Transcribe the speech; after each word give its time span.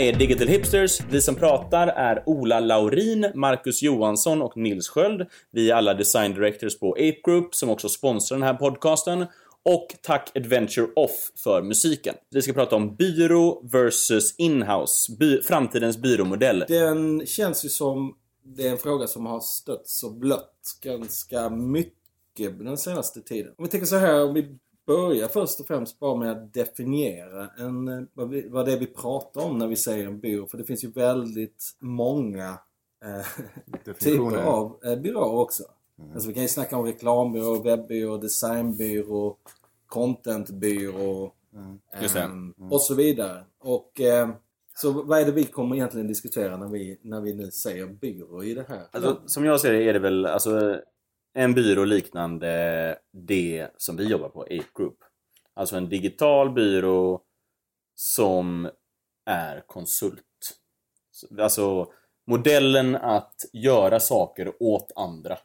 är 0.00 0.12
Digital 0.12 0.48
Hipsters. 0.48 1.00
Vi 1.10 1.20
som 1.20 1.34
pratar 1.34 1.86
är 1.86 2.22
Ola 2.26 2.60
Laurin, 2.60 3.26
Marcus 3.34 3.82
Johansson 3.82 4.42
och 4.42 4.56
Nils 4.56 4.88
Sköld. 4.88 5.26
Vi 5.50 5.70
är 5.70 5.74
alla 5.74 5.94
design 5.94 6.34
directors 6.34 6.78
på 6.78 6.92
Ape 6.92 7.20
Group 7.24 7.54
som 7.54 7.70
också 7.70 7.88
sponsrar 7.88 8.38
den 8.38 8.46
här 8.46 8.54
podcasten. 8.54 9.26
Och 9.62 9.86
tack 10.02 10.36
Adventure 10.36 10.86
Off 10.96 11.30
för 11.44 11.62
musiken. 11.62 12.14
Vi 12.30 12.42
ska 12.42 12.52
prata 12.52 12.76
om 12.76 12.96
byrå 12.96 13.62
versus 13.72 14.34
inhouse. 14.38 15.12
By 15.18 15.42
framtidens 15.42 15.98
byråmodell. 15.98 16.64
Den 16.68 17.26
känns 17.26 17.64
ju 17.64 17.68
som 17.68 18.14
det 18.44 18.66
är 18.66 18.70
en 18.70 18.78
fråga 18.78 19.06
som 19.06 19.26
har 19.26 19.40
stötts 19.40 20.02
och 20.02 20.14
blött 20.14 20.78
ganska 20.82 21.50
mycket 21.50 22.58
den 22.58 22.78
senaste 22.78 23.20
tiden. 23.20 23.52
Om 23.58 23.64
vi 23.64 23.70
tänker 23.70 23.86
så 23.86 23.96
här, 23.96 24.24
om 24.24 24.34
vi 24.34 24.58
börjar 24.86 25.28
först 25.28 25.60
och 25.60 25.66
främst 25.66 25.98
bara 25.98 26.16
med 26.16 26.30
att 26.30 26.54
definiera 26.54 27.48
en, 27.58 28.08
vad, 28.14 28.28
vi, 28.28 28.48
vad 28.48 28.66
det 28.66 28.72
är 28.72 28.78
vi 28.78 28.86
pratar 28.86 29.40
om 29.40 29.58
när 29.58 29.66
vi 29.66 29.76
säger 29.76 30.06
en 30.06 30.20
byrå. 30.20 30.46
För 30.46 30.58
det 30.58 30.64
finns 30.64 30.84
ju 30.84 30.90
väldigt 30.90 31.64
många 31.78 32.58
eh, 33.04 33.94
typer 33.98 34.36
av 34.36 34.78
eh, 34.84 34.96
byråer 34.96 35.40
också. 35.40 35.62
Mm. 35.98 36.12
Alltså 36.12 36.28
vi 36.28 36.34
kan 36.34 36.42
ju 36.42 36.48
snacka 36.48 36.76
om 36.76 36.86
reklambyrå, 36.86 37.62
webbyrå, 37.62 38.16
designbyrå, 38.16 39.36
contentbyrå 39.86 41.32
mm. 41.54 41.78
eh, 41.92 42.24
mm. 42.24 42.54
och 42.70 42.82
så 42.82 42.94
vidare. 42.94 43.44
Och 43.58 44.00
eh, 44.00 44.30
så 44.76 45.02
vad 45.02 45.20
är 45.20 45.24
det 45.24 45.32
vi 45.32 45.44
kommer 45.44 45.76
egentligen 45.76 46.06
diskutera 46.06 46.56
när 46.56 46.68
vi, 46.68 46.98
när 47.02 47.20
vi 47.20 47.34
nu 47.34 47.50
säger 47.50 47.86
byrå 47.86 48.44
i 48.44 48.54
det 48.54 48.64
här? 48.68 48.86
Alltså, 48.90 49.22
som 49.26 49.44
jag 49.44 49.60
ser 49.60 49.72
det 49.72 49.82
är 49.82 49.92
det 49.92 49.98
väl 49.98 50.26
alltså, 50.26 50.80
en 51.34 51.54
byrå 51.54 51.84
liknande 51.84 52.98
det 53.10 53.68
som 53.76 53.96
vi 53.96 54.04
jobbar 54.04 54.28
på, 54.28 54.42
Ape 54.42 54.64
Group. 54.74 54.98
Alltså 55.54 55.76
en 55.76 55.88
digital 55.88 56.50
byrå 56.50 57.22
som 57.94 58.70
är 59.24 59.60
konsult. 59.66 60.24
Alltså 61.38 61.92
modellen 62.26 62.96
att 62.96 63.34
göra 63.52 64.00
saker 64.00 64.62
åt 64.62 64.92
andra 64.96 65.38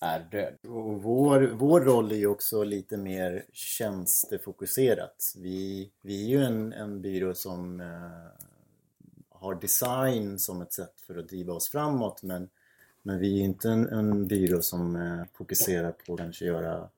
är 0.00 0.20
död. 0.20 0.54
Och 0.62 1.02
vår, 1.02 1.40
vår 1.40 1.80
roll 1.80 2.12
är 2.12 2.16
ju 2.16 2.26
också 2.26 2.64
lite 2.64 2.96
mer 2.96 3.44
tjänstefokuserat. 3.52 5.34
Vi, 5.36 5.90
vi 6.02 6.24
är 6.24 6.28
ju 6.28 6.44
en, 6.44 6.72
en 6.72 7.02
byrå 7.02 7.34
som 7.34 7.80
eh, 7.80 8.46
har 9.30 9.54
design 9.54 10.38
som 10.38 10.62
ett 10.62 10.72
sätt 10.72 11.00
för 11.06 11.18
att 11.18 11.28
driva 11.28 11.52
oss 11.52 11.68
framåt 11.68 12.22
men, 12.22 12.48
men 13.08 13.18
vi 13.18 13.40
är 13.40 13.44
inte 13.44 13.70
en, 13.70 13.88
en 13.88 14.26
byrå 14.26 14.62
som 14.62 14.96
eh, 14.96 15.24
fokuserar 15.34 15.92
på 15.92 16.12
att 16.12 16.18
kanske 16.18 16.44
göra 16.44 16.88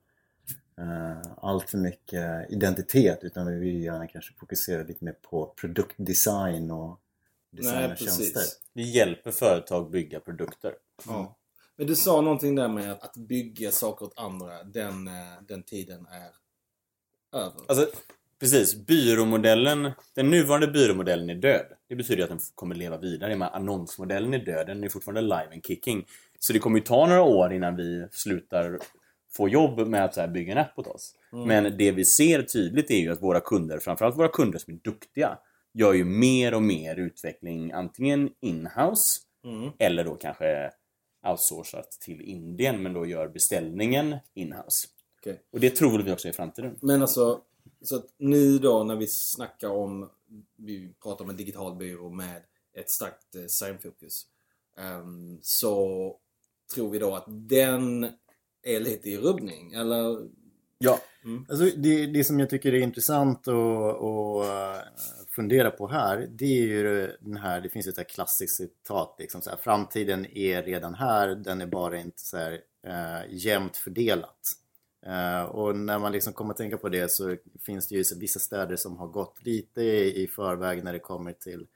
eh, 0.77 1.21
allt 1.37 1.69
för 1.69 1.77
mycket 1.77 2.51
identitet 2.51 3.19
utan 3.21 3.47
vi 3.47 3.59
vill 3.59 3.83
gärna 3.83 4.07
kanske 4.07 4.33
fokusera 4.33 4.83
lite 4.83 5.05
mer 5.05 5.15
på 5.21 5.53
produktdesign 5.55 6.71
och 6.71 6.99
designa 7.51 7.95
tjänster. 7.95 8.41
Vi 8.73 8.91
hjälper 8.91 9.31
företag 9.31 9.91
bygga 9.91 10.19
produkter. 10.19 10.73
Mm. 11.09 11.25
Men 11.75 11.87
du 11.87 11.95
sa 11.95 12.21
någonting 12.21 12.55
där 12.55 12.67
med 12.67 12.91
att, 12.91 13.17
bygga 13.17 13.71
saker 13.71 14.05
åt 14.05 14.19
andra, 14.19 14.63
den, 14.63 15.07
eh, 15.07 15.13
den 15.47 15.63
tiden 15.63 16.05
är 16.05 16.31
över. 17.39 17.61
Alltså, 17.67 17.87
precis. 18.41 18.75
Byråmodellen, 18.75 19.91
den 20.15 20.29
nuvarande 20.29 20.67
byråmodellen 20.67 21.29
är 21.29 21.35
död. 21.35 21.65
Det 21.89 21.95
betyder 21.95 22.23
att 22.23 22.29
den 22.29 22.39
kommer 22.55 22.75
leva 22.75 22.97
vidare. 22.97 23.35
Men 23.35 23.47
annonsmodellen 23.47 24.33
är 24.33 24.45
död, 24.45 24.67
den 24.67 24.83
är 24.83 24.89
fortfarande 24.89 25.21
live 25.21 25.53
and 25.53 25.65
kicking. 25.65 26.05
Så 26.39 26.53
det 26.53 26.59
kommer 26.59 26.77
ju 26.77 26.83
ta 26.83 27.07
några 27.07 27.21
år 27.23 27.53
innan 27.53 27.75
vi 27.75 28.07
slutar 28.11 28.79
få 29.33 29.49
jobb 29.49 29.87
med 29.87 30.05
att 30.05 30.15
så 30.15 30.27
bygga 30.27 30.51
en 30.51 30.57
app 30.57 30.79
åt 30.79 30.87
oss. 30.87 31.15
Mm. 31.33 31.47
Men 31.47 31.77
det 31.77 31.91
vi 31.91 32.05
ser 32.05 32.41
tydligt 32.41 32.91
är 32.91 32.97
ju 32.97 33.11
att 33.11 33.21
våra 33.21 33.39
kunder, 33.39 33.79
framförallt 33.79 34.17
våra 34.17 34.27
kunder 34.27 34.59
som 34.59 34.73
är 34.73 34.77
duktiga, 34.77 35.37
gör 35.73 35.93
ju 35.93 36.05
mer 36.05 36.53
och 36.53 36.63
mer 36.63 36.95
utveckling 36.95 37.71
antingen 37.71 38.29
inhouse 38.41 39.21
mm. 39.45 39.71
eller 39.79 40.03
då 40.03 40.15
kanske 40.15 40.71
outsourcat 41.27 41.91
till 41.91 42.21
Indien 42.21 42.83
men 42.83 42.93
då 42.93 43.05
gör 43.05 43.27
beställningen 43.27 44.15
inhouse. 44.33 44.87
Okay. 45.21 45.35
Och 45.53 45.59
det 45.59 45.69
tror 45.69 45.99
vi 45.99 46.11
också 46.11 46.27
i 46.27 46.33
framtiden. 46.33 46.77
Men 46.81 47.01
alltså, 47.01 47.41
så 47.81 47.95
att 47.95 48.05
nu 48.17 48.59
då 48.59 48.83
när 48.83 48.95
vi 48.95 49.07
snackar 49.07 49.69
om, 49.69 50.09
vi 50.55 50.93
pratar 51.03 51.25
om 51.25 51.29
en 51.29 51.37
digital 51.37 51.75
byrå 51.75 52.09
med 52.09 52.41
ett 52.73 52.89
starkt 52.89 53.31
designfokus. 53.31 54.25
Um, 54.77 55.39
så 55.41 56.17
tror 56.75 56.89
vi 56.89 56.99
då 56.99 57.15
att 57.15 57.25
den 57.27 58.03
är 58.63 58.79
lite 58.79 59.09
i 59.09 59.17
rubbning, 59.17 59.73
eller? 59.73 60.29
Ja. 60.77 60.99
Mm. 61.23 61.45
Alltså 61.49 61.65
det, 61.77 62.05
det 62.05 62.23
som 62.23 62.39
jag 62.39 62.49
tycker 62.49 62.73
är 62.73 62.79
intressant 62.79 63.47
att, 63.47 64.87
fundera 65.29 65.71
på 65.71 65.87
här, 65.87 66.27
det 66.31 66.45
är 66.45 66.67
ju 66.67 67.15
den 67.19 67.37
här, 67.37 67.61
det 67.61 67.69
finns 67.69 67.87
ett 67.87 68.09
klassiskt 68.09 68.55
citat 68.55 69.15
liksom 69.19 69.41
så 69.41 69.49
här, 69.49 69.57
framtiden 69.57 70.37
är 70.37 70.63
redan 70.63 70.93
här, 70.93 71.27
den 71.27 71.61
är 71.61 71.65
bara 71.65 71.97
inte 71.97 72.21
så 72.21 72.37
här 72.37 72.61
eh, 72.87 73.21
jämnt 73.29 73.77
fördelat. 73.77 74.53
Eh, 75.05 75.43
och 75.43 75.75
när 75.75 75.99
man 75.99 76.11
liksom 76.11 76.33
kommer 76.33 76.51
att 76.51 76.57
tänka 76.57 76.77
på 76.77 76.89
det 76.89 77.11
så 77.11 77.35
finns 77.65 77.87
det 77.87 77.95
ju 77.95 78.03
vissa 78.19 78.39
städer 78.39 78.75
som 78.75 78.97
har 78.97 79.07
gått 79.07 79.45
lite 79.45 79.81
i, 79.81 80.23
i 80.23 80.27
förväg 80.27 80.83
när 80.83 80.93
det 80.93 80.99
kommer 80.99 81.33
till 81.33 81.67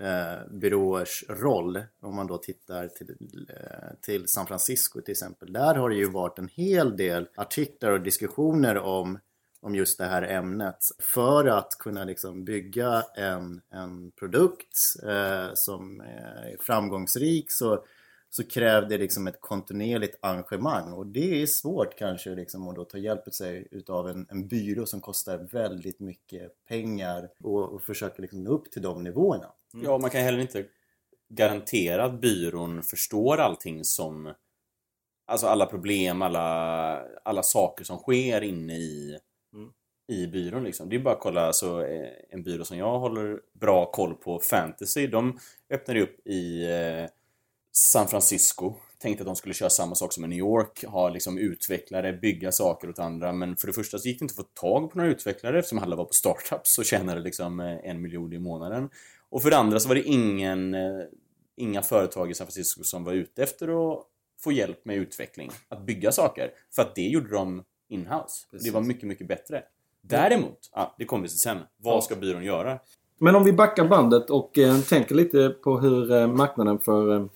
eh, 0.00 0.50
byråers 0.50 1.24
roll. 1.28 1.82
Om 2.00 2.16
man 2.16 2.26
då 2.26 2.38
tittar 2.38 2.88
till, 2.88 3.16
eh, 3.48 3.96
till 4.00 4.28
San 4.28 4.46
Francisco 4.46 5.00
till 5.00 5.12
exempel. 5.12 5.52
Där 5.52 5.74
har 5.74 5.90
det 5.90 5.96
ju 5.96 6.10
varit 6.10 6.38
en 6.38 6.48
hel 6.48 6.96
del 6.96 7.28
artiklar 7.36 7.90
och 7.90 8.00
diskussioner 8.00 8.78
om 8.78 9.18
om 9.66 9.74
just 9.74 9.98
det 9.98 10.04
här 10.04 10.22
ämnet. 10.22 10.78
För 10.98 11.46
att 11.46 11.78
kunna 11.78 12.04
liksom 12.04 12.44
bygga 12.44 13.04
en, 13.16 13.60
en 13.70 14.10
produkt 14.10 14.78
eh, 15.02 15.48
som 15.54 16.00
är 16.00 16.56
framgångsrik 16.60 17.52
så, 17.52 17.84
så 18.36 18.44
krävs 18.44 18.88
det 18.88 18.98
liksom 18.98 19.26
ett 19.26 19.40
kontinuerligt 19.40 20.18
engagemang 20.20 20.92
och 20.92 21.06
det 21.06 21.42
är 21.42 21.46
svårt 21.46 21.98
kanske 21.98 22.34
liksom 22.34 22.68
att 22.68 22.76
då 22.76 22.84
ta 22.84 22.98
hjälp 22.98 23.34
sig 23.34 23.68
utav 23.70 24.08
en, 24.08 24.26
en 24.30 24.48
byrå 24.48 24.86
som 24.86 25.00
kostar 25.00 25.38
väldigt 25.38 26.00
mycket 26.00 26.66
pengar 26.68 27.28
och, 27.42 27.72
och 27.72 27.82
försöka 27.82 28.22
liksom 28.22 28.44
nå 28.44 28.50
upp 28.50 28.70
till 28.70 28.82
de 28.82 29.04
nivåerna. 29.04 29.52
Mm. 29.74 29.86
Ja, 29.86 29.98
man 29.98 30.10
kan 30.10 30.20
heller 30.20 30.38
inte 30.38 30.64
garantera 31.28 32.04
att 32.04 32.20
byrån 32.20 32.82
förstår 32.82 33.38
allting 33.38 33.84
som 33.84 34.34
Alltså 35.28 35.46
alla 35.46 35.66
problem, 35.66 36.22
alla, 36.22 37.02
alla 37.22 37.42
saker 37.42 37.84
som 37.84 37.98
sker 37.98 38.40
inne 38.42 38.76
i 38.76 39.18
i 40.08 40.26
byrån 40.26 40.64
liksom. 40.64 40.88
Det 40.88 40.96
är 40.96 41.00
bara 41.00 41.14
att 41.14 41.20
kolla 41.20 41.46
alltså, 41.46 41.86
eh, 41.86 42.10
en 42.30 42.42
byrå 42.42 42.64
som 42.64 42.78
jag 42.78 42.98
håller 42.98 43.40
bra 43.52 43.90
koll 43.90 44.14
på, 44.14 44.38
Fantasy. 44.38 45.06
De 45.06 45.38
öppnade 45.70 46.02
upp 46.02 46.26
i 46.26 46.64
eh, 46.64 47.10
San 47.78 48.08
Francisco. 48.08 48.74
Tänkte 48.98 49.22
att 49.22 49.26
de 49.26 49.36
skulle 49.36 49.54
köra 49.54 49.70
samma 49.70 49.94
sak 49.94 50.12
som 50.12 50.24
i 50.24 50.28
New 50.28 50.38
York. 50.38 50.84
Ha 50.84 51.08
liksom 51.08 51.38
utvecklare, 51.38 52.12
bygga 52.12 52.52
saker 52.52 52.88
åt 52.88 52.98
andra. 52.98 53.32
Men 53.32 53.56
för 53.56 53.66
det 53.66 53.72
första 53.72 53.98
så 53.98 54.08
gick 54.08 54.18
det 54.18 54.24
inte 54.24 54.32
att 54.32 54.46
få 54.46 54.60
tag 54.60 54.90
på 54.90 54.98
några 54.98 55.10
utvecklare 55.10 55.58
eftersom 55.58 55.78
alla 55.78 55.96
var 55.96 56.04
på 56.04 56.12
startups 56.12 56.78
och 56.78 56.84
tjänade 56.84 57.20
liksom 57.20 57.60
eh, 57.60 57.90
en 57.90 58.02
miljon 58.02 58.32
i 58.32 58.38
månaden. 58.38 58.90
Och 59.30 59.42
för 59.42 59.50
det 59.50 59.56
andra 59.56 59.80
så 59.80 59.88
var 59.88 59.94
det 59.94 60.02
ingen, 60.02 60.76
inga 61.56 61.82
företag 61.82 62.30
i 62.30 62.34
San 62.34 62.46
Francisco 62.46 62.84
som 62.84 63.04
var 63.04 63.12
ute 63.12 63.42
efter 63.42 63.92
att 63.92 64.06
få 64.40 64.52
hjälp 64.52 64.84
med 64.84 64.96
utveckling. 64.96 65.50
Att 65.68 65.86
bygga 65.86 66.12
saker. 66.12 66.50
För 66.74 66.82
att 66.82 66.94
det 66.94 67.08
gjorde 67.08 67.30
de 67.30 67.64
inhouse. 67.88 68.46
Precis. 68.50 68.66
Det 68.66 68.74
var 68.74 68.80
mycket, 68.80 69.04
mycket 69.04 69.28
bättre. 69.28 69.62
Däremot, 70.02 70.70
ja, 70.72 70.94
det 70.98 71.04
kommer 71.04 71.22
vi 71.22 71.28
till 71.28 71.38
sen. 71.38 71.58
Vad 71.76 72.04
ska 72.04 72.16
byrån 72.16 72.44
göra? 72.44 72.78
Men 73.18 73.36
om 73.36 73.44
vi 73.44 73.52
backar 73.52 73.88
bandet 73.88 74.30
och 74.30 74.58
eh, 74.58 74.80
tänker 74.80 75.14
lite 75.14 75.48
på 75.48 75.78
hur 75.78 76.12
eh, 76.12 76.26
marknaden 76.26 76.78
för 76.78 77.16
eh, 77.16 77.26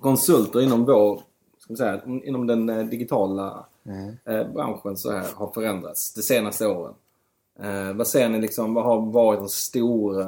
konsulter 0.00 0.60
inom 0.60 0.84
vår, 0.84 1.22
ska 1.58 1.76
säga, 1.76 2.00
inom 2.06 2.46
den 2.46 2.68
eh, 2.68 2.86
digitala 2.86 3.66
mm. 3.86 4.16
Eh, 4.24 4.52
branschen 4.52 4.96
så 4.96 5.12
här 5.12 5.26
har 5.34 5.52
förändrats 5.52 6.14
de 6.14 6.22
senaste 6.22 6.66
åren. 6.66 6.94
Eh, 7.60 7.92
vad 7.92 8.06
ser 8.06 8.28
ni 8.28 8.40
liksom, 8.40 8.74
vad 8.74 8.84
har 8.84 9.12
varit 9.12 9.40
den 9.40 9.48
stora 9.48 10.24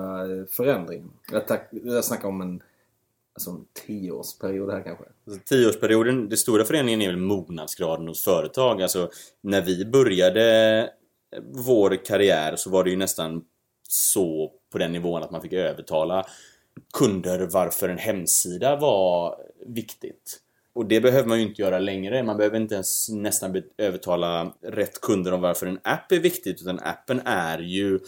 förändringen? 0.47 1.11
Jag, 1.33 1.47
tack, 1.47 1.69
jag 1.71 2.05
snackar 2.05 2.29
om 2.29 2.41
en 2.41 2.63
alltså 3.35 3.51
en 3.51 3.65
tioårsperiod 3.87 4.71
här 4.71 4.83
kanske? 4.83 5.05
Alltså, 5.27 5.43
tioårsperioden, 5.45 6.29
det 6.29 6.37
stora 6.37 6.65
förändringen 6.65 7.03
är 7.03 7.09
väl 7.09 7.17
mognadsgraden 7.17 8.09
hos 8.09 8.25
företag. 8.25 8.83
Alltså 8.83 9.11
när 9.41 9.63
vi 9.63 9.85
började 9.85 10.91
vår 11.67 12.05
karriär 12.05 12.57
så 12.57 12.71
var 12.71 12.85
det 12.85 12.91
ju 12.91 12.97
nästan 12.97 13.45
så 13.89 14.53
på 14.73 14.79
den 14.79 14.93
nivån 14.93 15.23
att 15.23 15.31
man 15.31 15.41
fick 15.41 15.53
övertala 15.53 16.27
kunder 16.99 17.49
varför 17.53 17.89
en 17.89 17.99
hemsida 17.99 18.77
var 18.77 19.37
viktigt. 19.67 20.39
Och 20.75 20.87
det 20.87 21.01
behöver 21.01 21.29
man 21.29 21.41
ju 21.41 21.49
inte 21.49 21.63
göra 21.63 21.79
längre. 21.79 22.23
Man 22.23 22.37
behöver 22.37 22.57
inte 22.57 22.75
ens 22.75 23.09
nästan 23.09 23.63
övertala 23.79 24.55
rätt 24.63 25.01
kunder 25.01 25.33
om 25.33 25.41
varför 25.41 25.67
en 25.67 25.79
app 25.85 26.13
är 26.13 26.19
viktigt 26.19 26.63
utan 26.63 26.79
appen 26.79 27.21
är 27.25 27.59
ju 27.59 27.99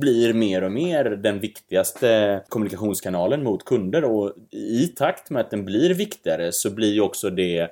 blir 0.00 0.32
mer 0.32 0.64
och 0.64 0.72
mer 0.72 1.04
den 1.04 1.40
viktigaste 1.40 2.42
kommunikationskanalen 2.48 3.42
mot 3.42 3.64
kunder 3.64 4.04
och 4.04 4.32
i 4.50 4.86
takt 4.86 5.30
med 5.30 5.40
att 5.40 5.50
den 5.50 5.64
blir 5.64 5.94
viktigare 5.94 6.52
så 6.52 6.70
blir 6.70 6.92
ju 6.92 7.00
också 7.00 7.30
det 7.30 7.70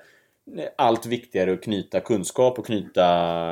allt 0.77 1.07
viktigare 1.07 1.53
att 1.53 1.63
knyta 1.63 2.01
kunskap 2.01 2.59
och 2.59 2.67
knyta 2.67 3.05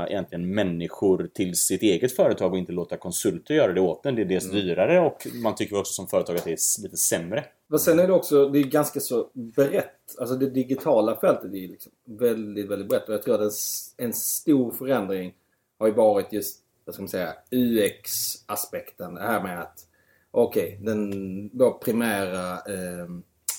egentligen 0.08 0.54
människor 0.54 1.30
till 1.34 1.54
sitt 1.54 1.82
eget 1.82 2.16
företag 2.16 2.52
och 2.52 2.58
inte 2.58 2.72
låta 2.72 2.96
konsulter 2.96 3.54
göra 3.54 3.72
det 3.72 3.80
åt 3.80 4.06
en. 4.06 4.14
Det 4.14 4.22
är 4.22 4.26
dels 4.26 4.44
mm. 4.44 4.56
dyrare 4.56 5.00
och 5.00 5.26
man 5.42 5.54
tycker 5.54 5.78
också 5.78 5.92
som 5.92 6.06
företag 6.06 6.36
att 6.36 6.44
det 6.44 6.50
är 6.50 6.82
lite 6.82 6.96
sämre. 6.96 7.44
Men 7.68 7.78
sen 7.78 7.98
är 7.98 8.06
det 8.06 8.12
också, 8.12 8.48
det 8.48 8.58
är 8.58 8.64
ganska 8.64 9.00
så 9.00 9.30
brett. 9.32 10.18
Alltså 10.18 10.36
det 10.36 10.50
digitala 10.50 11.16
fältet 11.16 11.54
är 11.54 11.68
liksom 11.68 11.92
väldigt, 12.04 12.70
väldigt 12.70 12.88
brett. 12.88 13.08
Och 13.08 13.14
jag 13.14 13.22
tror 13.22 13.34
att 13.34 13.40
en, 13.40 14.06
en 14.06 14.12
stor 14.12 14.72
förändring 14.72 15.34
har 15.78 15.86
ju 15.86 15.92
varit 15.92 16.32
just, 16.32 16.58
vad 16.84 16.94
ska 16.94 17.02
man 17.02 17.08
säga, 17.08 17.34
UX-aspekten. 17.50 19.14
Det 19.14 19.20
här 19.20 19.42
med 19.42 19.60
att, 19.60 19.86
okej, 20.30 20.64
okay, 20.64 20.84
den 20.84 21.50
vår 21.52 21.70
primära 21.70 22.52
eh, 22.52 23.06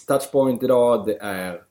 touchpoint 0.07 0.63
idag, 0.63 1.05
det 1.05 1.17
är 1.21 1.61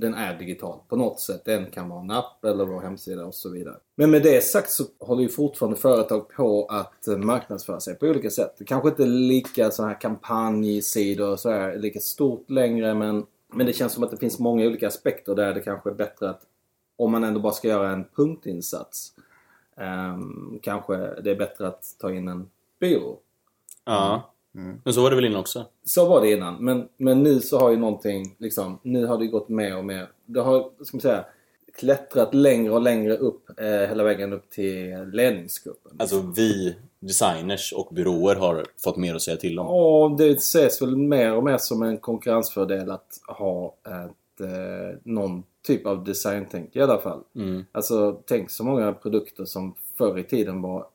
den 0.00 0.14
är 0.14 0.38
digital 0.38 0.78
på 0.88 0.96
något 0.96 1.20
sätt. 1.20 1.44
Den 1.44 1.70
kan 1.70 1.88
vara 1.88 2.00
en 2.00 2.10
app 2.10 2.44
eller 2.44 2.64
vår 2.64 2.80
hemsida 2.80 3.26
och 3.26 3.34
så 3.34 3.50
vidare. 3.50 3.76
Men 3.94 4.10
med 4.10 4.22
det 4.22 4.44
sagt 4.44 4.70
så 4.70 4.84
håller 4.98 5.22
ju 5.22 5.28
fortfarande 5.28 5.78
företag 5.78 6.28
på 6.28 6.66
att 6.66 7.08
eh, 7.08 7.16
marknadsföra 7.16 7.80
sig 7.80 7.94
på 7.94 8.06
olika 8.06 8.30
sätt. 8.30 8.54
Det 8.58 8.64
kanske 8.64 8.88
inte 8.88 9.02
är 9.02 9.06
lika 9.06 9.70
så 9.70 9.84
här 9.84 10.00
kampanjsidor 10.00 11.30
och 11.30 11.40
så 11.40 11.50
här, 11.50 11.76
lika 11.76 12.00
stort 12.00 12.50
längre 12.50 12.94
men, 12.94 13.26
men 13.52 13.66
det 13.66 13.72
känns 13.72 13.92
som 13.92 14.04
att 14.04 14.10
det 14.10 14.16
finns 14.16 14.38
många 14.38 14.66
olika 14.66 14.88
aspekter 14.88 15.34
där 15.34 15.54
det 15.54 15.60
kanske 15.60 15.90
är 15.90 15.94
bättre 15.94 16.30
att 16.30 16.42
om 16.96 17.12
man 17.12 17.24
ändå 17.24 17.40
bara 17.40 17.52
ska 17.52 17.68
göra 17.68 17.90
en 17.90 18.04
punktinsats 18.16 19.12
um, 19.76 20.58
kanske 20.62 20.96
det 20.96 21.30
är 21.30 21.36
bättre 21.36 21.68
att 21.68 21.96
ta 21.98 22.12
in 22.12 22.28
en 22.28 22.50
byrå. 22.80 23.18
Ja. 23.84 24.32
Mm. 24.56 24.80
Men 24.84 24.94
så 24.94 25.02
var 25.02 25.10
det 25.10 25.16
väl 25.16 25.24
innan 25.24 25.40
också? 25.40 25.64
Så 25.84 26.08
var 26.08 26.20
det 26.20 26.32
innan. 26.32 26.64
Men, 26.64 26.88
men 26.96 27.22
nu 27.22 27.40
så 27.40 27.58
har 27.58 27.70
ju 27.70 27.76
någonting 27.76 28.34
liksom, 28.38 28.78
nu 28.82 29.06
har 29.06 29.18
det 29.18 29.26
gått 29.26 29.48
mer 29.48 29.76
och 29.76 29.84
mer. 29.84 30.08
Det 30.26 30.40
har, 30.40 30.70
ska 30.84 30.96
man 30.96 31.00
säga, 31.00 31.24
klättrat 31.76 32.34
längre 32.34 32.72
och 32.72 32.82
längre 32.82 33.16
upp 33.16 33.60
eh, 33.60 33.88
hela 33.88 34.04
vägen 34.04 34.32
upp 34.32 34.50
till 34.50 35.04
ledningsgruppen. 35.12 35.92
Alltså 35.98 36.32
vi 36.36 36.76
designers 37.00 37.72
och 37.72 37.94
byråer 37.94 38.36
har 38.36 38.64
fått 38.84 38.96
mer 38.96 39.14
att 39.14 39.22
säga 39.22 39.36
till 39.36 39.58
om? 39.58 39.66
Ja, 39.66 40.14
det 40.18 40.30
ses 40.30 40.82
väl 40.82 40.96
mer 40.96 41.34
och 41.34 41.44
mer 41.44 41.58
som 41.58 41.82
en 41.82 41.98
konkurrensfördel 41.98 42.90
att 42.90 43.20
ha 43.28 43.74
ett, 43.84 44.40
eh, 44.40 44.98
någon 45.02 45.42
typ 45.66 45.86
av 45.86 46.04
designtänk 46.04 46.76
i 46.76 46.80
alla 46.80 46.98
fall. 46.98 47.20
Mm. 47.36 47.64
Alltså 47.72 48.20
tänk 48.26 48.50
så 48.50 48.64
många 48.64 48.92
produkter 48.92 49.44
som 49.44 49.74
förr 49.98 50.18
i 50.18 50.24
tiden 50.24 50.62
var 50.62 50.86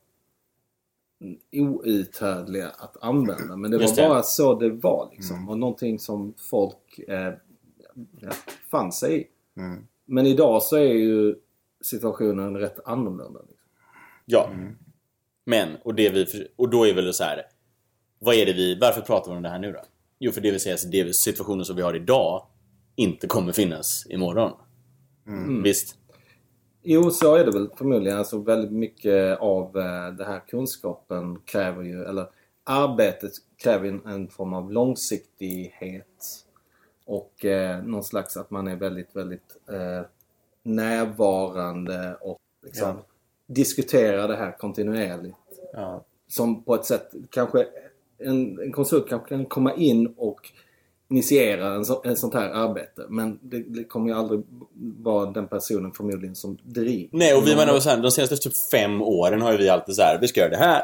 outhärdliga 1.52 2.68
att 2.68 2.96
använda. 3.00 3.56
Men 3.56 3.70
det 3.70 3.78
var 3.78 3.96
det. 3.96 4.08
bara 4.08 4.22
så 4.22 4.54
det 4.54 4.70
var 4.70 5.10
liksom. 5.12 5.36
Mm. 5.36 5.48
Och 5.48 5.58
någonting 5.58 5.98
som 5.98 6.34
folk 6.50 6.98
eh, 7.08 7.32
fann 8.70 8.92
sig 8.92 9.20
i. 9.20 9.26
Mm. 9.60 9.86
Men 10.04 10.26
idag 10.26 10.62
så 10.62 10.76
är 10.76 10.92
ju 10.92 11.34
situationen 11.82 12.56
rätt 12.56 12.78
annorlunda. 12.84 13.40
Liksom. 13.40 13.68
Ja. 14.24 14.50
Mm. 14.52 14.76
Men, 15.44 15.68
och, 15.84 15.94
det 15.94 16.10
vi, 16.10 16.48
och 16.56 16.70
då 16.70 16.86
är 16.86 16.94
väl 16.94 17.14
så 17.14 17.24
här. 17.24 17.42
Vad 18.18 18.34
är 18.34 18.46
det 18.46 18.52
vi, 18.52 18.78
varför 18.80 19.00
pratar 19.00 19.30
vi 19.30 19.36
om 19.36 19.42
det 19.42 19.48
här 19.48 19.58
nu 19.58 19.72
då? 19.72 19.80
Jo, 20.18 20.32
för 20.32 20.40
det 20.40 20.50
vill 20.50 20.60
säga 20.60 20.74
att 20.74 20.92
det 20.92 21.14
situationen 21.16 21.64
som 21.64 21.76
vi 21.76 21.82
har 21.82 21.96
idag 21.96 22.46
inte 22.96 23.26
kommer 23.26 23.52
finnas 23.52 24.06
imorgon. 24.10 24.52
Mm. 25.26 25.62
Visst? 25.62 25.98
Jo, 26.82 27.10
så 27.10 27.34
är 27.34 27.44
det 27.44 27.50
väl 27.50 27.70
förmodligen. 27.76 28.18
Alltså 28.18 28.38
väldigt 28.38 28.72
mycket 28.72 29.38
av 29.38 29.78
eh, 29.78 30.14
den 30.14 30.26
här 30.26 30.40
kunskapen 30.48 31.38
kräver 31.44 31.82
ju, 31.82 32.04
eller 32.04 32.26
arbetet 32.64 33.32
kräver 33.56 33.88
en, 33.88 34.06
en 34.06 34.28
form 34.28 34.52
av 34.52 34.72
långsiktighet. 34.72 36.44
Och 37.04 37.44
eh, 37.44 37.84
någon 37.84 38.04
slags 38.04 38.36
att 38.36 38.50
man 38.50 38.68
är 38.68 38.76
väldigt, 38.76 39.16
väldigt 39.16 39.56
eh, 39.68 40.06
närvarande 40.62 42.16
och 42.20 42.38
liksom 42.62 42.88
ja. 42.88 43.04
diskuterar 43.46 44.28
det 44.28 44.36
här 44.36 44.58
kontinuerligt. 44.58 45.36
Ja. 45.72 46.04
Som 46.28 46.64
på 46.64 46.74
ett 46.74 46.84
sätt, 46.84 47.12
kanske 47.30 47.66
en, 48.18 48.60
en 48.60 48.72
konsult 48.72 49.08
kanske 49.08 49.28
kan 49.28 49.46
komma 49.46 49.74
in 49.74 50.14
och 50.16 50.52
initiera 51.12 51.74
en, 51.74 51.84
så, 51.84 52.02
en 52.04 52.16
sånt 52.16 52.34
här 52.34 52.48
arbete. 52.48 53.02
Men 53.08 53.38
det, 53.42 53.62
det, 53.68 53.84
kommer 53.84 54.08
ju 54.08 54.14
aldrig 54.14 54.40
vara 55.02 55.30
den 55.30 55.48
personen 55.48 55.92
förmodligen 55.92 56.34
som 56.34 56.58
driver. 56.62 57.08
Nej, 57.12 57.34
och 57.34 57.46
vi 57.46 57.56
menar 57.56 57.80
här, 57.88 58.02
de 58.02 58.10
senaste 58.10 58.36
typ 58.36 58.70
fem 58.72 59.02
åren 59.02 59.42
har 59.42 59.52
ju 59.52 59.58
vi 59.58 59.68
alltid 59.68 59.94
så 59.94 60.02
här, 60.02 60.18
vi 60.20 60.28
ska 60.28 60.40
göra 60.40 60.50
det 60.50 60.56
här. 60.56 60.82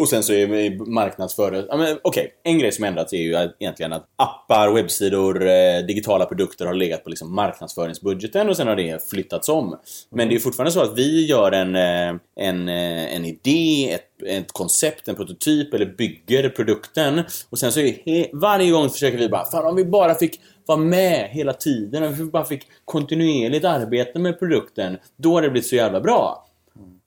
Och 0.00 0.08
sen 0.08 0.22
så 0.22 0.32
är 0.32 0.46
vi 0.46 0.78
marknadsförare. 0.78 1.64
Ja, 1.68 1.74
Okej, 1.74 1.98
okay. 2.04 2.28
en 2.42 2.58
grej 2.58 2.72
som 2.72 2.84
ändrats 2.84 3.12
är 3.12 3.16
ju 3.16 3.50
egentligen 3.60 3.92
att 3.92 4.06
appar, 4.16 4.72
webbsidor, 4.72 5.48
eh, 5.48 5.78
digitala 5.86 6.26
produkter 6.26 6.66
har 6.66 6.74
legat 6.74 7.04
på 7.04 7.10
liksom 7.10 7.34
marknadsföringsbudgeten 7.34 8.48
och 8.48 8.56
sen 8.56 8.66
har 8.66 8.76
det 8.76 9.10
flyttats 9.10 9.48
om. 9.48 9.76
Men 10.10 10.28
det 10.28 10.34
är 10.34 10.38
fortfarande 10.38 10.72
så 10.72 10.80
att 10.80 10.98
vi 10.98 11.26
gör 11.26 11.52
en, 11.52 11.76
eh, 11.76 12.20
en, 12.36 12.68
eh, 12.68 13.14
en 13.14 13.24
idé, 13.24 13.92
ett, 13.92 14.22
ett 14.26 14.52
koncept, 14.52 15.08
en 15.08 15.14
prototyp 15.14 15.74
eller 15.74 15.86
bygger 15.86 16.48
produkten 16.48 17.22
och 17.50 17.58
sen 17.58 17.72
så 17.72 17.80
är 17.80 18.40
varje 18.40 18.70
gång 18.70 18.90
försöker 18.90 19.18
vi 19.18 19.28
bara 19.28 19.44
Fan 19.44 19.66
om 19.66 19.76
vi 19.76 19.84
bara 19.84 20.14
fick 20.14 20.40
vara 20.66 20.78
med 20.78 21.28
hela 21.30 21.52
tiden, 21.52 22.02
om 22.02 22.14
vi 22.14 22.24
bara 22.24 22.44
fick 22.44 22.66
kontinuerligt 22.84 23.64
arbeta 23.64 24.18
med 24.18 24.38
produkten 24.38 24.98
Då 25.16 25.34
har 25.34 25.42
det 25.42 25.50
blivit 25.50 25.68
så 25.68 25.76
jävla 25.76 26.00
bra. 26.00 26.46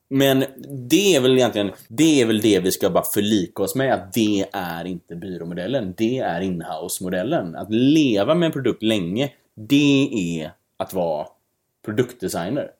Men 0.09 0.43
det 0.89 1.15
är 1.15 1.21
väl 1.21 1.37
egentligen 1.37 1.71
Det 1.87 2.21
är 2.21 2.25
väl 2.25 2.41
det 2.41 2.59
vi 2.59 2.71
ska 2.71 2.89
bara 2.89 3.03
förlika 3.03 3.63
oss 3.63 3.75
med 3.75 3.93
att 3.93 4.13
det 4.13 4.45
är 4.51 4.85
inte 4.85 5.15
byråmodellen. 5.15 5.93
Det 5.97 6.19
är 6.19 6.41
inhouse-modellen. 6.41 7.55
Att 7.55 7.73
leva 7.73 8.35
med 8.35 8.45
en 8.45 8.51
produkt 8.51 8.83
länge 8.83 9.33
Det 9.55 10.09
är 10.41 10.51
att 10.77 10.93
vara 10.93 11.27
produktdesigner. 11.85 12.71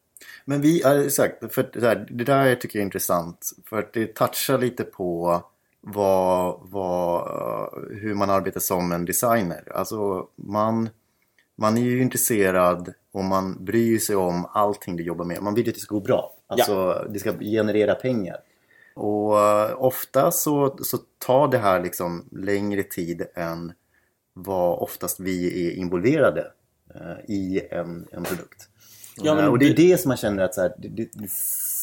Men 0.46 0.62
vi, 0.62 0.82
ja, 0.82 1.04
exakt, 1.04 1.54
för 1.54 1.70
det 1.74 1.80
där, 1.80 2.08
det 2.10 2.24
där 2.24 2.56
tycker 2.56 2.80
jag 2.80 2.82
är 2.82 2.86
intressant. 2.86 3.52
För 3.70 3.80
att 3.80 3.94
det 3.94 4.16
touchar 4.16 4.58
lite 4.58 4.84
på 4.84 5.44
vad, 5.82 6.60
vad, 6.64 7.28
hur 7.92 8.14
man 8.14 8.30
arbetar 8.30 8.60
som 8.60 8.92
en 8.92 9.06
designer. 9.06 9.72
Alltså 9.76 10.28
man, 10.36 10.90
man 11.56 11.78
är 11.78 11.82
ju 11.82 12.02
intresserad 12.02 12.94
och 13.12 13.24
man 13.24 13.66
bryr 13.66 14.00
sig 14.00 14.16
om 14.16 14.46
allting 14.54 14.96
du 14.96 15.04
jobbar 15.04 15.26
med. 15.26 15.42
Man 15.42 15.56
vill 15.56 15.70
att 15.70 15.76
det 15.76 15.82
ska 15.82 15.96
gå 15.96 16.02
bra. 16.02 16.32
Alltså 16.54 16.72
ja. 16.72 17.06
det 17.10 17.20
ska 17.20 17.34
generera 17.40 17.96
pengar. 17.96 18.38
Och 18.94 19.34
uh, 19.34 19.84
ofta 19.84 20.32
så, 20.32 20.78
så 20.82 20.98
tar 21.18 21.48
det 21.48 21.58
här 21.58 21.84
liksom 21.84 22.30
längre 22.32 22.84
tid 22.84 23.26
än 23.36 23.74
vad 24.34 24.80
oftast 24.80 25.20
vi 25.20 25.68
är 25.68 25.72
involverade 25.72 26.52
uh, 26.96 27.32
i 27.32 27.68
en, 27.72 28.08
en 28.12 28.24
produkt. 28.24 28.70
Ja, 29.16 29.36
men... 29.36 29.46
uh, 29.46 29.52
och 29.52 29.60
det 29.60 29.66
är 29.66 29.76
det 29.76 29.98
som 29.98 30.10
man 30.10 30.18
känner 30.18 30.44
att 30.44 30.54
så 30.54 30.62
här, 30.62 30.74
det, 30.78 31.10
det, 31.14 31.32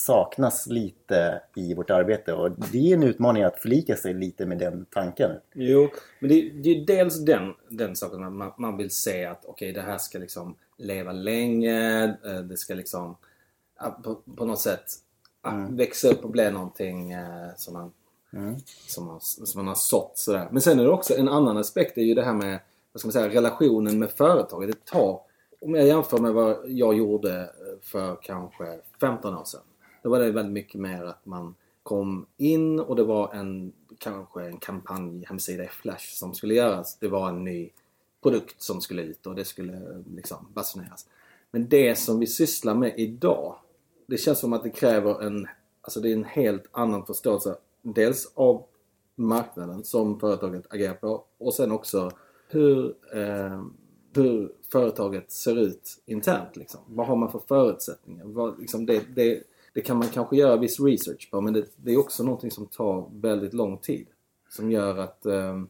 saknas 0.00 0.66
lite 0.66 1.42
i 1.56 1.74
vårt 1.74 1.90
arbete 1.90 2.32
och 2.32 2.50
det 2.72 2.90
är 2.90 2.94
en 2.94 3.02
utmaning 3.02 3.42
att 3.42 3.58
förlika 3.58 3.96
sig 3.96 4.14
lite 4.14 4.46
med 4.46 4.58
den 4.58 4.86
tanken. 4.90 5.30
Jo, 5.54 5.88
men 6.20 6.28
det, 6.28 6.50
det 6.50 6.70
är 6.70 6.86
dels 6.86 7.24
den, 7.24 7.54
den 7.68 7.96
saken 7.96 8.36
man, 8.36 8.52
man 8.58 8.76
vill 8.76 8.90
se 8.90 9.24
att 9.24 9.44
okej 9.44 9.70
okay, 9.70 9.82
det 9.82 9.90
här 9.90 9.98
ska 9.98 10.18
liksom 10.18 10.56
leva 10.76 11.12
länge, 11.12 12.06
det 12.48 12.56
ska 12.56 12.74
liksom 12.74 13.16
på, 14.02 14.14
på 14.36 14.44
något 14.44 14.60
sätt 14.60 14.84
mm. 15.46 15.76
växa 15.76 16.08
upp 16.08 16.24
och 16.24 16.30
bli 16.30 16.50
någonting 16.50 17.12
eh, 17.12 17.48
som, 17.56 17.74
man, 17.74 17.92
mm. 18.32 18.56
som, 18.86 19.06
man, 19.06 19.20
som 19.20 19.58
man 19.58 19.68
har 19.68 19.74
sått 19.74 20.12
sådär. 20.14 20.48
Men 20.50 20.62
sen 20.62 20.80
är 20.80 20.84
det 20.84 20.90
också 20.90 21.16
en 21.16 21.28
annan 21.28 21.56
aspekt 21.56 21.98
är 21.98 22.02
ju 22.02 22.14
det 22.14 22.22
här 22.22 22.34
med 22.34 22.60
vad 22.92 23.00
ska 23.00 23.06
man 23.06 23.12
säga, 23.12 23.28
relationen 23.28 23.98
med 23.98 24.10
företaget. 24.10 24.70
Det 24.70 24.92
tar, 24.92 25.20
om 25.60 25.74
jag 25.74 25.86
jämför 25.86 26.18
med 26.18 26.32
vad 26.32 26.56
jag 26.66 26.94
gjorde 26.94 27.50
för 27.82 28.18
kanske 28.22 28.78
15 29.00 29.36
år 29.36 29.44
sedan. 29.44 29.60
Då 30.02 30.10
var 30.10 30.18
det 30.18 30.30
väldigt 30.30 30.52
mycket 30.52 30.80
mer 30.80 31.04
att 31.04 31.26
man 31.26 31.54
kom 31.82 32.26
in 32.36 32.80
och 32.80 32.96
det 32.96 33.04
var 33.04 33.34
en 33.34 33.72
kanske 33.98 34.44
en 34.44 34.56
kampanj 34.56 35.24
hemsida 35.28 35.64
i 35.64 35.68
Flash 35.68 36.14
som 36.14 36.34
skulle 36.34 36.54
göras. 36.54 36.96
Det 36.96 37.08
var 37.08 37.28
en 37.28 37.44
ny 37.44 37.70
produkt 38.22 38.62
som 38.62 38.80
skulle 38.80 39.02
ut 39.02 39.26
och 39.26 39.34
det 39.34 39.44
skulle 39.44 40.02
liksom 40.14 40.48
basuneras. 40.54 41.06
Men 41.50 41.68
det 41.68 41.98
som 41.98 42.18
vi 42.18 42.26
sysslar 42.26 42.74
med 42.74 42.94
idag 42.96 43.56
det 44.10 44.18
känns 44.18 44.38
som 44.38 44.52
att 44.52 44.62
det 44.62 44.70
kräver 44.70 45.22
en, 45.22 45.46
alltså 45.80 46.00
det 46.00 46.08
är 46.08 46.12
en 46.12 46.24
helt 46.24 46.64
annan 46.70 47.06
förståelse. 47.06 47.56
Dels 47.82 48.32
av 48.34 48.64
marknaden 49.16 49.84
som 49.84 50.20
företaget 50.20 50.66
agerar 50.70 50.94
på 50.94 51.24
och 51.38 51.54
sen 51.54 51.72
också 51.72 52.10
hur, 52.48 52.94
eh, 53.14 53.62
hur 54.14 54.52
företaget 54.72 55.32
ser 55.32 55.58
ut 55.58 56.02
internt. 56.06 56.56
Liksom. 56.56 56.80
Vad 56.86 57.06
har 57.06 57.16
man 57.16 57.32
för 57.32 57.38
förutsättningar? 57.48 58.24
Vad, 58.24 58.60
liksom 58.60 58.86
det, 58.86 59.02
det, 59.14 59.42
det, 59.74 59.80
kan 59.80 59.96
man 59.96 60.08
kanske 60.08 60.36
göra 60.36 60.56
viss 60.56 60.80
research 60.80 61.30
på 61.30 61.40
men 61.40 61.52
det, 61.52 61.64
det, 61.76 61.92
är 61.92 61.98
också 61.98 62.24
någonting 62.24 62.50
som 62.50 62.66
tar 62.66 63.10
väldigt 63.12 63.54
lång 63.54 63.78
tid. 63.78 64.06
Som 64.48 64.70
gör 64.70 64.98
att 64.98 65.26
eh, 65.26 65.62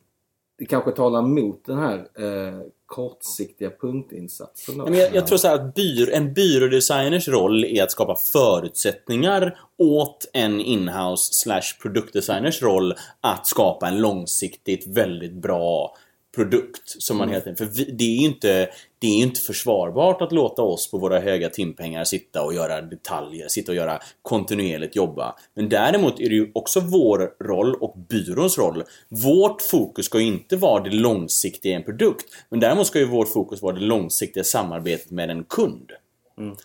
det 0.60 0.66
kanske 0.66 0.90
talar 0.90 1.18
emot 1.18 1.64
den 1.64 1.78
här 1.78 1.96
eh, 1.96 2.60
kortsiktiga 2.86 3.70
punktinsatsen. 3.80 4.76
Men 4.76 4.94
jag, 4.94 5.14
jag 5.14 5.26
tror 5.26 5.38
så 5.38 5.48
att 5.48 5.74
byr, 5.74 6.10
en 6.10 6.34
byrådesigners 6.34 7.28
roll 7.28 7.64
är 7.64 7.82
att 7.82 7.90
skapa 7.90 8.16
förutsättningar 8.32 9.58
åt 9.78 10.30
en 10.32 10.60
inhouse 10.60 11.32
slash 11.32 11.62
produktdesigners 11.82 12.62
roll 12.62 12.94
att 13.20 13.46
skapa 13.46 13.88
en 13.88 14.00
långsiktigt 14.00 14.86
väldigt 14.86 15.32
bra 15.32 15.96
produkt 16.34 17.02
som 17.02 17.16
man 17.16 17.28
Mm. 17.28 17.34
helt 17.34 17.46
enkelt... 17.46 17.76
För 17.76 17.84
vi, 17.84 17.92
det 17.92 18.04
är 18.04 18.20
ju 18.20 18.26
inte, 18.26 18.68
det 18.98 19.06
är 19.06 19.16
inte 19.16 19.40
försvarbart 19.40 20.22
att 20.22 20.32
låta 20.32 20.62
oss 20.62 20.90
på 20.90 20.98
våra 20.98 21.20
höga 21.20 21.50
timpengar 21.50 22.04
sitta 22.04 22.42
och 22.42 22.54
göra 22.54 22.82
detaljer, 22.82 23.48
sitta 23.48 23.72
och 23.72 23.76
göra 23.76 23.98
kontinuerligt 24.22 24.96
jobba. 24.96 25.36
Men 25.54 25.68
däremot 25.68 26.20
är 26.20 26.28
det 26.28 26.34
ju 26.34 26.50
också 26.54 26.80
vår 26.80 27.44
roll 27.44 27.74
och 27.74 27.98
byråns 28.08 28.58
roll. 28.58 28.82
Vårt 29.08 29.62
fokus 29.62 30.06
ska 30.06 30.20
ju 30.20 30.26
inte 30.26 30.56
vara 30.56 30.82
det 30.82 30.90
långsiktiga 30.90 31.72
i 31.72 31.74
en 31.74 31.82
produkt. 31.82 32.26
Men 32.48 32.60
däremot 32.60 32.86
ska 32.86 32.98
ju 32.98 33.04
vårt 33.04 33.32
fokus 33.32 33.62
vara 33.62 33.74
det 33.74 33.80
långsiktiga 33.80 34.44
samarbetet 34.44 35.10
med 35.10 35.30
en 35.30 35.44
kund. 35.44 35.90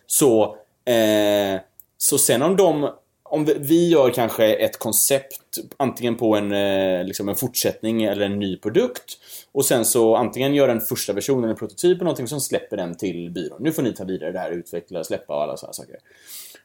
Så, 0.06 0.44
eh, 0.86 1.62
så 1.98 2.18
sen 2.18 2.42
om 2.42 2.56
de 2.56 2.90
om 3.36 3.46
vi- 3.60 3.90
gör 3.90 4.10
kanske 4.10 4.54
ett 4.54 4.80
koncept 4.80 5.42
antingen 5.78 6.16
på 6.16 6.36
en, 6.36 6.52
eh, 6.52 7.04
liksom 7.04 7.30
en 7.30 7.36
fortsättning 7.36 8.04
eller 8.04 8.26
en 8.26 8.40
ny 8.40 8.58
produkt 8.58 9.18
och 9.52 9.66
sen 9.66 9.86
så 9.86 10.16
antingen 10.16 10.56
gör 10.56 10.68
en 10.68 10.82
första 10.82 11.14
version 11.14 11.40
eller 11.44 11.54
en 11.54 11.58
prototyp 11.58 11.96
eller 11.96 12.04
någonting 12.04 12.28
som 12.28 12.40
släpper 12.40 12.78
den 12.78 12.98
till 12.98 13.32
byrån. 13.32 13.58
Nu 13.64 13.72
får 13.72 13.82
ni 13.84 13.94
ta 13.94 14.04
vidare 14.04 14.32
det 14.32 14.40
här, 14.40 14.52
utveckla, 14.52 15.04
släppa 15.04 15.36
och 15.36 15.44
alla 15.44 15.58
sådana 15.58 15.74
saker. 15.74 15.96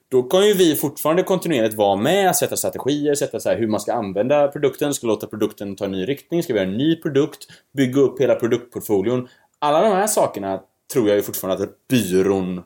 Då 0.09 0.23
kan 0.23 0.47
ju 0.47 0.55
vi 0.55 0.77
fortfarande 0.77 1.23
kontinuerligt 1.23 1.75
vara 1.75 1.97
med, 1.97 2.37
sätta 2.37 2.57
strategier, 2.57 3.15
sätta 3.15 3.41
så 3.41 3.49
här 3.49 3.57
hur 3.57 3.67
man 3.67 3.81
ska 3.81 3.93
använda 3.93 4.49
produkten, 4.49 4.95
ska 4.95 5.07
låta 5.07 5.27
produkten 5.27 5.77
ta 5.77 5.85
en 5.85 5.93
ny 5.93 6.09
riktning, 6.09 6.43
ska 6.43 6.53
vi 6.53 6.59
göra 6.59 6.69
en 6.69 6.77
ny 6.77 6.97
produkt, 6.97 7.47
bygga 7.77 8.01
upp 8.01 8.21
hela 8.21 8.35
produktportföljen. 8.35 9.29
Alla 9.59 9.81
de 9.83 9.93
här 9.93 10.07
sakerna 10.07 10.61
tror 10.93 11.09
jag 11.09 11.17
ju 11.17 11.23
fortfarande 11.23 11.65
att 11.65 11.89
byrån 11.89 12.63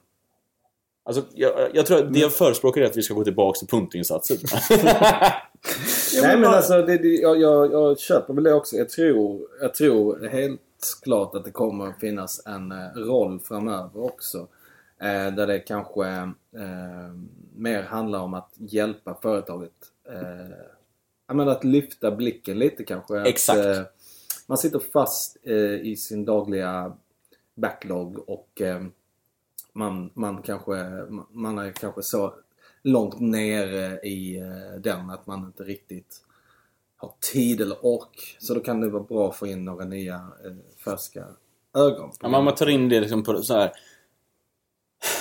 Alltså, 1.07 1.23
jag, 1.35 1.53
jag 1.73 1.87
tror 1.87 1.99
att 1.99 2.13
det 2.13 2.19
jag 2.19 2.33
förespråkar 2.33 2.81
är 2.81 2.87
att 2.87 2.97
vi 2.97 3.03
ska 3.03 3.15
gå 3.15 3.25
tillbaka 3.25 3.59
till 3.59 3.69
punktinsatser. 3.69 4.39
Nej 6.23 6.39
men 6.39 6.45
alltså, 6.45 6.83
det, 6.83 6.99
det, 6.99 7.09
jag, 7.09 7.41
jag, 7.41 7.73
jag 7.73 7.99
köper 7.99 8.35
väl 8.35 8.45
det 8.45 8.55
också. 8.55 8.77
Jag 8.77 8.89
tror, 8.89 9.41
jag 9.61 9.75
tror 9.75 10.29
helt 10.29 10.61
klart 11.03 11.35
att 11.35 11.45
det 11.45 11.51
kommer 11.51 11.87
att 11.87 12.01
finnas 12.01 12.47
en 12.47 12.73
eh, 12.73 12.89
roll 12.95 13.41
framöver 13.41 14.05
också. 14.05 14.39
Eh, 15.01 15.35
där 15.35 15.47
det 15.47 15.59
kanske 15.59 16.07
eh, 16.07 17.09
mer 17.57 17.83
handlar 17.83 18.21
om 18.21 18.35
att 18.35 18.51
hjälpa 18.57 19.19
företaget. 19.23 19.73
Eh, 20.09 20.57
jag 21.27 21.37
menar 21.37 21.53
att 21.53 21.65
lyfta 21.65 22.11
blicken 22.11 22.59
lite 22.59 22.85
kanske. 22.85 23.21
Att, 23.21 23.27
Exakt. 23.27 23.59
eh, 23.59 23.83
man 24.47 24.59
sitter 24.59 24.79
fast 24.93 25.37
eh, 25.43 25.75
i 25.75 25.97
sin 25.97 26.25
dagliga 26.25 26.93
backlog 27.55 28.29
och 28.29 28.61
eh, 28.61 28.85
man, 29.75 30.11
man 30.15 30.43
kanske 30.43 30.73
man 31.31 31.59
är 31.59 31.73
kanske 31.73 32.03
så 32.03 32.35
långt 32.83 33.21
nere 33.21 34.01
i 34.01 34.39
eh, 34.39 34.81
den 34.81 35.11
att 35.11 35.27
man 35.27 35.45
inte 35.45 35.63
riktigt 35.63 36.25
har 36.97 37.13
tid 37.33 37.61
eller 37.61 37.87
ork. 37.87 38.37
Så 38.39 38.55
då 38.55 38.61
kan 38.61 38.81
det 38.81 38.91
vara 38.91 39.03
bra 39.03 39.29
att 39.29 39.37
få 39.37 39.47
in 39.47 39.65
några 39.65 39.85
nya 39.85 40.15
eh, 40.15 40.83
färska 40.85 41.25
ögon. 41.77 42.11
Ja, 42.21 42.29
man 42.29 42.55
tar 42.55 42.69
in 42.69 42.89
det 42.89 43.01
liksom 43.01 43.25
på 43.25 43.43
så 43.43 43.55
här. 43.55 43.73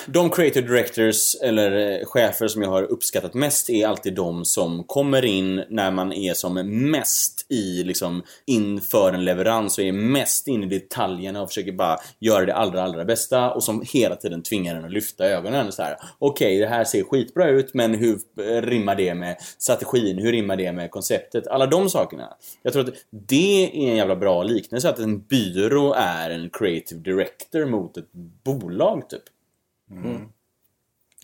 De 0.08 0.30
creative 0.30 0.68
directors 0.68 1.36
eller 1.42 2.00
eh, 2.02 2.06
chefer 2.06 2.48
som 2.48 2.62
jag 2.62 2.70
har 2.70 2.84
uppskattat 2.84 3.34
mest 3.34 3.70
är 3.70 3.88
alltid 3.88 4.16
de 4.16 4.46
som 4.46 4.84
kommer 4.84 5.26
in 5.26 5.64
när 5.70 5.92
man 5.92 6.14
är 6.14 6.34
som 6.34 6.54
mest 6.92 7.46
i 7.50 7.84
liksom 7.84 8.24
inför 8.46 9.14
en 9.14 9.26
leverans 9.26 9.78
och 9.78 9.84
är 9.84 9.92
mest 9.92 10.48
in 10.48 10.64
i 10.64 10.66
detaljerna 10.66 11.42
och 11.42 11.50
försöker 11.50 11.72
bara 11.72 11.98
göra 12.20 12.46
det 12.46 12.54
allra 12.54 12.84
allra 12.84 13.06
bästa 13.06 13.52
och 13.52 13.64
som 13.64 13.84
hela 13.94 14.16
tiden 14.16 14.44
tvingar 14.44 14.76
en 14.76 14.86
att 14.86 14.92
lyfta 14.92 15.26
ögonen 15.26 15.72
så 15.72 15.82
här. 15.82 15.98
Okej, 16.20 16.60
det 16.60 16.68
här 16.68 16.84
ser 16.84 17.04
skitbra 17.04 17.50
ut 17.50 17.74
men 17.74 17.96
hur 17.96 18.20
eh, 18.40 18.62
rimmar 18.62 18.96
det 18.96 19.14
med 19.14 19.38
strategin? 19.58 20.18
Hur 20.18 20.32
rimmar 20.32 20.56
det 20.56 20.72
med 20.72 20.92
konceptet? 20.92 21.48
Alla 21.48 21.66
de 21.66 21.90
sakerna. 21.90 22.34
Jag 22.62 22.74
tror 22.74 22.90
att 22.90 22.96
det 23.10 23.66
är 23.66 23.90
en 23.90 23.96
jävla 23.96 24.16
bra 24.16 24.44
liknelse 24.44 24.90
att 24.90 25.00
en 25.00 25.22
byrå 25.22 25.94
är 25.98 26.30
en 26.30 26.50
creative 26.50 27.02
director 27.02 27.66
mot 27.66 27.98
ett 27.98 28.12
bolag 28.44 29.10
typ. 29.10 29.24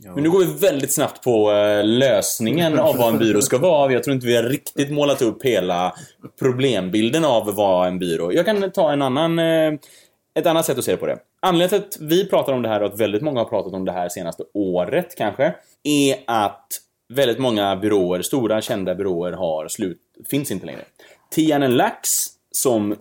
Ja. 0.03 0.13
Men 0.15 0.23
nu 0.23 0.29
går 0.29 0.39
vi 0.39 0.45
väldigt 0.45 0.93
snabbt 0.93 1.23
på 1.23 1.51
eh, 1.51 1.83
lösningen 1.83 2.79
av 2.79 2.97
vad 2.97 3.13
en 3.13 3.19
byrå 3.19 3.41
ska 3.41 3.57
vara. 3.57 3.91
Jag 3.91 4.03
tror 4.03 4.13
inte 4.13 4.27
vi 4.27 4.35
har 4.35 4.43
riktigt 4.43 4.91
målat 4.91 5.21
upp 5.21 5.43
hela 5.43 5.95
problembilden 6.39 7.25
av 7.25 7.55
vad 7.55 7.87
en 7.87 7.99
byrå... 7.99 8.33
Jag 8.33 8.45
kan 8.45 8.71
ta 8.71 8.91
en 8.91 9.01
annan, 9.01 9.39
eh, 9.39 9.73
ett 10.35 10.45
annat 10.45 10.65
sätt 10.65 10.77
att 10.77 10.83
se 10.83 10.97
på 10.97 11.05
det. 11.05 11.17
Anledningen 11.39 11.89
till 11.89 12.03
att 12.03 12.09
vi 12.09 12.29
pratar 12.29 12.53
om 12.53 12.61
det 12.61 12.69
här 12.69 12.81
och 12.81 12.93
att 12.93 12.99
väldigt 12.99 13.21
många 13.21 13.39
har 13.39 13.45
pratat 13.45 13.73
om 13.73 13.85
det 13.85 13.91
här 13.91 14.09
senaste 14.09 14.43
året 14.53 15.15
kanske, 15.17 15.55
är 15.83 16.15
att 16.27 16.67
väldigt 17.13 17.39
många 17.39 17.75
byråer, 17.75 18.21
stora 18.21 18.61
kända 18.61 18.95
byråer, 18.95 19.31
har 19.31 19.67
slut, 19.67 20.01
finns 20.29 20.51
inte 20.51 20.65
längre. 20.65 20.81
Tian 21.31 21.75
Lax, 21.75 22.09
som 22.51 22.95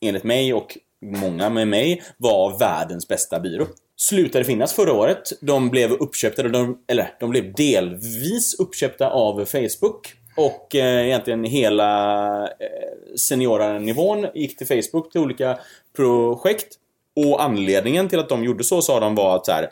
enligt 0.00 0.24
mig 0.24 0.54
och 0.54 0.78
många 1.02 1.50
med 1.50 1.68
mig 1.68 2.02
var 2.16 2.58
världens 2.58 3.08
bästa 3.08 3.40
byrå. 3.40 3.66
Slutade 4.08 4.44
finnas 4.44 4.72
förra 4.72 4.92
året. 4.92 5.32
De 5.40 5.70
blev 5.70 5.92
uppköpta, 5.92 6.42
de, 6.42 6.78
eller 6.86 7.14
de 7.20 7.30
blev 7.30 7.54
delvis 7.54 8.54
uppköpta 8.60 9.10
av 9.10 9.44
Facebook. 9.44 10.14
Och 10.36 10.74
eh, 10.74 11.06
egentligen 11.06 11.44
hela 11.44 12.42
eh, 12.42 13.16
seniora-nivån 13.16 14.26
gick 14.34 14.58
till 14.58 14.66
Facebook 14.66 15.12
till 15.12 15.20
olika 15.20 15.58
projekt. 15.96 16.74
Och 17.16 17.42
anledningen 17.42 18.08
till 18.08 18.18
att 18.18 18.28
de 18.28 18.44
gjorde 18.44 18.64
så 18.64 18.82
sa 18.82 19.00
de 19.00 19.14
var 19.14 19.36
att 19.36 19.46
så 19.46 19.52
här, 19.52 19.70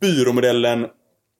byråmodellen 0.00 0.84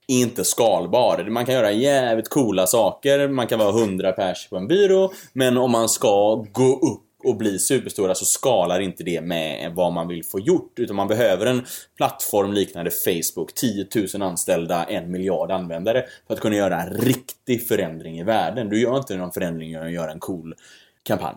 är 0.09 0.21
inte 0.21 0.45
skalbar. 0.45 1.26
Man 1.31 1.47
kan 1.47 1.55
göra 1.55 1.73
jävligt 1.73 2.29
coola 2.29 2.67
saker, 2.67 3.29
man 3.29 3.47
kan 3.47 3.59
vara 3.59 3.81
100 3.81 4.12
pers 4.12 4.49
på 4.49 4.57
en 4.57 4.69
byrå, 4.69 5.12
men 5.33 5.59
om 5.59 5.71
man 5.71 5.88
ska 5.88 6.35
gå 6.35 6.73
upp 6.76 7.10
och 7.25 7.37
bli 7.37 7.59
superstora 7.59 8.15
så 8.15 8.25
skalar 8.25 8.81
inte 8.81 9.05
det 9.05 9.21
med 9.21 9.73
vad 9.75 9.93
man 9.93 10.09
vill 10.09 10.25
få 10.25 10.41
gjort. 10.41 10.79
Utan 10.79 10.97
man 10.97 11.09
behöver 11.09 11.47
en 11.47 11.67
plattform 11.97 12.53
liknande 12.53 12.91
Facebook, 12.91 13.55
10 13.55 13.87
000 14.15 14.23
anställda, 14.23 14.85
en 14.85 15.11
miljard 15.11 15.50
användare 15.50 16.05
för 16.27 16.35
att 16.35 16.41
kunna 16.41 16.57
göra 16.57 16.83
en 16.83 16.91
riktig 16.91 17.69
förändring 17.69 18.19
i 18.19 18.23
världen. 18.23 18.69
Du 18.69 18.81
gör 18.81 18.97
inte 18.97 19.17
någon 19.17 19.33
förändring 19.33 19.71
genom 19.71 19.87
att 19.87 19.93
göra 19.93 20.12
en 20.12 20.21
cool 20.21 20.55
kampanj. 21.03 21.37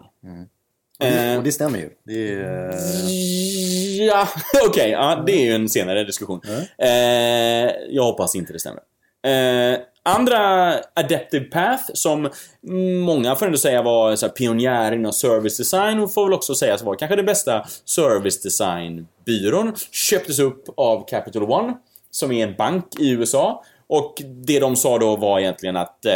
Och 1.00 1.06
det, 1.06 1.32
Eh, 1.32 1.38
och 1.38 1.44
det 1.44 1.52
stämmer 1.52 1.80
ju. 1.80 1.90
Det 2.04 2.34
är, 2.34 2.70
eh, 2.70 4.06
Ja, 4.06 4.28
okej. 4.68 4.90
ja, 4.90 5.24
det 5.26 5.32
är 5.32 5.46
ju 5.46 5.56
en 5.56 5.70
senare 5.70 6.04
diskussion. 6.04 6.42
Eh, 6.78 6.90
jag 7.90 8.04
hoppas 8.04 8.36
inte 8.36 8.54
det 8.54 8.60
stämmer. 8.60 8.82
Eh, 9.26 9.80
andra 10.04 10.74
Adaptive 10.94 11.46
Path 11.46 11.84
som 11.94 12.30
många 13.06 13.36
får 13.36 13.46
ändå 13.46 13.58
säga 13.58 13.82
var 13.82 14.16
så 14.16 14.26
här, 14.26 14.34
pionjär 14.34 14.92
inom 14.92 15.14
service 15.14 15.58
design 15.58 16.00
och 16.00 16.14
får 16.14 16.26
väl 16.26 16.34
också 16.34 16.56
sägas 16.56 16.84
vara 16.84 16.98
kanske 16.98 17.16
den 17.16 17.26
bästa 17.26 17.66
service 17.86 18.42
design 18.42 19.08
byrån, 19.26 19.74
Köptes 19.92 20.40
upp 20.40 20.64
av 20.78 21.08
Capital 21.08 21.44
One 21.44 21.74
som 22.12 22.32
är 22.32 22.48
en 22.48 22.56
bank 22.56 22.86
i 23.00 23.10
USA. 23.10 23.64
Och 23.88 24.22
det 24.46 24.60
de 24.60 24.76
sa 24.76 24.98
då 24.98 25.16
var 25.16 25.40
egentligen 25.40 25.78
att 25.78 26.06
eh, 26.06 26.14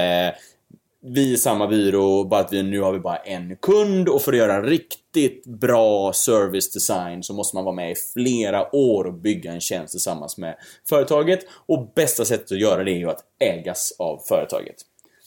vi 1.01 1.34
är 1.34 1.38
samma 1.38 1.68
byrå, 1.68 2.24
bara 2.24 2.42
att 2.42 2.54
vi, 2.54 2.63
nu 2.63 2.82
har 2.82 2.94
vi 2.94 3.00
bara 3.00 3.18
en 3.18 3.56
kund 3.56 4.10
och 4.10 4.22
för 4.22 4.34
att 4.34 4.38
göra 4.38 4.62
riktigt 4.62 5.46
bra 5.46 6.13
service 6.13 6.72
design 6.72 7.24
så 7.24 7.34
måste 7.34 7.56
man 7.56 7.66
vara 7.66 7.75
med 7.75 7.92
i 7.92 7.96
flera 8.13 8.75
år 8.75 9.04
och 9.04 9.13
bygga 9.13 9.51
en 9.51 9.62
tjänst 9.62 9.92
tillsammans 9.92 10.38
med 10.38 10.56
företaget. 10.89 11.39
Och 11.66 11.92
bästa 11.96 12.25
sättet 12.25 12.51
att 12.51 12.60
göra 12.60 12.84
det 12.84 12.92
är 12.92 12.98
ju 12.98 13.10
att 13.10 13.24
ägas 13.39 13.94
av 14.00 14.22
företaget. 14.30 14.75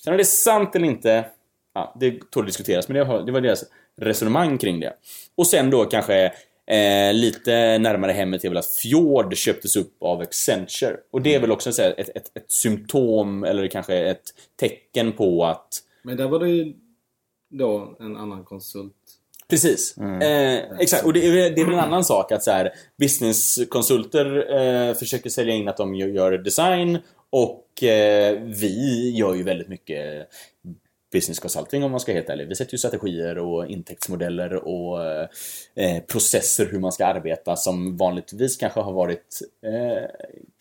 Sen 0.05 0.13
om 0.13 0.17
det 0.17 0.23
är 0.23 0.25
sant 0.25 0.77
eller 0.77 0.87
inte, 0.87 1.27
ja, 1.75 1.97
det 2.01 2.31
tål 2.31 2.43
att 2.43 2.47
diskuteras, 2.47 2.89
men 2.89 2.97
det 2.97 3.05
var, 3.05 3.23
det 3.23 3.33
var 3.33 3.41
deras 3.41 3.65
resonemang 4.01 4.59
kring 4.59 4.81
det. 4.81 4.93
Och 5.35 5.47
sen 5.47 5.71
då 5.71 5.85
kanske 5.85 6.33
Eh, 6.71 7.15
lite 7.15 7.79
närmare 7.79 8.13
hemmet 8.13 8.45
är 8.45 8.49
väl 8.49 8.59
att 8.59 8.67
Fjord 8.67 9.37
köptes 9.37 9.77
upp 9.77 9.97
av 10.03 10.21
Accenture. 10.21 10.97
Och 11.11 11.23
det 11.23 11.35
är 11.35 11.41
väl 11.41 11.53
också 11.53 11.73
så 11.73 11.83
här, 11.83 11.95
ett, 11.99 12.09
ett, 12.09 12.37
ett 12.37 12.53
symptom 12.53 13.45
eller 13.45 13.67
kanske 13.69 13.97
ett 13.97 14.23
tecken 14.61 15.13
på 15.13 15.45
att 15.45 15.69
Men 16.03 16.17
där 16.17 16.29
var 16.29 16.39
det 16.39 16.49
ju 16.49 16.73
då 17.51 17.97
en 18.01 18.17
annan 18.17 18.45
konsult. 18.45 18.95
Precis. 19.49 19.97
Eh, 19.99 20.63
exakt. 20.79 21.05
Och 21.05 21.13
det 21.13 21.27
är, 21.27 21.51
det 21.51 21.61
är 21.61 21.65
väl 21.65 21.75
en 21.75 21.81
annan 21.81 22.05
sak 22.05 22.33
att 22.33 22.43
så 22.43 22.51
här, 22.51 22.73
businesskonsulter 22.99 24.57
eh, 24.57 24.95
försöker 24.95 25.31
sälja 25.31 25.55
in 25.55 25.69
att 25.69 25.77
de 25.77 25.95
gör- 25.95 26.09
gör 26.09 26.39
design 26.39 26.99
och 27.31 27.83
eh, 27.83 28.41
vi 28.43 29.11
gör 29.17 29.35
ju 29.35 29.43
väldigt 29.43 29.69
mycket 29.69 30.29
business 31.13 31.39
consulting 31.39 31.85
om 31.85 31.91
man 31.91 32.01
ska 32.01 32.13
helt 32.13 32.29
ärlig. 32.29 32.49
Vi 32.49 32.55
sätter 32.55 32.75
ju 32.75 32.79
strategier 32.79 33.39
och 33.39 33.67
intäktsmodeller 33.67 34.55
och 34.55 35.05
eh, 35.05 36.01
processer 36.01 36.67
hur 36.67 36.79
man 36.79 36.93
ska 36.93 37.07
arbeta 37.07 37.57
som 37.57 37.97
vanligtvis 37.97 38.57
kanske 38.57 38.81
har 38.81 38.93
varit 38.93 39.39
eh, 39.67 40.11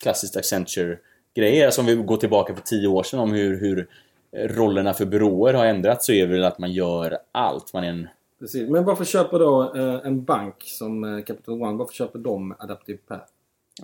klassiskt 0.02 0.36
Accenture-grejer. 0.36 1.66
Alltså 1.66 1.80
om 1.80 1.86
vi 1.86 1.94
går 1.94 2.16
tillbaka 2.16 2.54
för 2.54 2.62
tio 2.62 2.88
år 2.88 3.02
sedan 3.02 3.20
om 3.20 3.32
hur, 3.32 3.60
hur 3.60 3.88
rollerna 4.32 4.94
för 4.94 5.04
byråer 5.04 5.54
har 5.54 5.66
ändrats 5.66 6.06
så 6.06 6.12
är 6.12 6.26
det 6.26 6.32
väl 6.32 6.44
att 6.44 6.58
man 6.58 6.72
gör 6.72 7.18
allt. 7.32 7.72
Man 7.72 7.84
är 7.84 7.88
en 7.88 8.08
Precis. 8.40 8.70
Men 8.70 8.84
varför 8.84 9.04
köper 9.04 9.38
då 9.38 9.74
eh, 9.76 10.06
en 10.06 10.24
bank 10.24 10.54
som 10.66 11.04
eh, 11.04 11.24
Capital 11.24 11.62
One, 11.62 11.78
varför 11.78 11.94
köper 11.94 12.18
de 12.18 12.54
Adaptive 12.58 12.98
Path? 13.08 13.24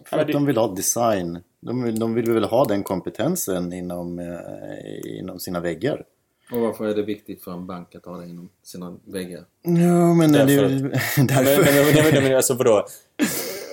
för 0.05 0.19
att 0.19 0.29
de 0.29 0.47
vill 0.47 0.57
ha 0.57 0.75
design. 0.75 1.39
De 1.61 1.83
vill, 1.83 1.99
de 1.99 2.15
vill 2.15 2.33
väl 2.33 2.45
ha 2.45 2.65
den 2.65 2.83
kompetensen 2.83 3.73
inom, 3.73 4.19
eh, 4.19 5.19
inom 5.19 5.39
sina 5.39 5.61
väggar. 5.61 6.05
Och 6.53 6.61
varför 6.61 6.85
är 6.89 6.95
det 6.95 7.03
viktigt 7.03 7.45
för 7.45 7.53
en 7.53 7.67
bank 7.67 7.95
att 7.95 8.05
ha 8.05 8.17
det 8.17 8.29
inom 8.29 8.49
sina 8.63 8.97
väggar? 9.05 9.45
Ja, 9.63 10.15
men 10.15 10.33
det, 10.33 10.39
Därför- 10.39 10.69
det, 10.69 10.81
Men, 11.17 11.27
därför. 11.27 11.65
men, 11.65 11.95
men, 12.05 12.15
men, 12.15 12.25
men 12.25 12.37
alltså 12.37 12.55
vadå? 12.55 12.87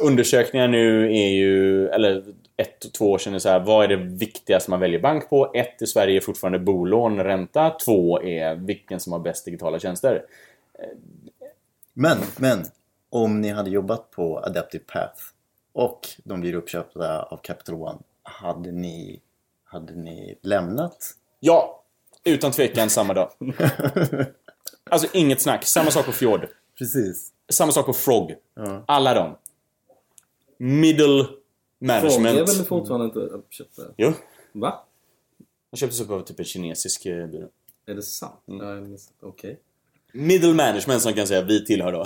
Undersökningar 0.02 0.68
nu 0.68 1.06
är 1.16 1.30
ju, 1.30 1.88
eller 1.88 2.24
ett, 2.58 2.94
två 2.94 3.12
år 3.12 3.18
sedan 3.18 3.34
är 3.36 3.40
så 3.40 3.50
här, 3.50 3.60
vad 3.60 3.84
är 3.84 3.88
det 3.88 3.96
viktigaste 3.96 4.72
man 4.72 4.80
väljer 4.80 5.00
bank 5.00 5.30
på? 5.30 5.52
Ett 5.56 5.82
i 5.82 5.88
Sverige 5.88 6.18
är 6.18 6.22
fortfarande 6.22 6.60
bolån, 6.60 7.20
ränta. 7.24 7.70
Två 7.86 8.22
är 8.22 8.56
vilken 8.56 9.00
som 9.00 9.14
har 9.14 9.20
bäst 9.20 9.46
digitala 9.46 9.80
tjänster. 9.80 10.26
Men, 11.94 12.18
men. 12.38 12.66
Om 13.10 13.42
ni 13.42 13.50
hade 13.50 13.70
jobbat 13.70 14.12
på 14.12 14.40
Adaptive 14.40 14.84
Path 14.94 15.22
och 15.74 16.00
de 16.24 16.42
blir 16.42 16.56
uppköpta 16.56 17.24
av 17.24 17.38
Capital 17.38 17.76
One. 17.76 18.00
Hade 18.24 18.72
ni, 18.72 19.20
hade 19.64 19.94
ni 19.96 20.36
lämnat? 20.42 20.98
Ja, 21.40 21.83
utan 22.24 22.52
tvekan 22.52 22.90
samma 22.90 23.14
dag. 23.14 23.32
Alltså 24.90 25.08
inget 25.14 25.42
snack. 25.42 25.66
Samma 25.66 25.92
sak 25.92 26.06
på 26.06 26.12
Fjord. 26.12 26.48
Precis. 26.78 27.32
Samma 27.50 27.72
sak 27.72 27.86
på 27.86 27.94
Frog. 27.94 28.36
Ja. 28.56 28.84
Alla 28.88 29.14
de. 29.14 29.36
Middle 30.58 31.26
management. 31.80 32.40
är 32.40 32.46
väl 32.46 32.66
fortfarande 32.66 33.06
inte 33.06 33.20
uppköpta? 33.20 33.82
Jo. 33.98 34.14
Va? 34.52 34.86
De 35.72 35.78
köptes 35.78 36.02
upp 36.02 36.10
av 36.10 36.22
typ 36.22 36.40
en 36.40 36.46
kinesisk 36.46 37.06
eh, 37.06 37.28
byrå. 37.28 37.48
Är 37.86 37.96
det 37.96 38.02
sant? 38.02 38.42
Mm. 38.48 38.92
Ja. 38.92 38.98
Okej. 39.22 39.60
Middle 40.12 40.54
management 40.54 41.02
som 41.02 41.14
kan 41.14 41.28
säga 41.28 41.42
vi 41.42 41.66
tillhör 41.66 41.92
då. 41.92 42.06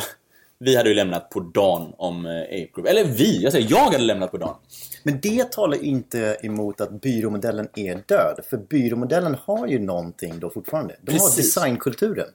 Vi 0.60 0.76
hade 0.76 0.90
ju 0.90 0.96
lämnat 0.96 1.30
på 1.30 1.40
dagen 1.40 1.94
om 1.98 2.26
eh, 2.26 2.42
Ape 2.42 2.70
Group. 2.76 2.88
Eller 2.88 3.04
vi, 3.04 3.44
jag 3.44 3.52
säger 3.52 3.68
jag 3.70 3.86
hade 3.86 3.98
lämnat 3.98 4.32
på 4.32 4.38
dagen. 4.38 4.56
Men 5.04 5.20
det 5.22 5.52
talar 5.52 5.84
inte 5.84 6.38
emot 6.42 6.82
att 6.82 7.02
byråmodellen 7.02 7.68
är 7.76 7.96
död. 8.08 8.40
För 8.50 8.58
byråmodellen 8.58 9.38
har 9.46 9.68
ju 9.68 9.80
någonting 9.80 10.40
då 10.40 10.50
fortfarande. 10.50 10.96
De 11.02 11.12
har 11.12 11.20
Precis. 11.20 11.56
designkulturen. 11.56 12.28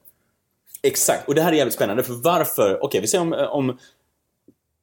Exakt, 0.83 1.29
och 1.29 1.35
det 1.35 1.43
här 1.43 1.53
är 1.53 1.57
jävligt 1.57 1.75
spännande 1.75 2.03
för 2.03 2.13
varför, 2.13 2.85
okej 2.85 3.01
vi 3.01 3.07
ser 3.07 3.21
om, 3.21 3.33
om 3.33 3.79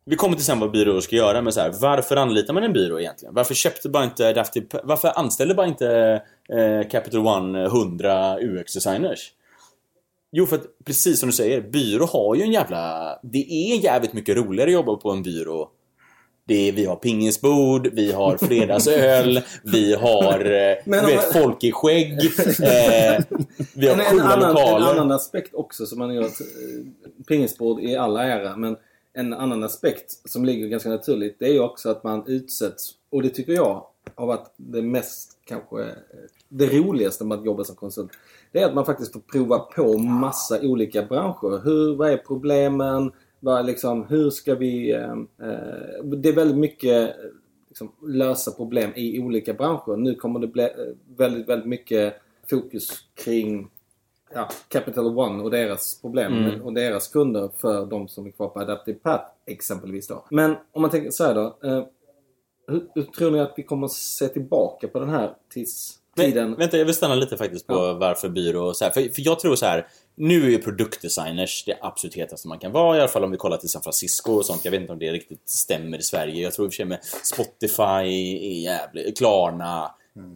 vi 0.05 0.15
kommer 0.15 0.35
till 0.35 0.45
sen 0.45 0.59
vad 0.59 0.71
byråer 0.71 1.01
ska 1.01 1.15
göra, 1.15 1.41
men 1.41 1.53
så 1.53 1.61
här, 1.61 1.73
varför 1.81 2.15
anlitar 2.15 2.53
man 2.53 2.63
en 2.63 2.73
byrå 2.73 2.99
egentligen? 2.99 3.33
Varför 3.33 3.53
köpte 3.53 3.89
bara 3.89 4.03
inte 4.03 4.27
Adaptive, 4.27 4.67
varför 4.83 5.19
anställde 5.19 5.53
bara 5.53 5.67
inte 5.67 6.21
eh, 6.49 6.89
Capital 6.89 7.27
One 7.27 7.65
100 7.65 8.39
UX-designers? 8.39 9.31
Jo, 10.31 10.45
för 10.45 10.55
att 10.55 10.65
precis 10.85 11.19
som 11.19 11.29
du 11.29 11.33
säger, 11.33 11.61
byrå 11.61 12.05
har 12.05 12.35
ju 12.35 12.41
en 12.41 12.51
jävla... 12.51 13.19
Det 13.23 13.51
är 13.51 13.83
jävligt 13.83 14.13
mycket 14.13 14.37
roligare 14.37 14.69
att 14.69 14.73
jobba 14.73 14.95
på 14.95 15.11
en 15.11 15.23
byrå. 15.23 15.69
Det 16.45 16.67
är, 16.67 16.71
vi 16.71 16.85
har 16.85 16.95
pingisbord, 16.95 17.87
vi 17.93 18.11
har 18.11 18.37
fredagsöl, 18.47 19.41
vi 19.63 19.93
har 19.93 20.45
eh, 20.45 20.77
Men 20.85 21.05
vet, 21.05 21.33
folk 21.33 21.63
i 21.63 21.71
skägg, 21.71 22.11
eh, 22.61 23.23
vi 23.73 23.87
har 23.87 23.93
En, 23.93 23.99
en, 23.99 24.05
coola 24.09 24.23
annan, 24.23 24.49
en 24.49 24.55
lokaler. 24.55 24.91
annan 24.91 25.11
aspekt 25.11 25.53
också 25.53 25.85
som 25.85 25.99
man 25.99 26.13
gör 26.15 26.23
att 26.23 26.41
eh, 26.41 26.47
pingisbord 27.27 27.81
i 27.81 27.95
alla 27.95 28.23
ära 28.23 28.55
men 28.55 28.77
en 29.13 29.33
annan 29.33 29.63
aspekt 29.63 30.29
som 30.29 30.45
ligger 30.45 30.67
ganska 30.67 30.89
naturligt 30.89 31.35
det 31.39 31.45
är 31.45 31.53
ju 31.53 31.59
också 31.59 31.89
att 31.89 32.03
man 32.03 32.23
utsätts 32.27 32.91
och 33.09 33.23
det 33.23 33.29
tycker 33.29 33.53
jag 33.53 33.85
har 34.15 34.27
varit 34.27 34.53
det 34.57 34.81
mest 34.81 35.37
kanske 35.45 35.81
eh, 35.81 35.87
det 36.49 36.67
roligaste 36.67 37.23
med 37.23 37.37
att 37.37 37.45
jobba 37.45 37.63
som 37.63 37.75
konsult. 37.75 38.11
Det 38.51 38.59
är 38.59 38.65
att 38.65 38.73
man 38.75 38.85
faktiskt 38.85 39.13
får 39.13 39.19
prova 39.19 39.59
på 39.59 39.97
massa 39.97 40.61
olika 40.61 41.03
branscher. 41.03 41.63
Hur, 41.63 41.95
vad 41.95 42.09
är 42.09 42.17
problemen? 42.17 43.11
Vad, 43.39 43.65
liksom, 43.65 44.05
hur 44.09 44.29
ska 44.29 44.55
vi... 44.55 44.91
Eh, 44.91 45.11
eh, 45.41 46.03
det 46.03 46.29
är 46.29 46.35
väldigt 46.35 46.57
mycket 46.57 47.15
liksom, 47.67 47.91
lösa 48.07 48.51
problem 48.51 48.91
i 48.95 49.19
olika 49.19 49.53
branscher. 49.53 49.97
Nu 49.97 50.15
kommer 50.15 50.39
det 50.39 50.47
bli 50.47 50.63
eh, 50.63 50.69
väldigt, 51.17 51.49
väldigt 51.49 51.67
mycket 51.67 52.13
fokus 52.49 52.89
kring 53.23 53.69
ja, 54.33 54.49
Capital 54.67 55.17
One 55.17 55.43
och 55.43 55.51
deras 55.51 56.01
problem 56.01 56.33
Mm. 56.33 56.61
och 56.61 56.73
deras 56.73 57.07
kunder 57.07 57.49
för 57.55 57.85
de 57.85 58.07
som 58.07 58.25
är 58.25 58.31
kvar 58.31 58.47
på 58.47 58.59
Adaptive 58.59 58.99
Path 58.99 59.23
exempelvis 59.45 60.07
då. 60.07 60.25
Men 60.31 60.55
om 60.71 60.81
man 60.81 60.91
tänker 60.91 61.11
så 61.11 61.33
då. 61.33 61.57
Eh, 61.63 61.83
hur, 62.67 62.87
hur 62.95 63.03
tror 63.03 63.31
ni 63.31 63.39
att 63.39 63.53
vi 63.57 63.63
kommer 63.63 63.87
se 63.87 64.27
tillbaka 64.27 64.87
på 64.87 64.99
den 64.99 65.09
här 65.09 65.35
tidstiden? 65.53 65.99
Men, 66.19 66.55
vänta, 66.55 66.77
jag 66.77 66.85
vill 66.85 66.93
stanna 66.95 67.15
lite 67.15 67.37
faktiskt 67.37 67.67
på 67.67 67.73
Ja. 67.73 67.93
varför 67.93 68.29
byrå 68.29 68.65
och 68.67 68.77
så 68.77 68.83
här. 68.85 68.91
För, 68.91 69.01
för 69.01 69.21
jag 69.25 69.39
tror 69.39 69.55
så 69.55 69.65
här. 69.65 69.87
Nu 70.15 70.45
är 70.45 70.49
ju 70.49 70.57
produktdesigners 70.57 71.63
det 71.65 71.77
absolut 71.81 72.15
hetaste 72.15 72.47
man 72.47 72.59
kan 72.59 72.71
vara. 72.71 72.97
I 72.97 72.99
alla 72.99 73.07
fall 73.07 73.23
om 73.23 73.31
vi 73.31 73.37
kollar 73.37 73.57
till 73.57 73.69
San 73.69 73.81
Francisco 73.81 74.31
och 74.31 74.45
sånt. 74.45 74.65
Jag 74.65 74.71
vet 74.71 74.81
inte 74.81 74.93
om 74.93 74.99
det 74.99 75.11
riktigt 75.11 75.49
stämmer 75.49 75.97
i 75.97 76.01
Sverige. 76.03 76.43
Jag 76.43 76.53
tror 76.53 76.65
i 76.65 76.69
och 76.69 76.73
för 76.73 76.75
sig 76.75 76.85
med 76.85 76.99
Spotify 77.23 77.83
är 77.83 78.61
jävligt... 78.63 79.17
Klarna. 79.17 79.91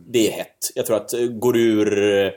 Det 0.07 0.27
är 0.27 0.31
hett. 0.31 0.71
Jag 0.75 0.85
tror 0.85 0.97
att 0.97 1.13
eh, 1.13 1.19
går 1.25 1.53
du 1.53 1.61
ur 1.61 2.23
eh, 2.25 2.31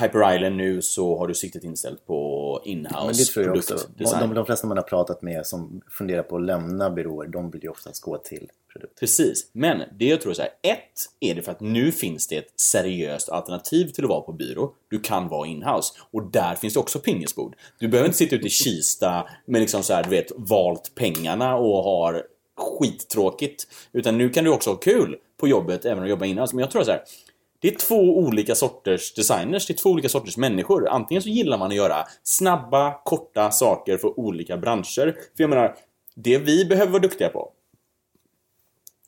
Hyper 0.00 0.34
Island 0.34 0.56
nu 0.56 0.82
så 0.82 1.18
har 1.18 1.28
du 1.28 1.34
siktet 1.34 1.64
inställt 1.64 2.06
på 2.06 2.60
inhouse 2.64 3.06
Men 3.06 3.16
det 3.16 3.24
tror 3.24 3.46
jag 3.46 3.56
också. 3.56 3.74
produktdesign. 3.74 4.20
De, 4.20 4.34
de 4.34 4.46
flesta 4.46 4.66
man 4.66 4.76
har 4.76 4.84
pratat 4.84 5.22
med 5.22 5.46
som 5.46 5.80
funderar 5.90 6.22
på 6.22 6.36
att 6.36 6.42
lämna 6.42 6.90
byråer, 6.90 7.28
de 7.28 7.50
vill 7.50 7.62
ju 7.62 7.68
oftast 7.68 8.02
gå 8.02 8.18
till 8.18 8.48
produkt. 8.72 9.00
Precis, 9.00 9.50
men 9.52 9.82
det 9.98 10.04
jag 10.04 10.20
tror 10.20 10.30
är 10.30 10.34
så 10.34 10.42
här. 10.42 10.50
Ett 10.62 10.80
är 11.20 11.34
det 11.34 11.42
för 11.42 11.52
att 11.52 11.60
nu 11.60 11.92
finns 11.92 12.28
det 12.28 12.36
ett 12.36 12.60
seriöst 12.60 13.28
alternativ 13.28 13.88
till 13.88 14.04
att 14.04 14.10
vara 14.10 14.20
på 14.20 14.32
byrå. 14.32 14.72
Du 14.90 15.00
kan 15.00 15.28
vara 15.28 15.48
inhouse. 15.48 15.94
Och 16.10 16.30
där 16.30 16.54
finns 16.54 16.74
det 16.74 16.80
också 16.80 16.98
pingisbord. 16.98 17.56
Du 17.78 17.88
behöver 17.88 18.06
inte 18.06 18.18
sitta 18.18 18.36
ute 18.36 18.46
i 18.46 18.50
Kista 18.50 19.28
med 19.46 19.60
liksom 19.60 19.82
så 19.82 19.92
här, 19.92 20.04
du 20.04 20.10
vet, 20.10 20.32
valt 20.36 20.94
pengarna 20.94 21.56
och 21.56 21.84
har 21.84 22.26
skittråkigt. 22.56 23.66
Utan 23.92 24.18
nu 24.18 24.28
kan 24.30 24.44
du 24.44 24.50
också 24.50 24.70
ha 24.70 24.76
kul 24.76 25.16
på 25.40 25.48
jobbet 25.48 25.84
även 25.84 25.98
om 25.98 26.04
du 26.04 26.10
jobbar 26.10 26.26
inhouse. 26.26 26.54
Men 26.56 26.60
jag 26.60 26.70
tror 26.70 26.84
så 26.84 26.90
här. 26.90 27.02
Det 27.62 27.68
är 27.68 27.78
två 27.78 28.18
olika 28.18 28.54
sorters 28.54 29.14
designers, 29.14 29.66
det 29.66 29.72
är 29.72 29.76
två 29.76 29.90
olika 29.90 30.08
sorters 30.08 30.36
människor. 30.36 30.88
Antingen 30.88 31.22
så 31.22 31.28
gillar 31.28 31.58
man 31.58 31.68
att 31.70 31.76
göra 31.76 32.04
snabba, 32.22 32.94
korta 33.04 33.50
saker 33.50 33.96
för 33.96 34.20
olika 34.20 34.56
branscher. 34.56 35.16
För 35.36 35.42
jag 35.42 35.50
menar, 35.50 35.74
det 36.14 36.38
vi 36.38 36.64
behöver 36.64 36.92
vara 36.92 37.02
duktiga 37.02 37.28
på 37.28 37.52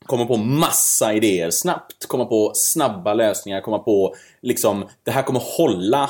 komma 0.05 0.25
på 0.25 0.37
massa 0.37 1.13
idéer 1.13 1.49
snabbt, 1.49 2.05
komma 2.05 2.25
på 2.25 2.51
snabba 2.55 3.13
lösningar, 3.13 3.61
komma 3.61 3.79
på 3.79 4.15
liksom 4.41 4.85
det 5.03 5.11
här 5.11 5.23
kommer 5.23 5.41
hålla 5.57 6.09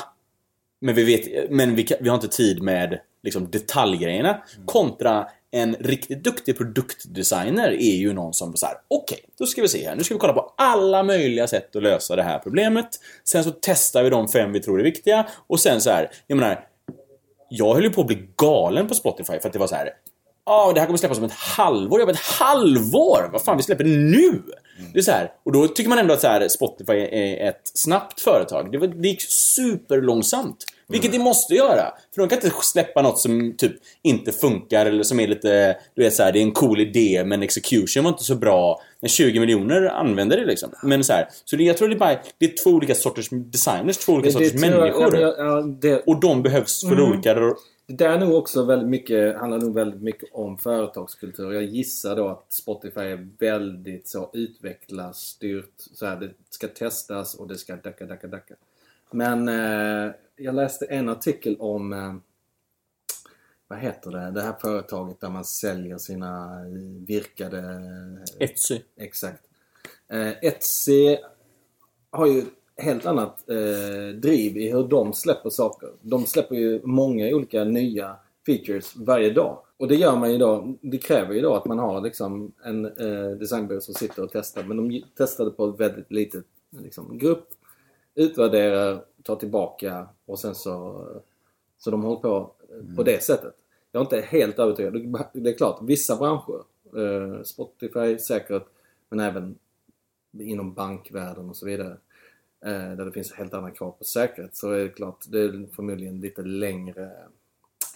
men 0.80 0.94
vi, 0.94 1.04
vet, 1.04 1.50
men 1.50 1.76
vi, 1.76 1.86
vi 2.00 2.08
har 2.08 2.16
inte 2.16 2.28
tid 2.28 2.62
med 2.62 3.00
liksom, 3.22 3.50
detaljgrejerna. 3.50 4.42
Kontra 4.64 5.26
en 5.56 5.76
riktigt 5.80 6.24
duktig 6.24 6.56
produktdesigner 6.56 7.68
är 7.68 7.96
ju 7.96 8.12
någon 8.12 8.34
som 8.34 8.56
så 8.56 8.66
här: 8.66 8.74
okej, 8.88 9.18
då 9.38 9.46
ska 9.46 9.62
vi 9.62 9.68
se 9.68 9.88
här. 9.88 9.96
Nu 9.96 10.04
ska 10.04 10.14
vi 10.14 10.20
kolla 10.20 10.32
på 10.32 10.54
alla 10.56 11.02
möjliga 11.02 11.46
sätt 11.46 11.76
att 11.76 11.82
lösa 11.82 12.16
det 12.16 12.22
här 12.22 12.38
problemet. 12.38 12.88
Sen 13.24 13.44
så 13.44 13.50
testar 13.60 14.02
vi 14.02 14.10
de 14.10 14.28
fem 14.28 14.52
vi 14.52 14.60
tror 14.60 14.80
är 14.80 14.84
viktiga. 14.84 15.26
Och 15.46 15.60
sen 15.60 15.80
så 15.80 15.90
här, 15.90 16.10
jag 16.26 16.38
menar, 16.38 16.64
jag 17.48 17.74
höll 17.74 17.84
ju 17.84 17.90
på 17.90 18.00
att 18.00 18.06
bli 18.06 18.28
galen 18.36 18.88
på 18.88 18.94
Spotify 18.94 19.38
för 19.40 19.48
att 19.48 19.52
det 19.52 19.58
var 19.58 19.66
så 19.66 19.74
här. 19.74 19.90
Ja, 20.46 20.72
det 20.74 20.80
här 20.80 20.86
kommer 20.86 20.98
släppas 20.98 21.18
om 21.18 21.24
ett 21.24 21.32
halvår. 21.32 22.00
Jag 22.00 22.08
bara, 22.08 22.12
ett 22.12 22.18
halvår? 22.18 23.28
Vad 23.32 23.42
fan, 23.42 23.56
vi 23.56 23.62
släpper 23.62 23.84
nu! 23.84 24.42
Det 24.92 24.98
är 24.98 25.02
så 25.02 25.10
här. 25.10 25.32
Och 25.44 25.52
då 25.52 25.68
tycker 25.68 25.90
man 25.90 25.98
ändå 25.98 26.14
att 26.14 26.20
så 26.20 26.26
här, 26.26 26.48
Spotify 26.48 26.92
är 26.92 27.48
ett 27.48 27.70
snabbt 27.74 28.20
företag. 28.20 28.72
Det, 28.72 28.78
var, 28.78 28.86
det 28.86 29.08
gick 29.08 29.22
superlångsamt. 29.22 30.64
Vilket 30.88 31.12
det 31.12 31.18
måste 31.18 31.54
göra. 31.54 31.92
För 32.14 32.22
de 32.22 32.28
kan 32.28 32.38
inte 32.38 32.50
släppa 32.62 33.02
något 33.02 33.18
som 33.20 33.54
typ 33.56 33.72
inte 34.02 34.32
funkar 34.32 34.86
eller 34.86 35.02
som 35.02 35.20
är 35.20 35.26
lite, 35.26 35.76
du 35.94 36.02
vet 36.02 36.14
så 36.14 36.22
här, 36.22 36.32
det 36.32 36.38
är 36.38 36.42
en 36.42 36.52
cool 36.52 36.80
idé 36.80 37.24
men 37.26 37.42
execution 37.42 38.04
var 38.04 38.10
inte 38.10 38.24
så 38.24 38.34
bra. 38.34 38.80
Men 39.00 39.08
20 39.08 39.40
miljoner 39.40 39.82
använder 39.82 40.36
det 40.36 40.44
liksom. 40.44 40.70
Men 40.82 41.04
så 41.04 41.12
här, 41.12 41.28
så 41.44 41.56
det, 41.56 41.64
jag 41.64 41.76
tror 41.76 41.88
det 41.88 41.94
är 41.94 41.98
bara, 41.98 42.18
det 42.38 42.46
är 42.46 42.64
två 42.64 42.70
olika 42.70 42.94
sorters 42.94 43.28
designers, 43.30 43.96
två 43.98 44.12
olika 44.12 44.30
sorters 44.30 44.50
tror 44.52 44.64
jag- 44.64 44.70
människor. 44.80 45.16
ja, 45.18 45.34
ja, 45.38 45.60
det, 45.62 46.02
Och 46.06 46.20
de 46.20 46.42
behövs 46.42 46.80
för 46.80 47.00
olika 47.00 47.34
Det 47.34 47.54
där 47.86 48.08
är 48.08 48.18
nog 48.18 48.34
också 48.34 48.64
väldigt 48.64 48.88
mycket, 48.88 49.36
handlar 49.36 49.58
nog 49.58 49.74
väldigt 49.74 50.02
mycket 50.02 50.28
om 50.32 50.58
företagskultur. 50.58 51.52
Jag 51.52 51.64
gissar 51.64 52.16
då 52.16 52.28
att 52.28 52.52
Spotify 52.52 53.00
är 53.00 53.28
väldigt 53.38 54.08
så 54.08 54.30
utvecklarstyrt. 54.32 55.72
Så 55.94 56.06
här, 56.06 56.16
det 56.16 56.30
ska 56.50 56.68
testas 56.68 57.34
och 57.34 57.48
det 57.48 57.58
ska 57.58 57.76
dacka, 57.76 58.06
dacka, 58.06 58.26
dacka. 58.26 58.54
Men 59.10 59.48
eh, 59.48 60.12
jag 60.36 60.54
läste 60.54 60.86
en 60.86 61.08
artikel 61.08 61.56
om 61.60 61.92
eh, 61.92 62.14
vad 63.68 63.78
heter 63.78 64.10
det? 64.10 64.30
Det 64.30 64.42
här 64.42 64.54
företaget 64.60 65.20
där 65.20 65.30
man 65.30 65.44
säljer 65.44 65.98
sina 65.98 66.64
virkade... 67.06 67.62
Etsy. 68.38 68.80
Exakt. 68.96 69.42
Eh, 70.08 70.44
Etsy 70.44 71.16
har 72.10 72.26
ju 72.26 72.44
helt 72.76 73.06
annat 73.06 73.50
eh, 73.50 74.16
driv 74.20 74.56
i 74.56 74.70
hur 74.72 74.88
de 74.88 75.12
släpper 75.12 75.50
saker. 75.50 75.88
De 76.02 76.26
släpper 76.26 76.54
ju 76.54 76.80
många 76.84 77.34
olika 77.34 77.64
nya 77.64 78.16
features 78.46 78.96
varje 78.96 79.30
dag. 79.30 79.58
Och 79.76 79.88
det 79.88 79.94
gör 79.94 80.16
man 80.16 80.32
ju 80.32 80.38
då, 80.38 80.74
det 80.80 80.98
kräver 80.98 81.34
ju 81.34 81.40
då 81.40 81.54
att 81.54 81.64
man 81.64 81.78
har 81.78 82.00
liksom 82.00 82.52
en 82.64 82.84
eh, 82.84 83.30
designbyrå 83.38 83.80
som 83.80 83.94
sitter 83.94 84.22
och 84.22 84.30
testar. 84.32 84.62
Men 84.62 84.76
de 84.76 85.02
testade 85.16 85.50
på 85.50 85.68
ett 85.68 85.80
väldigt 85.80 86.12
litet 86.12 86.44
liksom, 86.70 87.18
grupp, 87.18 87.48
utvärderar, 88.16 89.04
tar 89.22 89.36
tillbaka 89.36 90.08
och 90.26 90.38
sen 90.38 90.54
så... 90.54 91.06
Så 91.78 91.90
de 91.90 92.02
håller 92.02 92.20
på 92.20 92.50
eh, 92.70 92.96
på 92.96 93.02
det 93.02 93.22
sättet. 93.22 93.54
Jag 93.92 94.00
är 94.00 94.04
inte 94.04 94.28
helt 94.28 94.58
övertygad. 94.58 95.26
Det 95.32 95.50
är 95.50 95.56
klart, 95.56 95.78
vissa 95.82 96.16
branscher, 96.16 96.62
eh, 96.96 97.42
Spotify 97.42 98.18
säkert, 98.18 98.62
men 99.08 99.20
även 99.20 99.58
inom 100.38 100.74
bankvärlden 100.74 101.50
och 101.50 101.56
så 101.56 101.66
vidare. 101.66 101.96
där 102.96 103.04
det 103.04 103.12
finns 103.12 103.32
helt 103.32 103.54
andra 103.54 103.70
krav 103.70 103.90
på 103.90 104.04
säkerhet 104.04 104.56
så 104.56 104.70
är 104.70 104.78
det 104.78 104.88
klart, 104.88 105.24
det 105.28 105.40
är 105.40 105.74
förmodligen 105.74 106.20
lite 106.20 106.42
längre 106.42 107.10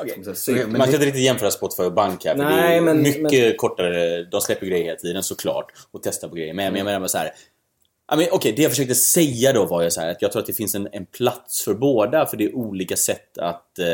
Okay. 0.03 0.67
Man 0.67 0.81
kan 0.81 0.95
inte 0.95 1.07
riktigt 1.07 1.23
jämföra 1.23 1.51
Spotify 1.51 1.83
och 1.83 1.93
bank 1.93 2.25
här. 2.25 2.37
För 2.37 2.45
Nej, 2.45 2.71
det 2.71 2.77
är 2.77 2.81
men, 2.81 3.03
mycket 3.03 3.23
men... 3.23 3.57
kortare. 3.57 4.25
De 4.25 4.41
släpper 4.41 4.67
grejer 4.67 4.85
hela 4.85 4.97
tiden 4.97 5.23
såklart. 5.23 5.73
Och 5.91 6.03
testar 6.03 6.29
på 6.29 6.35
grejer. 6.35 6.55
Men 6.55 6.67
mm. 6.67 6.77
jag 6.77 6.85
menar 6.85 7.09
så 7.09 7.19
här. 7.19 7.31
Okej, 8.13 8.31
okay, 8.33 8.53
det 8.53 8.63
jag 8.63 8.73
försökte 8.73 8.95
säga 8.95 9.53
då 9.53 9.67
var 9.67 9.83
ju 9.83 9.91
så 9.91 10.01
här, 10.01 10.11
att 10.11 10.23
jag 10.23 10.33
tror 10.33 10.41
att 10.41 10.47
det 10.47 10.53
finns 10.53 10.75
en, 10.75 10.89
en 10.93 11.07
plats 11.07 11.63
för 11.63 11.75
båda 11.75 12.27
för 12.27 12.37
det 12.37 12.45
är 12.45 12.55
olika 12.55 12.97
sätt 12.97 13.39
att 13.39 13.79
eh, 13.79 13.87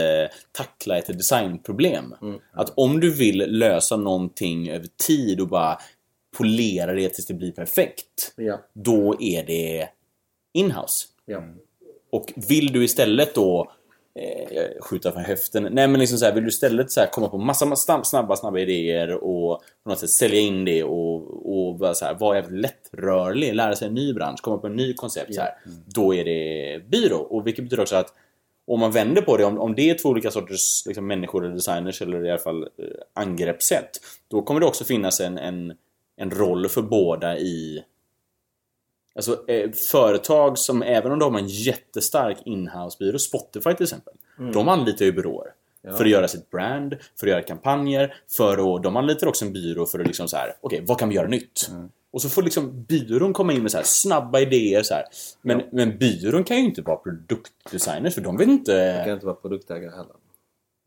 tackla 0.53 0.99
ett 0.99 1.07
designproblem. 1.07 2.15
Mm. 2.23 2.41
Att 2.53 2.73
om 2.77 3.01
du 3.01 3.11
vill 3.11 3.39
lösa 3.39 3.97
någonting 3.97 4.71
över 4.71 4.89
tid 5.07 5.41
och 5.41 5.49
bara 5.49 5.79
polera 6.37 6.93
det 6.93 7.09
tills 7.09 7.27
det 7.27 7.35
blir 7.35 7.53
perfekt. 7.53 8.33
Ja. 8.37 8.61
Då 8.73 9.21
är 9.21 9.43
det 9.47 9.89
inhouse. 10.53 11.07
Ja. 11.25 11.43
Och 12.11 12.33
vill 12.49 12.73
du 12.73 12.85
istället 12.85 13.35
då 13.35 13.73
eh, 14.17 14.83
skjuta 14.83 15.13
från 15.13 15.25
höften. 15.25 15.69
Nej 15.71 15.89
men 15.89 16.01
liksom 16.01 16.19
så 16.19 16.25
här, 16.25 16.33
vill 16.33 16.43
du 16.43 16.49
istället 16.49 16.91
så 16.91 17.01
här, 17.01 17.07
komma 17.07 17.29
på 17.29 17.39
massa, 17.39 17.67
massa 17.67 18.05
snabba, 18.05 18.37
snabba 18.37 18.59
idéer 18.59 19.15
och 19.15 19.63
på 19.85 19.91
något 19.91 19.99
sätt 19.99 20.11
sälja 20.11 20.41
in 20.41 20.65
det 20.65 20.85
och, 20.85 21.69
och 21.69 21.79
bara 21.79 21.95
så 21.95 22.05
här, 22.05 22.15
vara 22.15 22.37
jävligt 22.37 22.61
lättrörlig, 22.61 23.55
lära 23.55 23.77
sig 23.77 23.89
en 23.89 23.95
ny 23.95 24.13
bransch, 24.13 24.43
komma 24.43 24.59
på 24.59 24.67
en 24.67 24.77
ny 24.77 24.95
koncept 24.95 25.35
så 25.35 25.41
här, 25.41 25.51
mm. 25.67 25.79
Då 25.87 26.15
är 26.15 26.25
det 26.25 26.81
byrå. 26.89 27.19
Och 27.19 27.47
vilket 27.47 27.65
betyder 27.65 27.83
också 27.83 27.97
att 27.97 28.13
om 28.67 28.81
man 28.81 28.93
vänder 28.93 29.23
på 29.23 29.37
det, 29.37 29.45
om, 29.45 29.59
om 29.59 29.75
det 29.75 29.91
är 29.91 29.99
två 29.99 30.09
olika 30.09 30.31
sorters 30.31 30.87
liksom, 30.87 31.07
människor 31.07 31.45
eller 31.45 31.55
designers 31.55 32.03
eller 32.03 32.25
i 32.25 32.31
alla 32.31 32.39
fall 32.39 32.63
eh, 32.63 32.69
angreppssätt 33.15 33.91
Då 34.29 34.43
kommer 34.43 34.61
det 34.61 34.67
också 34.67 34.85
finnas 34.85 35.21
en, 35.21 35.39
en, 35.39 35.73
en 36.17 36.31
roll 36.31 36.69
för 36.69 36.83
båda 36.83 37.39
i 37.39 37.83
Alltså 39.17 39.49
eh, 39.49 39.71
företag 39.71 40.59
som, 40.59 40.83
även 40.83 41.13
om 41.13 41.19
de 41.19 41.35
har 41.35 41.41
en 41.41 41.49
jättestark 41.49 42.39
inhouse-byrå, 42.45 43.19
Spotify 43.19 43.75
till 43.75 43.85
exempel, 43.85 44.15
mm. 44.39 44.53
de 44.53 44.69
anlitar 44.69 45.05
ju 45.05 45.13
byråer. 45.13 45.49
Ja. 45.83 45.93
För 45.93 46.05
att 46.05 46.11
göra 46.11 46.29
sitt 46.29 46.51
brand, 46.51 46.97
för 47.21 47.27
att 47.27 47.31
göra 47.31 47.43
kampanjer, 47.43 48.15
för 48.37 48.77
att, 48.77 48.83
de 48.83 48.97
anlitar 48.97 49.27
också 49.27 49.45
en 49.45 49.53
byrå 49.53 49.87
för 49.87 49.99
att 49.99 50.07
liksom 50.07 50.29
så 50.29 50.37
här, 50.37 50.57
okej, 50.61 50.77
okay, 50.77 50.87
vad 50.87 50.99
kan 50.99 51.09
vi 51.09 51.15
göra 51.15 51.29
nytt? 51.29 51.69
Mm. 51.71 51.89
Och 52.11 52.23
så 52.23 52.29
får 52.29 52.43
liksom 52.43 52.85
byrån 52.85 53.33
komma 53.33 53.53
in 53.53 53.63
med 53.63 53.71
så 53.71 53.77
här 53.77 53.85
snabba 53.85 54.41
idéer 54.41 54.83
så 54.83 54.95
här. 54.95 55.05
Men, 55.43 55.59
ja. 55.59 55.67
men 55.73 55.99
byrån 55.99 56.45
kan 56.45 56.57
ju 56.57 56.65
inte 56.65 56.83
vara 56.83 56.97
produktdesigners 56.97 58.15
för 58.15 58.21
de 58.21 58.37
vet 58.37 58.49
inte... 58.49 58.99
De 58.99 59.05
kan 59.05 59.15
inte 59.15 59.27
vara 59.27 59.37
produktägare 59.37 59.91
heller. 59.91 60.15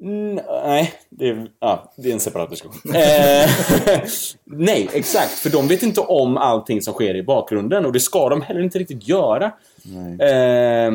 Mm, 0.02 0.36
nej, 0.48 0.94
det 1.10 1.30
är, 1.30 1.52
ja, 1.60 1.94
det 1.98 2.10
är 2.10 2.14
en 2.14 2.20
separat 2.20 2.50
diskussion. 2.50 2.96
Eh, 2.96 3.50
nej, 4.46 4.90
exakt. 4.94 5.32
För 5.32 5.50
de 5.50 5.68
vet 5.68 5.84
inte 5.84 6.02
om 6.02 6.38
allting 6.38 6.82
som 6.82 6.94
sker 6.94 7.16
i 7.16 7.24
bakgrunden 7.24 7.86
och 7.86 7.94
det 7.94 8.00
ska 8.00 8.30
de 8.30 8.42
heller 8.42 8.62
inte 8.62 8.80
riktigt 8.80 9.08
göra. 9.08 9.52
Nej. 9.84 10.30
Eh, 10.30 10.92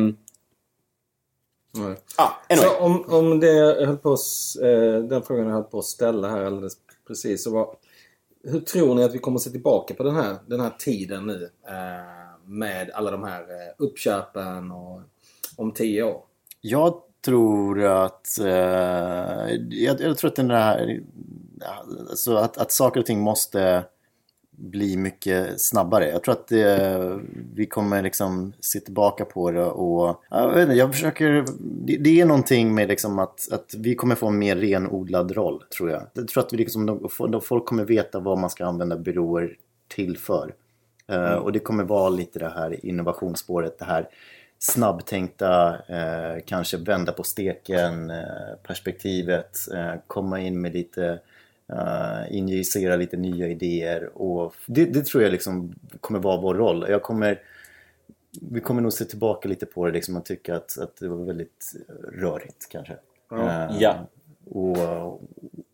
nej. 1.73 1.95
Ah, 2.15 2.29
anyway. 2.49 2.69
Så 2.69 2.77
om, 2.79 3.05
om 3.07 3.39
det 3.39 3.53
jag 3.53 3.85
höll 3.85 3.97
på 3.97 4.17
eh, 4.63 5.03
den 5.03 5.23
frågan 5.23 5.47
jag 5.47 5.53
höll 5.53 5.63
på 5.63 5.79
att 5.79 5.85
ställa 5.85 6.29
här 6.29 6.43
alldeles 6.43 6.73
precis. 7.07 7.43
Så 7.43 7.51
var, 7.51 7.75
hur 8.43 8.59
tror 8.59 8.95
ni 8.95 9.03
att 9.03 9.13
vi 9.13 9.19
kommer 9.19 9.37
att 9.37 9.43
se 9.43 9.49
tillbaka 9.49 9.93
på 9.93 10.03
den 10.03 10.15
här, 10.15 10.35
den 10.47 10.59
här 10.59 10.73
tiden 10.79 11.25
nu? 11.25 11.49
Eh, 11.67 12.25
med 12.47 12.91
alla 12.93 13.11
de 13.11 13.23
här 13.23 13.45
uppköpen 13.77 14.71
och 14.71 15.01
om 15.57 15.71
tio 15.71 16.03
år? 16.03 16.21
Jag 16.61 17.01
tror 17.25 17.83
att... 17.83 18.39
Eh, 18.39 19.55
jag, 19.69 20.01
jag, 20.01 20.17
tror 20.17 20.29
att 20.29 20.35
den 20.35 20.47
där... 20.47 20.99
Alltså 22.09 22.35
att, 22.35 22.57
att 22.57 22.71
saker 22.71 22.99
och 22.99 23.05
ting 23.05 23.19
måste 23.19 23.83
bli 24.57 24.97
mycket 24.97 25.61
snabbare. 25.61 26.09
Jag 26.09 26.23
tror 26.23 26.33
att 26.33 26.47
det, 26.47 27.19
vi 27.53 27.65
kommer 27.65 28.03
liksom 28.03 28.53
se 28.59 28.79
tillbaka 28.79 29.25
på 29.25 29.51
det 29.51 29.65
och 29.65 30.23
jag, 30.29 30.53
vet 30.53 30.61
inte, 30.61 30.75
jag 30.75 30.93
försöker... 30.93 31.45
Det, 31.59 31.97
det, 31.97 32.21
är 32.21 32.25
någonting 32.25 32.75
med 32.75 32.87
liksom 32.87 33.19
att, 33.19 33.51
att 33.51 33.73
vi 33.77 33.95
kommer 33.95 34.15
få 34.15 34.27
en 34.27 34.39
mer 34.39 34.55
renodlad 34.55 35.31
roll, 35.31 35.63
tror 35.77 35.89
jag. 35.89 36.01
Jag 36.13 36.27
tror 36.27 36.43
att 36.43 36.53
vi 36.53 36.57
liksom, 36.57 36.85
de, 36.85 37.41
folk 37.41 37.65
kommer 37.65 37.85
veta 37.85 38.19
vad 38.19 38.37
man 38.37 38.49
ska 38.49 38.65
använda 38.65 38.97
byråer 38.97 39.57
till 39.87 40.17
för. 40.17 40.53
Eh, 41.07 41.15
mm. 41.15 41.31
Uh, 41.31 41.37
och 41.37 41.51
det 41.51 41.59
kommer 41.59 41.83
vara 41.83 42.09
lite 42.09 42.39
det 42.39 42.49
här 42.49 42.85
innovationsspåret, 42.85 43.79
det 43.79 43.85
här 43.85 44.09
snabbtänkta, 44.71 45.77
eh, 45.87 46.43
kanske 46.45 46.77
vända 46.77 47.11
på 47.11 47.23
steken 47.23 48.09
eh, 48.09 48.55
perspektivet, 48.63 49.57
eh, 49.73 49.93
komma 50.07 50.39
in 50.39 50.61
med 50.61 50.73
lite 50.73 51.19
uh, 51.73 52.37
injicera 52.37 52.95
lite 52.95 53.17
nya 53.17 53.47
idéer 53.47 54.17
och 54.17 54.55
det, 54.65 54.85
det, 54.85 55.05
tror 55.05 55.23
jag 55.23 55.31
liksom 55.31 55.75
kommer 56.01 56.19
vara 56.19 56.41
vår 56.41 56.55
roll. 56.55 56.85
Jag 56.89 57.01
kommer, 57.01 57.41
vi 58.41 58.59
kommer 58.59 58.81
nog 58.81 58.93
se 58.93 59.05
tillbaka 59.05 59.49
lite 59.49 59.65
på 59.65 59.85
det 59.85 59.91
liksom 59.91 60.17
och 60.17 60.25
tycka 60.25 60.55
att, 60.55 60.77
att 60.77 60.95
det 60.99 61.07
var 61.07 61.25
väldigt 61.25 61.75
rörigt 62.13 62.69
kanske. 62.69 62.97
Ja. 63.29 63.77
Ja. 63.79 64.07
Och 64.45 65.21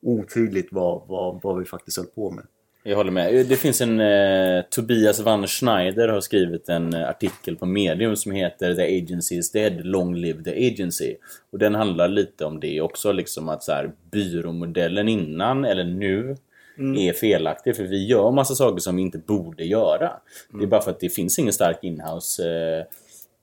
otydligt 0.01 0.67
vad, 0.71 1.01
vad, 1.07 1.41
vad 1.41 1.59
vi 1.59 1.65
faktiskt 1.65 1.97
höll 1.97 2.05
på 2.05 2.31
med. 2.31 2.45
Jag 2.83 2.95
håller 2.95 3.11
med. 3.11 3.45
Det 3.45 3.55
finns 3.55 3.81
en... 3.81 3.99
Eh, 3.99 4.63
Tobias 4.69 5.19
Van 5.19 5.47
Schneider 5.47 6.07
har 6.07 6.21
skrivit 6.21 6.69
en 6.69 6.93
eh, 6.93 7.09
artikel 7.09 7.55
på 7.55 7.65
Medium 7.65 8.15
som 8.15 8.31
heter 8.31 8.75
The 8.75 8.97
Agency 8.97 9.35
is 9.35 9.51
dead, 9.51 9.85
long 9.85 10.15
live 10.15 10.43
the 10.43 10.67
agency. 10.67 11.15
Och 11.51 11.59
den 11.59 11.75
handlar 11.75 12.07
lite 12.07 12.45
om 12.45 12.59
det 12.59 12.81
också, 12.81 13.11
liksom 13.11 13.49
att 13.49 13.63
så 13.63 13.71
här, 13.71 13.91
byråmodellen 14.11 15.07
innan 15.07 15.65
eller 15.65 15.83
nu 15.83 16.37
mm. 16.77 16.97
är 16.97 17.13
felaktig. 17.13 17.75
För 17.75 17.83
vi 17.83 18.05
gör 18.05 18.31
massa 18.31 18.55
saker 18.55 18.79
som 18.79 18.95
vi 18.95 19.01
inte 19.01 19.17
borde 19.17 19.65
göra. 19.65 20.07
Mm. 20.07 20.19
Det 20.49 20.55
är 20.55 20.57
mm. 20.57 20.69
bara 20.69 20.81
för 20.81 20.91
att 20.91 20.99
det 20.99 21.09
finns 21.09 21.39
ingen 21.39 21.53
stark 21.53 21.79
inhouse 21.81 22.49
eh, 22.49 22.85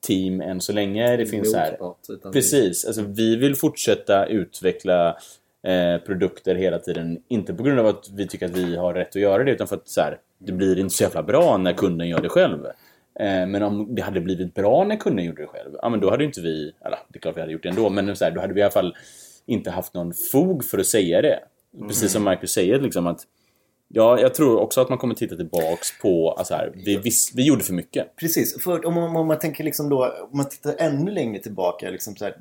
team 0.07 0.41
än 0.41 0.61
så 0.61 0.73
länge. 0.73 1.17
Det 1.17 1.25
finns 1.25 1.51
så 1.51 1.57
här... 1.57 1.77
Precis. 2.31 2.85
Alltså, 2.85 3.01
vi 3.01 3.35
vill 3.35 3.55
fortsätta 3.55 4.25
utveckla 4.25 5.17
Eh, 5.63 6.01
produkter 6.05 6.55
hela 6.55 6.79
tiden. 6.79 7.19
Inte 7.27 7.53
på 7.53 7.63
grund 7.63 7.79
av 7.79 7.87
att 7.87 8.09
vi 8.13 8.27
tycker 8.27 8.45
att 8.45 8.57
vi 8.57 8.75
har 8.75 8.93
rätt 8.93 9.09
att 9.09 9.21
göra 9.21 9.43
det 9.43 9.51
utan 9.51 9.67
för 9.67 9.75
att 9.75 9.87
så 9.87 10.01
här, 10.01 10.17
det 10.37 10.51
blir 10.51 10.79
inte 10.79 10.95
så 10.95 11.03
jävla 11.03 11.23
bra 11.23 11.57
när 11.57 11.73
kunden 11.73 12.09
gör 12.09 12.21
det 12.21 12.29
själv. 12.29 12.65
Eh, 13.19 13.47
men 13.47 13.63
om 13.63 13.95
det 13.95 14.01
hade 14.01 14.21
blivit 14.21 14.53
bra 14.53 14.83
när 14.83 14.95
kunden 14.95 15.25
gjorde 15.25 15.41
det 15.41 15.47
själv, 15.47 15.75
ja 15.81 15.89
men 15.89 15.99
då 15.99 16.09
hade 16.09 16.23
inte 16.23 16.41
vi, 16.41 16.73
eller 16.85 16.97
det 17.09 17.17
är 17.17 17.19
klart 17.19 17.37
vi 17.37 17.41
hade 17.41 17.53
gjort 17.53 17.63
det 17.63 17.69
ändå, 17.69 17.89
men 17.89 18.15
så 18.15 18.25
här, 18.25 18.31
då 18.31 18.41
hade 18.41 18.53
vi 18.53 18.59
i 18.59 18.63
alla 18.63 18.71
fall 18.71 18.95
inte 19.45 19.71
haft 19.71 19.93
någon 19.93 20.13
fog 20.31 20.65
för 20.65 20.77
att 20.77 20.85
säga 20.85 21.21
det. 21.21 21.39
Mm. 21.75 21.87
Precis 21.87 22.11
som 22.11 22.23
Marcus 22.23 22.51
säger 22.51 22.79
liksom 22.79 23.07
att 23.07 23.25
Ja, 23.91 24.19
jag 24.19 24.33
tror 24.33 24.59
också 24.59 24.81
att 24.81 24.89
man 24.89 24.97
kommer 24.97 25.15
titta 25.15 25.35
tillbaks 25.35 25.99
på, 26.01 26.31
alltså 26.31 26.53
här, 26.53 26.71
vi, 26.75 26.97
vi, 26.97 27.11
vi 27.35 27.43
gjorde 27.43 27.63
för 27.63 27.73
mycket. 27.73 28.15
Precis, 28.15 28.63
för 28.63 28.85
om 28.85 28.93
man, 28.93 29.15
om 29.15 29.27
man 29.27 29.39
tänker 29.39 29.63
liksom 29.63 29.89
då, 29.89 30.05
om 30.31 30.37
man 30.37 30.49
tittar 30.49 30.75
ännu 30.77 31.11
längre 31.11 31.41
tillbaka, 31.41 31.89
liksom 31.89 32.15
så 32.15 32.25
här, 32.25 32.35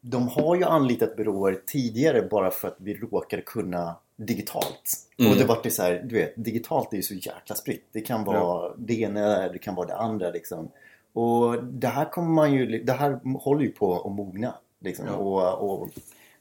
de 0.00 0.28
har 0.28 0.56
ju 0.56 0.64
anlitat 0.64 1.16
byråer 1.16 1.60
tidigare 1.66 2.22
bara 2.22 2.50
för 2.50 2.68
att 2.68 2.76
vi 2.78 2.94
råkade 2.94 3.42
kunna 3.42 3.96
digitalt. 4.16 5.06
Mm. 5.18 5.32
Och 5.32 5.38
det 5.38 5.44
var 5.44 5.60
det 5.62 5.70
så 5.70 5.82
här, 5.82 6.04
du 6.06 6.14
vet, 6.14 6.32
digitalt 6.36 6.92
är 6.92 6.96
ju 6.96 7.02
så 7.02 7.14
jäkla 7.14 7.56
spritt. 7.56 7.84
Det 7.92 8.00
kan 8.00 8.24
vara 8.24 8.38
ja. 8.38 8.74
det 8.78 9.00
ena, 9.00 9.48
det 9.48 9.58
kan 9.58 9.74
vara 9.74 9.86
det 9.86 9.96
andra 9.96 10.30
liksom. 10.30 10.70
Och 11.12 11.64
det 11.64 11.86
här 11.86 12.10
kommer 12.10 12.28
man 12.28 12.52
ju, 12.52 12.82
det 12.84 12.92
här 12.92 13.20
håller 13.38 13.62
ju 13.62 13.70
på 13.70 14.00
att 14.00 14.12
mogna. 14.12 14.54
Liksom. 14.80 15.06
Ja. 15.06 15.14
Och, 15.14 15.70
och, 15.70 15.88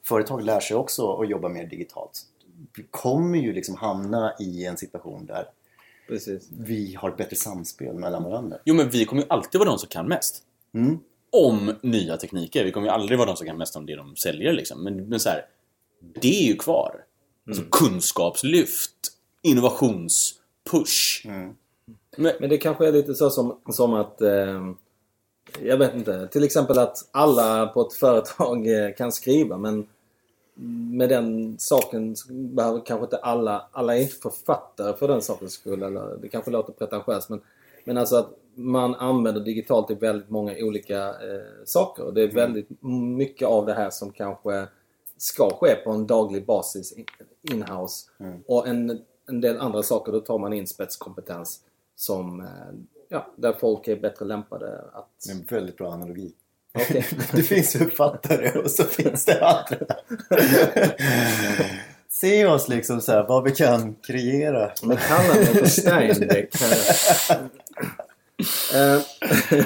företag 0.04 0.44
lär 0.44 0.60
sig 0.60 0.78
också 0.78 1.14
att 1.14 1.30
jobba 1.30 1.50
mer 1.50 1.66
digitalt. 1.66 2.22
Vi 2.78 2.86
kommer 2.92 3.38
ju 3.38 3.54
liksom 3.54 3.76
hamna 3.76 4.34
i 4.40 4.66
en 4.66 4.78
situation 4.78 5.26
där 5.26 5.46
Precis. 6.08 6.48
vi 6.60 6.96
har 6.96 7.10
ett 7.10 7.18
bättre 7.18 7.36
samspel 7.36 7.96
mellan 7.96 8.24
varandra. 8.24 8.58
Jo 8.66 8.76
men 8.76 8.90
vi 8.90 9.06
kommer 9.06 9.22
ju 9.22 9.28
alltid 9.30 9.60
vara 9.60 9.70
de 9.70 9.80
som 9.80 9.90
kan 9.90 10.08
mest. 10.08 10.44
Mm 10.74 11.00
om 11.32 11.74
nya 11.82 12.18
tekniker. 12.18 12.66
Vi 12.66 12.72
kommer 12.72 12.88
ju 12.88 12.94
aldrig 12.94 13.18
vara 13.18 13.28
de 13.28 13.38
som 13.38 13.48
kan 13.48 13.58
mest 13.58 13.76
om 13.76 13.86
det 13.86 13.96
de 13.96 14.16
säljer 14.16 14.54
liksom. 14.54 14.84
Men, 14.84 15.10
men 15.10 15.20
så 15.20 15.30
här, 15.30 15.46
det 16.22 16.44
är 16.44 16.48
ju 16.48 16.56
kvar. 16.56 17.04
Alltså 17.48 17.62
mm. 17.62 17.72
kunskapslyft, 17.72 18.92
innovationspush. 19.42 21.26
Mm. 21.26 21.56
Men, 22.18 22.34
men, 22.40 22.50
det 22.50 22.58
kanske 22.58 22.88
är 22.88 22.92
lite 22.92 23.16
så 23.16 23.30
som, 23.30 23.60
som 23.70 23.94
att 23.94 24.22
eh, 24.22 24.72
jag 25.62 25.78
vet 25.78 25.96
inte. 25.96 26.28
Till 26.28 26.44
exempel 26.44 26.80
att 26.80 26.98
alla 27.12 27.68
på 27.68 27.82
ett 27.82 27.94
företag 27.94 28.68
eh, 28.68 28.94
kan 28.94 29.12
skriva 29.12 29.58
men 29.58 29.88
med 30.92 31.10
den 31.10 31.56
saken 31.60 32.16
behöver 32.30 32.86
kanske 32.86 33.04
inte 33.04 33.18
alla, 33.18 33.68
alla 33.72 33.98
är 33.98 34.02
inte 34.02 34.16
författare 34.16 34.98
för 34.98 35.08
den 35.08 35.22
sakens 35.22 35.54
skull. 35.54 35.84
Eller, 35.84 36.18
det 36.22 36.30
kanske 36.30 36.52
låter 36.52 36.74
pretentiöst 36.74 37.30
men, 37.30 37.42
men 37.84 37.98
alltså 37.98 38.16
att 38.16 38.30
man 38.58 38.96
använder 38.96 39.42
digitalt 39.42 39.92
i 39.92 39.94
väldigt 39.94 40.30
många 40.30 40.54
olika 40.60 41.08
eh, 41.08 41.64
saker. 41.66 42.04
Och 42.04 42.14
det 42.14 42.22
är 42.22 42.30
mm. 42.30 42.36
väldigt 42.36 42.68
mycket 43.18 43.48
av 43.48 43.66
det 43.66 43.74
här 43.74 43.90
som 43.90 44.12
kanske 44.12 44.68
ska 45.18 45.50
ske 45.50 45.76
på 45.76 45.92
en 45.92 46.08
daglig 46.08 46.46
basis 46.46 46.94
inhouse. 47.42 48.10
Mm. 48.20 48.44
Och 48.48 48.68
en, 48.68 49.00
en 49.28 49.42
del 49.42 49.58
andra 49.58 49.84
saker, 49.84 50.12
då 50.12 50.20
tar 50.20 50.38
man 50.38 50.54
in 50.54 50.68
spetskompetens 50.68 51.62
som, 51.96 52.42
eh, 52.42 52.48
ja, 53.10 53.28
där 53.36 53.54
folk 53.54 53.88
är 53.88 53.96
bättre 53.96 54.26
lämpade 54.26 54.82
att... 54.94 55.10
Det 55.26 55.32
är 55.32 55.36
en 55.36 55.46
väldigt 55.46 55.78
bra 55.78 55.94
analogi. 55.94 56.34
Okay. 56.74 57.04
det 57.34 57.44
finns 57.44 57.76
uppfattare 57.76 58.60
och 58.60 58.72
så 58.72 58.84
finns 58.84 59.26
det 59.26 59.46
andra. 59.46 59.96
Se 62.10 62.46
oss 62.46 62.68
liksom 62.68 63.02
så 63.02 63.12
här, 63.12 63.28
vad 63.28 63.44
vi 63.44 63.52
kan 63.52 63.96
kreera. 63.96 64.72
Man 64.84 64.98
kallar 64.98 65.36
mig 65.36 65.46
för 65.46 65.66
Steinbeck. 65.66 66.56
Uh, 68.40 69.02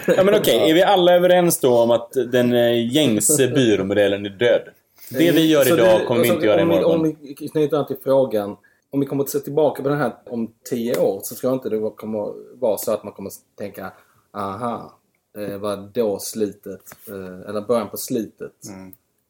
ja 0.17 0.23
men 0.23 0.35
okej, 0.35 0.69
är 0.69 0.73
vi 0.73 0.83
alla 0.83 1.13
överens 1.13 1.59
då 1.59 1.77
om 1.77 1.91
att 1.91 2.11
den 2.31 2.53
eh, 2.53 2.93
gängse 2.95 3.47
byråmodellen 3.55 4.25
är 4.25 4.29
död? 4.29 4.61
Det 5.09 5.31
vi 5.31 5.45
gör 5.51 5.73
idag 5.73 5.99
det- 6.01 6.05
kommer 6.05 6.21
vi 6.21 6.27
inte 6.27 6.45
göra 6.45 6.61
om 6.61 6.69
vi, 6.69 6.75
imorgon. 6.75 6.99
om 6.99 7.15
vi 7.21 7.35
knyter 7.35 7.77
an 7.77 7.87
till 7.87 7.97
frågan. 8.03 8.57
Om 8.89 8.99
vi 8.99 9.05
kommer 9.05 9.23
att 9.23 9.29
se 9.29 9.39
tillbaka 9.39 9.83
på 9.83 9.89
den 9.89 9.97
här 9.97 10.13
om 10.25 10.53
tio 10.69 10.99
år 10.99 11.19
så 11.23 11.35
tror 11.35 11.51
jag 11.51 11.55
inte 11.57 11.69
det 11.69 11.91
kommer 11.97 12.33
vara 12.59 12.77
så 12.77 12.91
att 12.91 13.03
man 13.03 13.13
kommer 13.13 13.29
att 13.29 13.57
tänka 13.57 13.91
aha, 14.31 14.99
det 15.33 15.57
var 15.57 15.89
då 15.93 16.19
slutet, 16.19 16.81
eh, 17.07 17.49
eller 17.49 17.61
början 17.61 17.89
på 17.89 17.97
slutet 17.97 18.51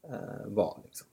eh, 0.10 0.48
var. 0.48 0.78
Liksom. 0.84 1.08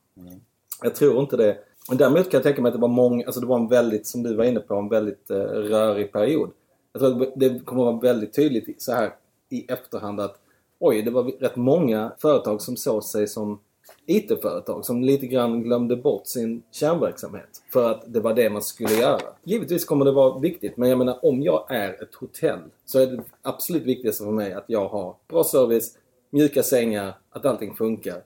Jag 0.83 0.95
tror 0.95 1.21
inte 1.21 1.37
det. 1.37 1.57
Däremot 1.93 2.31
kan 2.31 2.39
jag 2.39 2.43
tänka 2.43 2.63
mig 2.63 2.69
att 2.69 2.75
det 2.75 2.81
var 2.81 2.89
många, 2.89 3.27
alltså 3.27 3.41
det 3.41 3.47
var 3.47 3.59
en 3.59 3.69
väldigt, 3.69 4.07
som 4.07 4.23
du 4.23 4.35
var 4.35 4.45
inne 4.45 4.61
på, 4.61 4.75
en 4.75 4.89
väldigt 4.89 5.31
eh, 5.31 5.37
rörig 5.47 6.13
period. 6.13 6.51
Jag 6.93 7.01
tror 7.01 7.23
att 7.23 7.33
det 7.37 7.65
kommer 7.65 7.83
att 7.83 7.87
vara 7.87 8.13
väldigt 8.13 8.35
tydligt 8.35 8.83
så 8.83 8.93
här 8.93 9.15
i 9.51 9.73
efterhand 9.73 10.21
att 10.21 10.41
oj, 10.79 11.03
det 11.03 11.11
var 11.11 11.25
rätt 11.25 11.57
många 11.57 12.13
företag 12.19 12.63
som 12.63 12.77
såg 12.77 13.05
sig 13.05 13.29
som 13.29 13.61
IT-företag 14.07 14.85
som 14.85 15.03
lite 15.03 15.27
grann 15.27 15.63
glömde 15.63 15.97
bort 15.97 16.27
sin 16.27 16.63
kärnverksamhet. 16.73 17.63
För 17.73 17.91
att 17.91 18.13
det 18.13 18.21
var 18.21 18.35
det 18.35 18.51
man 18.51 18.63
skulle 18.63 18.95
göra. 18.95 19.21
Givetvis 19.45 19.85
kommer 19.85 20.05
det 20.05 20.13
vara 20.13 20.39
viktigt, 20.39 20.77
men 20.77 20.89
jag 20.89 20.99
menar 20.99 21.25
om 21.25 21.43
jag 21.43 21.67
är 21.69 22.03
ett 22.03 22.15
hotell 22.15 22.61
så 22.85 22.99
är 22.99 23.07
det 23.07 23.23
absolut 23.43 23.83
viktigaste 23.83 24.25
för 24.25 24.31
mig 24.31 24.53
att 24.53 24.65
jag 24.67 24.89
har 24.89 25.15
bra 25.29 25.45
service, 25.45 25.99
mjuka 26.31 26.63
sängar, 26.63 27.15
att 27.31 27.47
allting 27.47 27.75
funkar 27.75 28.23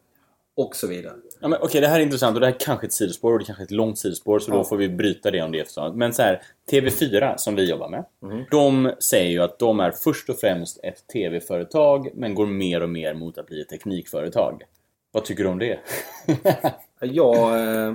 och 0.57 0.77
så 0.77 0.87
vidare. 0.87 1.15
Ja, 1.41 1.49
men, 1.49 1.59
okej, 1.63 1.81
det 1.81 1.87
här 1.87 2.01
är 2.01 2.03
intressant 2.05 2.35
och 2.35 2.41
det 2.41 2.47
här 2.47 2.55
är 2.55 2.59
kanske 2.61 2.87
ett 2.87 2.93
sidospår 2.93 3.33
och 3.33 3.39
det 3.39 3.43
är 3.43 3.47
kanske 3.47 3.65
ett 3.65 3.71
långt 3.71 3.99
sidospår 3.99 4.39
så 4.39 4.51
Ja. 4.51 4.57
då 4.57 4.65
får 4.65 4.77
vi 4.77 4.89
bryta 4.89 5.31
det 5.31 5.43
om 5.43 5.53
det 5.53 5.59
är 5.59 5.63
eftersom. 5.63 5.99
Men 5.99 6.13
så 6.13 6.23
här, 6.23 6.43
TV4 6.71 7.37
som 7.37 7.55
vi 7.57 7.71
jobbar 7.71 7.89
med. 7.89 8.05
Mhm. 8.23 8.45
De 8.51 8.93
säger 8.99 9.31
ju 9.31 9.39
att 9.43 9.59
de 9.59 9.81
är 9.81 9.91
först 9.91 10.29
och 10.29 10.39
främst 10.41 10.81
ett 10.85 11.07
TV-företag 11.13 12.09
men 12.15 12.35
går 12.35 12.47
mer 12.47 12.83
och 12.83 12.89
mer 12.91 13.15
mot 13.15 13.39
att 13.39 13.47
bli 13.47 13.61
ett 13.61 13.69
teknikföretag. 13.69 14.63
Vad 15.13 15.25
tycker 15.25 15.43
du 15.45 15.49
om 15.51 15.59
det? 15.59 15.79
Jag, 17.01 17.61
eh, 17.87 17.95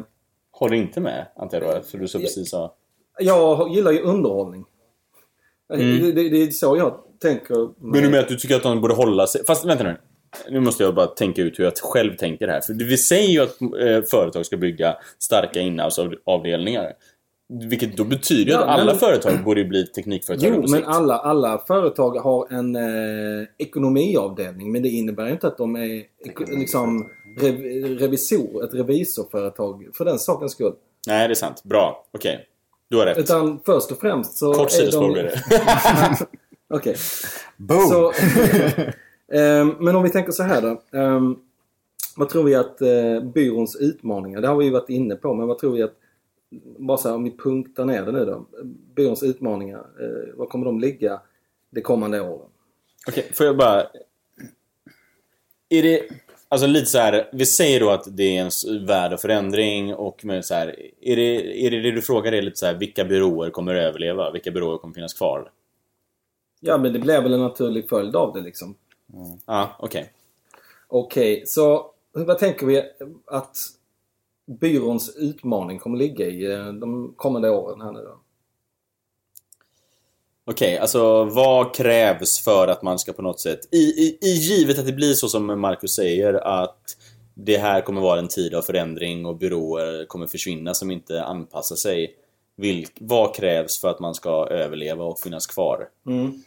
Håller 0.51 0.75
inte 0.75 0.99
med, 0.99 1.25
antar 1.35 1.61
jag 1.61 1.75
då, 1.75 1.81
för 1.81 1.97
du 1.97 2.07
så 2.07 2.19
precis 2.19 2.49
sa. 2.49 2.73
jag 3.19 3.69
gillar 3.75 3.91
ju 3.91 4.01
underhållning. 4.01 4.65
Mm. 5.73 5.99
Det, 6.01 6.11
det, 6.11 6.29
det 6.29 6.37
är 6.43 6.51
så 6.51 6.77
jag 6.77 6.99
tänker. 7.21 7.69
Men 7.79 8.01
du 8.03 8.09
menar 8.09 8.19
att 8.23 8.27
du 8.27 8.35
tycker 8.37 8.55
att 8.55 8.63
de 8.63 8.81
borde 8.81 8.93
hålla 8.93 9.27
sig... 9.27 9.45
Fast 9.45 9.65
vänta 9.65 9.83
nu. 9.83 9.97
Nu 10.49 10.59
måste 10.59 10.83
jag 10.83 10.95
bara 10.95 11.07
tänka 11.07 11.41
ut 11.41 11.59
hur 11.59 11.63
jag 11.63 11.73
själv 11.77 12.15
tänker 12.15 12.47
här. 12.47 12.61
För 12.61 12.73
vi 12.73 12.97
säger 12.97 13.29
ju 13.29 13.41
att 13.41 13.61
eh, 13.61 14.01
företag 14.11 14.45
ska 14.45 14.57
bygga 14.57 14.95
starka 15.19 15.59
inhouse-avdelningar. 15.59 16.93
Vilket 17.69 17.97
då 17.97 18.03
betyder 18.03 18.45
ju 18.45 18.51
Ja, 18.51 18.59
att 18.59 18.79
alla 18.79 18.85
men- 18.91 18.99
företag 18.99 19.43
borde 19.43 19.63
bli 19.65 19.85
teknikföretag 19.87 20.49
Jo, 20.55 20.65
men 20.71 20.83
alla, 20.85 21.17
alla 21.17 21.63
företag 21.67 22.09
har 22.17 22.53
en 22.53 22.75
eh, 22.75 23.47
ekonomiavdelning. 23.57 24.71
Men 24.71 24.81
det 24.81 24.89
innebär 24.89 25.29
inte 25.29 25.47
att 25.47 25.57
de 25.57 25.75
är 25.75 26.03
liksom 26.57 27.09
rev, 27.41 27.55
revisor, 27.99 28.63
ett 28.63 28.73
revisorföretag 28.73 29.87
för 29.93 30.05
den 30.05 30.19
sakens 30.19 30.51
skull. 30.51 30.73
Nej, 31.07 31.27
det 31.27 31.31
är 31.33 31.35
sant. 31.35 31.63
Bra. 31.63 32.05
Okej. 32.13 32.45
Du 32.89 32.97
har 32.97 33.05
rätt. 33.05 33.17
Utan 33.17 33.59
först 33.65 33.91
och 33.91 33.99
främst 33.99 34.37
så 34.37 34.53
Kort 34.53 34.71
sidospår 34.71 35.01
de... 35.01 35.13
blir 35.13 35.23
det. 35.23 35.41
Okej. 36.73 36.95
Boom! 37.57 37.87
Så, 37.89 38.13
men 39.79 39.95
om 39.95 40.03
vi 40.03 40.09
tänker 40.09 40.31
så 40.31 40.43
här 40.43 40.61
då. 40.61 40.97
Ehm, 40.97 41.35
vad 42.17 42.29
tror 42.29 42.43
vi 42.43 42.55
att 42.55 42.81
eh, 42.81 43.21
byråns 43.33 43.75
utmaningar, 43.75 44.41
det 44.41 44.47
har 44.47 44.55
vi 44.55 44.65
ju 44.65 44.71
varit 44.71 44.89
inne 44.89 45.15
på, 45.15 45.33
men 45.33 45.47
vad 45.47 45.57
tror 45.57 45.75
vi 45.75 45.83
att, 45.83 45.93
bara 46.77 46.97
så 46.97 47.07
här, 47.07 47.15
om 47.15 47.23
vi 47.23 47.37
punktar 47.37 47.85
ner 47.85 48.05
det 48.05 48.11
nu 48.11 48.25
då. 48.25 48.45
Byråns 48.95 49.23
utmaningar, 49.23 49.79
eh, 49.79 50.35
vad 50.35 50.49
kommer 50.49 50.65
de 50.65 50.79
ligga 50.79 51.21
de 51.69 51.81
kommande 51.81 52.21
åren? 52.21 52.49
Okej, 53.07 53.31
får 53.33 53.45
jag 53.45 53.57
bara... 53.57 53.83
Är 55.69 55.83
det... 55.83 56.01
Alltså 56.49 56.67
lite 56.67 56.85
så 56.85 56.97
här, 56.97 57.29
vi 57.33 57.45
säger 57.45 57.79
då 57.79 57.89
att 57.89 58.17
det 58.17 58.37
är 58.37 58.41
en 58.41 58.85
värld 58.85 59.13
av 59.13 59.17
förändring 59.17 59.95
och 59.95 60.25
men 60.25 60.43
så 60.43 60.53
här, 60.53 60.75
är 61.01 61.15
det, 61.15 61.65
är 61.65 61.71
det 61.71 61.81
det 61.81 61.91
du 61.91 62.01
frågar 62.01 62.31
är 62.31 62.41
lite 62.41 62.57
så 62.57 62.65
här, 62.65 62.73
vilka 62.73 63.05
byråer 63.05 63.49
kommer 63.49 63.75
att 63.75 63.81
överleva? 63.81 64.31
Vilka 64.31 64.51
byråer 64.51 64.77
kommer 64.77 64.93
finnas 64.93 65.13
kvar? 65.13 65.51
Ja, 66.59 66.77
men 66.77 66.93
det 66.93 66.99
blir 66.99 67.21
väl 67.21 67.33
en 67.33 67.39
naturlig 67.39 67.89
följd 67.89 68.15
av 68.15 68.33
det 68.33 68.41
liksom. 68.41 68.75
Ja, 69.45 69.75
okej. 69.79 70.13
Okej, 70.87 71.43
så 71.47 71.91
vad 72.11 72.39
tänker 72.39 72.65
vi 72.65 72.83
att 73.25 73.57
byråns 74.45 75.15
utmaning 75.15 75.79
kommer 75.79 75.97
ligga 75.97 76.25
i 76.25 76.53
eh, 76.53 76.67
de 76.67 77.13
kommande 77.17 77.49
åren 77.49 77.81
här 77.81 77.91
nu 77.91 77.99
då? 77.99 78.19
Okej, 80.49 80.77
alltså 80.77 81.23
vad 81.23 81.75
krävs 81.75 82.43
för 82.43 82.67
att 82.67 82.81
man 82.81 82.99
ska 82.99 83.13
på 83.13 83.21
något 83.21 83.39
sätt, 83.39 83.59
i, 83.71 83.77
i, 83.77 84.17
i 84.21 84.29
givet 84.29 84.79
att 84.79 84.85
det 84.85 84.93
blir 84.93 85.13
så 85.13 85.27
som 85.27 85.59
Marcus 85.59 85.95
säger 85.95 86.33
att 86.33 86.97
det 87.33 87.57
här 87.57 87.81
kommer 87.81 88.01
vara 88.01 88.19
en 88.19 88.27
tid 88.27 88.53
av 88.53 88.61
förändring 88.61 89.25
och 89.25 89.37
byråer 89.37 90.05
kommer 90.05 90.27
försvinna 90.27 90.73
som 90.73 90.91
inte 90.91 91.23
anpassar 91.23 91.75
sig. 91.75 92.15
Vilk, 92.55 92.97
vad 92.99 93.35
krävs 93.35 93.81
för 93.81 93.87
att 93.87 93.99
man 93.99 94.15
ska 94.15 94.47
överleva 94.47 95.03
och 95.03 95.19
finnas 95.19 95.47
kvar? 95.47 95.89
Mm. 96.05 96.43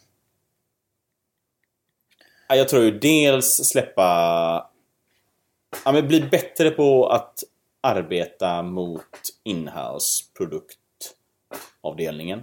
Ja, 2.51 2.57
Jag 2.57 2.69
tror 2.69 2.83
ju 2.83 2.99
dels 2.99 3.57
släppa... 3.57 4.03
Ja, 5.85 5.93
men 5.93 6.09
bli 6.09 6.21
bättre 6.21 6.71
på 6.71 7.09
att 7.09 7.45
arbeta 7.81 8.63
mot 8.63 9.03
inhouse 9.45 10.25
produktavdelningen. 10.37 12.43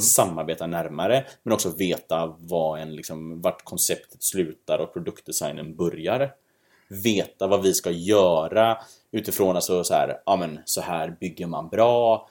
Samarbeta 0.00 0.66
närmare, 0.66 1.26
men 1.42 1.52
också 1.52 1.70
veta 1.70 2.36
vad 2.38 2.80
en, 2.80 2.96
liksom, 2.96 3.40
vart 3.40 3.64
konceptet 3.64 4.22
slutar 4.22 4.78
och 4.78 4.92
produktdesignen 4.92 5.76
börjar. 5.76 6.32
Veta 6.88 7.46
vad 7.46 7.62
vi 7.62 7.74
ska 7.74 7.90
göra 7.90 8.78
utifrån 9.10 9.56
alltså 9.56 9.84
så 9.84 9.94
här, 9.94 10.20
ja 10.26 10.36
men 10.36 10.60
så 10.64 10.80
här 10.80 11.16
bygger 11.20 11.46
man 11.46 11.68
bra. 11.68 12.28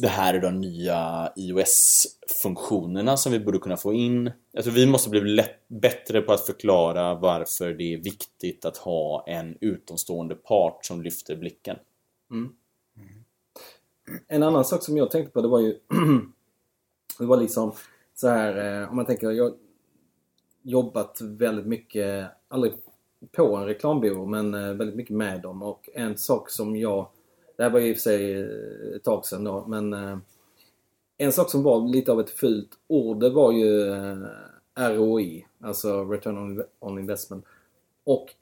Det 0.00 0.08
här 0.08 0.34
är 0.34 0.40
de 0.40 0.60
nya 0.60 1.32
iOS-funktionerna 1.36 3.16
som 3.16 3.32
vi 3.32 3.40
borde 3.40 3.58
kunna 3.58 3.76
få 3.76 3.92
in. 3.92 4.32
Jag 4.52 4.64
tror 4.64 4.74
vi 4.74 4.86
måste 4.86 5.10
bli 5.10 5.20
lätt, 5.20 5.68
bättre 5.68 6.20
på 6.20 6.32
att 6.32 6.46
förklara 6.46 7.14
varför 7.14 7.74
det 7.74 7.94
är 7.94 7.98
viktigt 7.98 8.64
att 8.64 8.76
ha 8.76 9.24
en 9.26 9.56
utomstående 9.60 10.34
part 10.34 10.84
som 10.84 11.02
lyfter 11.02 11.36
blicken. 11.36 11.76
Mm. 12.30 12.52
Mm. 12.96 13.24
En 14.28 14.42
annan 14.42 14.64
sak 14.64 14.82
som 14.82 14.96
jag 14.96 15.10
tänkte 15.10 15.32
på 15.32 15.40
det 15.40 15.48
var 15.48 15.60
ju 15.60 15.78
Det 17.18 17.26
var 17.26 17.36
liksom 17.36 17.72
så 18.14 18.28
här 18.28 18.82
eh, 18.82 18.90
om 18.90 18.96
man 18.96 19.06
tänker 19.06 19.30
jag 19.30 19.44
har 19.44 19.52
jobbat 20.62 21.20
väldigt 21.20 21.66
mycket, 21.66 22.30
aldrig 22.48 22.72
på 23.32 23.56
en 23.56 23.66
reklambyrå 23.66 24.26
men 24.26 24.54
eh, 24.54 24.72
väldigt 24.74 24.96
mycket 24.96 25.16
med 25.16 25.42
dem 25.42 25.62
och 25.62 25.88
en 25.94 26.18
sak 26.18 26.50
som 26.50 26.76
jag 26.76 27.08
det 27.60 27.64
här 27.64 27.70
var 27.70 27.80
ju 27.80 27.88
i 27.88 27.92
och 27.92 27.96
för 27.96 28.02
sig 28.02 28.40
eh, 28.40 28.96
ett 28.96 29.04
tag 29.04 29.26
sedan 29.26 29.44
då 29.44 29.66
men 29.66 29.92
eh, 29.92 30.18
En 31.18 31.32
sak 31.32 31.50
som 31.50 31.62
var 31.62 31.88
lite 31.88 32.12
av 32.12 32.20
ett 32.20 32.30
fult 32.30 32.70
ord 32.86 33.20
det 33.20 33.30
var 33.30 33.52
ju 33.52 33.92
eh, 33.92 34.16
ROI, 34.74 35.46
alltså 35.60 36.04
Return-on-investment. 36.04 37.44
Och 38.04 38.34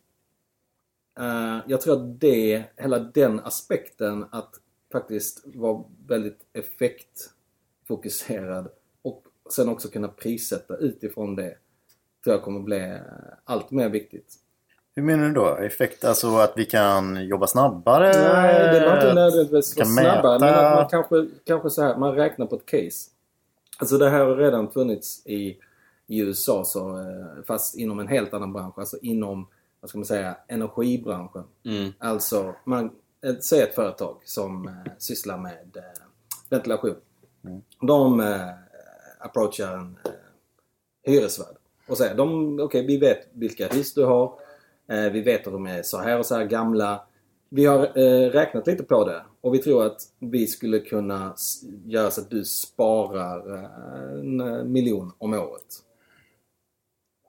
jag 1.66 1.80
tror 1.80 1.94
att 1.94 2.20
det, 2.20 2.64
hela 2.76 2.98
den 2.98 3.40
aspekten 3.40 4.24
att 4.30 4.60
faktiskt 4.92 5.46
vara 5.54 5.84
väldigt 6.06 6.46
effektfokuserad 6.52 8.68
och 9.02 9.24
sen 9.50 9.68
också 9.68 9.88
kunna 9.88 10.08
prissätta 10.08 10.76
utifrån 10.76 11.36
det 11.36 11.56
tror 12.24 12.36
jag 12.36 12.42
kommer 12.42 12.60
bli 12.60 12.98
allt 13.44 13.70
mer 13.70 13.88
viktigt. 13.88 14.34
Hur 14.98 15.04
menar 15.04 15.26
du 15.26 15.32
då? 15.32 15.56
Effekt, 15.56 16.04
alltså 16.04 16.36
att 16.36 16.52
vi 16.56 16.64
kan 16.64 17.26
jobba 17.28 17.46
snabbare? 17.46 18.12
Nej, 18.32 18.80
det 18.80 18.86
var 18.86 18.94
inte 18.94 19.14
nödvändigtvis 19.14 19.76
vara 19.76 19.84
kan 19.86 19.94
snabbare 19.94 20.38
men 20.38 20.54
att 20.54 20.74
man 20.74 20.88
kanske, 20.88 21.26
kanske 21.44 21.70
så 21.70 21.82
här, 21.82 21.96
man 21.96 22.14
räknar 22.14 22.46
på 22.46 22.56
ett 22.56 22.66
case. 22.66 23.10
Alltså 23.78 23.98
det 23.98 24.10
här 24.10 24.24
har 24.24 24.36
redan 24.36 24.70
funnits 24.70 25.26
i, 25.26 25.58
i 26.06 26.20
USA 26.20 26.64
så, 26.64 26.98
eh, 27.00 27.44
fast 27.46 27.76
inom 27.76 27.98
en 27.98 28.08
helt 28.08 28.34
annan 28.34 28.52
bransch. 28.52 28.78
Alltså 28.78 28.96
inom, 29.02 29.46
vad 29.80 29.88
ska 29.88 29.98
man 29.98 30.04
säga, 30.06 30.36
energibranschen. 30.48 31.44
Mm. 31.64 31.92
Alltså, 31.98 32.54
man, 32.64 32.90
ett- 33.26 33.44
säg 33.44 33.60
ett 33.62 33.74
företag 33.74 34.16
som 34.24 34.68
eh, 34.68 34.92
sysslar 34.98 35.38
med 35.38 35.76
eh, 35.76 35.82
ventilation. 36.50 36.96
De 37.80 38.20
eh, 38.20 38.40
approachar 39.18 39.72
en 39.74 39.98
eh, 40.04 40.10
hyresvärd 41.12 41.56
och 41.88 41.96
säger 41.98 42.14
de, 42.14 42.60
okej 42.60 42.86
vi 42.86 42.98
vet 42.98 43.28
vilka 43.32 43.68
hus 43.68 43.94
du 43.94 44.04
har. 44.04 44.32
Eh, 44.88 45.12
vi 45.12 45.20
vet 45.20 45.46
att 45.46 45.52
de 45.52 45.66
är 45.66 45.82
så 45.82 45.98
här 45.98 46.18
och 46.18 46.26
så 46.26 46.34
här 46.34 46.44
gamla. 46.44 47.06
Vi 47.48 47.64
har 47.66 47.98
eh, 47.98 48.30
räknat 48.30 48.66
lite 48.66 48.82
på 48.82 49.04
det 49.04 49.22
och 49.40 49.54
vi 49.54 49.58
tror 49.58 49.86
att 49.86 50.00
vi 50.18 50.46
skulle 50.46 50.78
kunna 50.78 51.34
göra 51.84 52.10
så 52.10 52.20
att 52.20 52.30
du 52.30 52.44
sparar 52.44 53.54
eh, 53.54 54.20
en 54.20 54.40
eh, 54.40 54.64
miljon 54.64 55.12
om 55.18 55.34
året. 55.34 55.84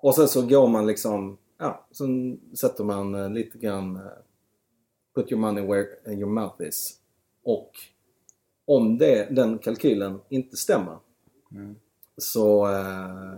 Och 0.02 0.16
sen 0.16 0.28
så 0.28 0.42
går 0.42 0.68
man 0.68 0.88
liksom, 0.88 1.38
ja, 1.58 1.88
sen 1.92 2.40
sätter 2.54 2.84
man 2.84 3.34
lite 3.34 3.58
grann 3.58 4.00
Put 5.16 5.32
your 5.32 5.42
money 5.42 5.64
where 5.64 6.14
your 6.14 6.30
mouth 6.30 6.62
is. 6.62 7.00
Och 7.44 7.72
om 8.66 8.98
det, 8.98 9.36
den 9.36 9.58
kalkylen 9.58 10.20
inte 10.30 10.58
stämmer 10.58 10.98
så, 12.18 12.68
eh, 12.68 13.34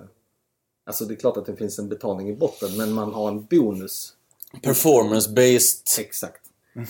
Alltså 0.91 1.05
det 1.05 1.13
är 1.13 1.15
klart 1.15 1.37
att 1.37 1.45
det 1.45 1.55
finns 1.55 1.79
en 1.79 1.89
betalning 1.89 2.29
i 2.29 2.35
botten 2.35 2.77
men 2.77 2.93
man 2.93 3.13
har 3.13 3.27
en 3.27 3.45
bonus. 3.45 4.13
Performance-based. 4.61 5.99
Exakt. 5.99 6.41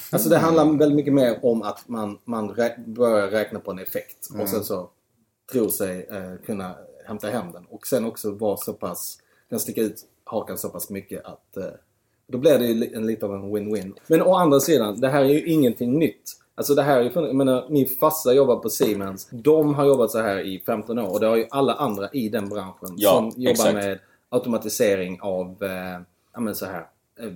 Alltså 0.09 0.29
det 0.29 0.37
handlar 0.37 0.77
väldigt 0.77 0.95
mycket 0.95 1.13
mer 1.13 1.39
om 1.45 1.61
att 1.61 1.87
man, 1.87 2.17
man 2.23 2.49
rä 2.49 2.75
börjar 2.85 3.27
räkna 3.27 3.59
på 3.59 3.71
en 3.71 3.79
effekt 3.79 4.29
och 4.39 4.49
sen 4.49 4.63
så 4.63 4.89
tror 5.51 5.69
sig 5.69 6.07
eh, 6.11 6.45
kunna 6.45 6.75
hämta 7.05 7.29
hem 7.29 7.51
den. 7.51 7.65
Och 7.65 7.87
sen 7.87 8.05
också 8.05 8.31
vara 8.31 8.57
så 8.57 8.73
pass, 8.73 9.17
kan 9.49 9.59
sticka 9.59 9.81
ut 9.81 10.05
hakan 10.23 10.57
så 10.57 10.69
pass 10.69 10.89
mycket 10.89 11.25
att 11.25 11.57
eh, 11.57 11.63
då 12.27 12.37
blir 12.37 12.59
det 12.59 12.65
ju 12.65 12.93
en, 12.93 13.05
lite 13.05 13.25
av 13.25 13.35
en 13.35 13.55
win-win. 13.55 13.93
Men 14.07 14.21
å 14.21 14.35
andra 14.35 14.59
sidan, 14.59 15.01
det 15.01 15.09
här 15.09 15.21
är 15.21 15.29
ju 15.29 15.45
ingenting 15.45 15.99
nytt. 15.99 16.37
Alltså 16.61 16.75
det 16.75 16.81
här 16.81 16.99
är 16.99 17.03
ju, 17.03 17.11
jag 17.13 17.35
menar, 17.35 17.65
min 17.69 17.87
farsa 17.87 18.33
jobbar 18.33 18.55
på 18.55 18.69
Siemens. 18.69 19.29
De 19.31 19.75
har 19.75 19.85
jobbat 19.85 20.11
så 20.11 20.19
här 20.19 20.39
i 20.39 20.59
15 20.65 20.99
år 20.99 21.11
och 21.11 21.19
det 21.19 21.27
har 21.27 21.35
ju 21.35 21.47
alla 21.49 21.73
andra 21.73 22.09
i 22.11 22.29
den 22.29 22.49
branschen 22.49 22.95
Ja, 22.97 23.11
som 23.11 23.25
jobbar 23.35 23.51
exakt. 23.51 23.73
med 23.73 23.99
automatisering 24.29 25.19
av 25.21 25.63
eh, 25.63 26.01
ja, 26.33 26.39
men 26.39 26.55
så 26.55 26.65
här, 26.65 26.87
eh, 27.19 27.31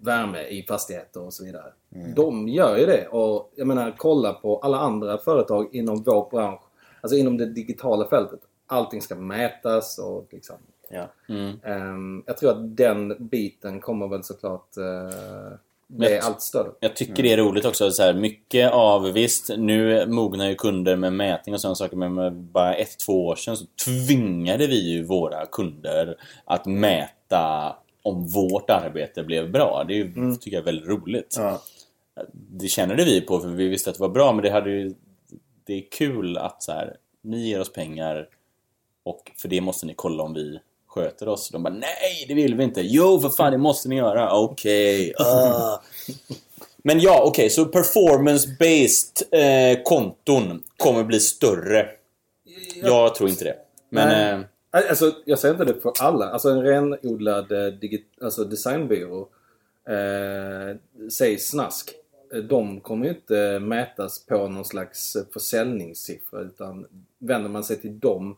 värme 0.00 0.42
i 0.42 0.62
fastigheter 0.62 1.22
och 1.22 1.32
så 1.32 1.44
vidare. 1.44 1.72
De 2.16 2.48
gör 2.48 2.76
ju 2.76 2.86
det 2.86 3.08
och 3.08 3.52
jag 3.56 3.66
menar 3.66 3.94
kolla 3.96 4.32
på 4.32 4.58
alla 4.58 4.78
andra 4.78 5.18
företag 5.18 5.68
inom 5.74 6.02
vår 6.02 6.30
bransch. 6.30 6.60
Alltså 7.00 7.16
inom 7.16 7.36
det 7.36 7.46
digitala 7.46 8.08
fältet. 8.08 8.40
Allting 8.66 9.02
ska 9.02 9.14
mätas 9.14 9.98
och 9.98 10.26
liksom 10.30 10.56
Ja. 10.90 11.08
Ehm, 11.62 12.22
jag 12.26 12.36
tror 12.36 12.50
att 12.50 12.76
den 12.76 13.16
biten 13.18 13.80
kommer 13.80 14.08
väl 14.08 14.24
såklart 14.24 14.76
uh, 14.78 15.56
Men- 15.88 16.22
allt 16.22 16.42
större. 16.42 16.70
Jag 16.80 16.96
tycker 16.96 17.22
det 17.22 17.32
är 17.32 17.36
roligt 17.36 17.64
också. 17.64 17.90
Så 17.90 18.02
här, 18.02 18.14
mycket 18.14 18.72
av, 18.72 19.02
visst, 19.02 19.50
nu 19.56 20.06
mognar 20.06 20.48
ju 20.48 20.54
kunder 20.54 20.96
med 20.96 21.12
mätning 21.12 21.54
och 21.54 21.60
sådana 21.60 21.74
saker, 21.74 21.96
men 21.96 22.14
med 22.14 22.32
bara 22.32 22.74
ett, 22.74 22.98
två 22.98 23.26
år 23.26 23.36
sedan 23.36 23.56
så 23.56 23.64
tvingade 23.84 24.66
vi 24.66 24.90
ju 24.90 25.04
våra 25.04 25.46
kunder 25.46 26.16
att 26.44 26.66
mäta 26.66 27.76
om 28.02 28.28
vårt 28.28 28.70
arbete 28.70 29.24
blev 29.24 29.52
bra. 29.52 29.84
Det 29.88 29.94
är 29.94 29.96
ju, 29.96 30.36
tycker 30.36 30.56
jag 30.56 30.60
är 30.60 30.64
väldigt 30.64 30.88
roligt. 30.88 31.34
Ja. 31.38 31.62
Det 32.32 32.68
kände 32.68 33.04
vi 33.04 33.20
på 33.20 33.38
för 33.38 33.48
vi 33.48 33.68
visste 33.68 33.90
att 33.90 33.96
det 33.96 34.02
var 34.02 34.08
bra, 34.08 34.32
men 34.32 34.44
det 34.44 34.50
hade 34.50 34.70
ju... 34.70 34.94
Det 35.64 35.74
är 35.74 35.90
kul 35.90 36.38
att 36.38 36.62
så 36.62 36.72
här, 36.72 36.96
ni 37.22 37.48
ger 37.48 37.60
oss 37.60 37.72
pengar 37.72 38.28
och 39.04 39.32
för 39.36 39.48
det 39.48 39.60
måste 39.60 39.86
ni 39.86 39.94
kolla 39.96 40.22
om 40.22 40.34
vi 40.34 40.58
sköter 40.96 41.28
oss. 41.28 41.50
De 41.50 41.62
bara 41.62 41.74
nej, 41.74 42.24
det 42.28 42.34
vill 42.34 42.54
vi 42.54 42.64
inte. 42.64 42.80
Jo, 42.80 43.20
för 43.20 43.28
fan, 43.28 43.52
det 43.52 43.58
måste 43.58 43.88
ni 43.88 43.96
göra. 43.96 44.38
Okej. 44.38 45.12
ah. 45.18 45.82
Men 46.82 47.00
ja, 47.00 47.22
okej, 47.24 47.50
så 47.50 47.64
performance-based 47.64 49.22
eh, 49.30 49.82
konton 49.82 50.62
kommer 50.76 51.04
bli 51.04 51.20
större. 51.20 51.88
Jag 52.82 53.14
tror 53.14 53.28
inte 53.28 53.44
det. 53.44 53.56
Men... 53.90 54.40
Eh, 54.40 54.46
Alltså, 54.70 55.12
jag 55.24 55.38
säger 55.38 55.54
inte 55.54 55.64
det 55.64 55.80
för 55.80 55.92
alla. 56.00 56.24
Alltså 56.30 56.48
en 56.48 56.62
renodlad 56.62 57.52
eh, 57.52 57.72
alltså 58.20 58.44
designbyrå, 58.44 59.28
eh, 59.88 60.76
säg 61.10 61.38
Snask, 61.38 61.94
de 62.48 62.80
kommer 62.80 63.06
ju 63.06 63.12
inte 63.12 63.58
mätas 63.58 64.26
på 64.26 64.48
någon 64.48 64.64
slags 64.64 65.16
eh, 65.16 65.22
försäljningssiffra 65.32 66.40
utan 66.40 66.86
vänder 67.18 67.50
man 67.50 67.64
sig 67.64 67.80
till 67.80 67.98
dem 67.98 68.36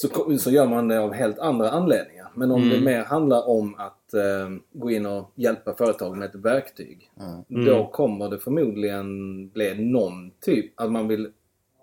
så, 0.00 0.38
så 0.38 0.50
gör 0.50 0.66
man 0.66 0.88
det 0.88 1.00
av 1.00 1.12
helt 1.12 1.38
andra 1.38 1.70
anledningar. 1.70 2.28
Men 2.34 2.50
om 2.50 2.68
det 2.68 2.80
mer 2.80 3.04
handlar 3.04 3.48
om 3.48 3.74
att 3.78 4.14
eh, 4.14 4.50
gå 4.72 4.90
in 4.90 5.06
och 5.06 5.32
hjälpa 5.34 5.74
företag 5.74 6.16
med 6.16 6.28
ett 6.28 6.34
verktyg. 6.34 7.10
Då 7.48 7.86
kommer 7.86 8.30
det 8.30 8.38
förmodligen 8.38 9.48
bli 9.48 9.74
någon 9.92 10.30
typ, 10.40 10.80
att 10.80 10.92
man 10.92 11.08
vill 11.08 11.32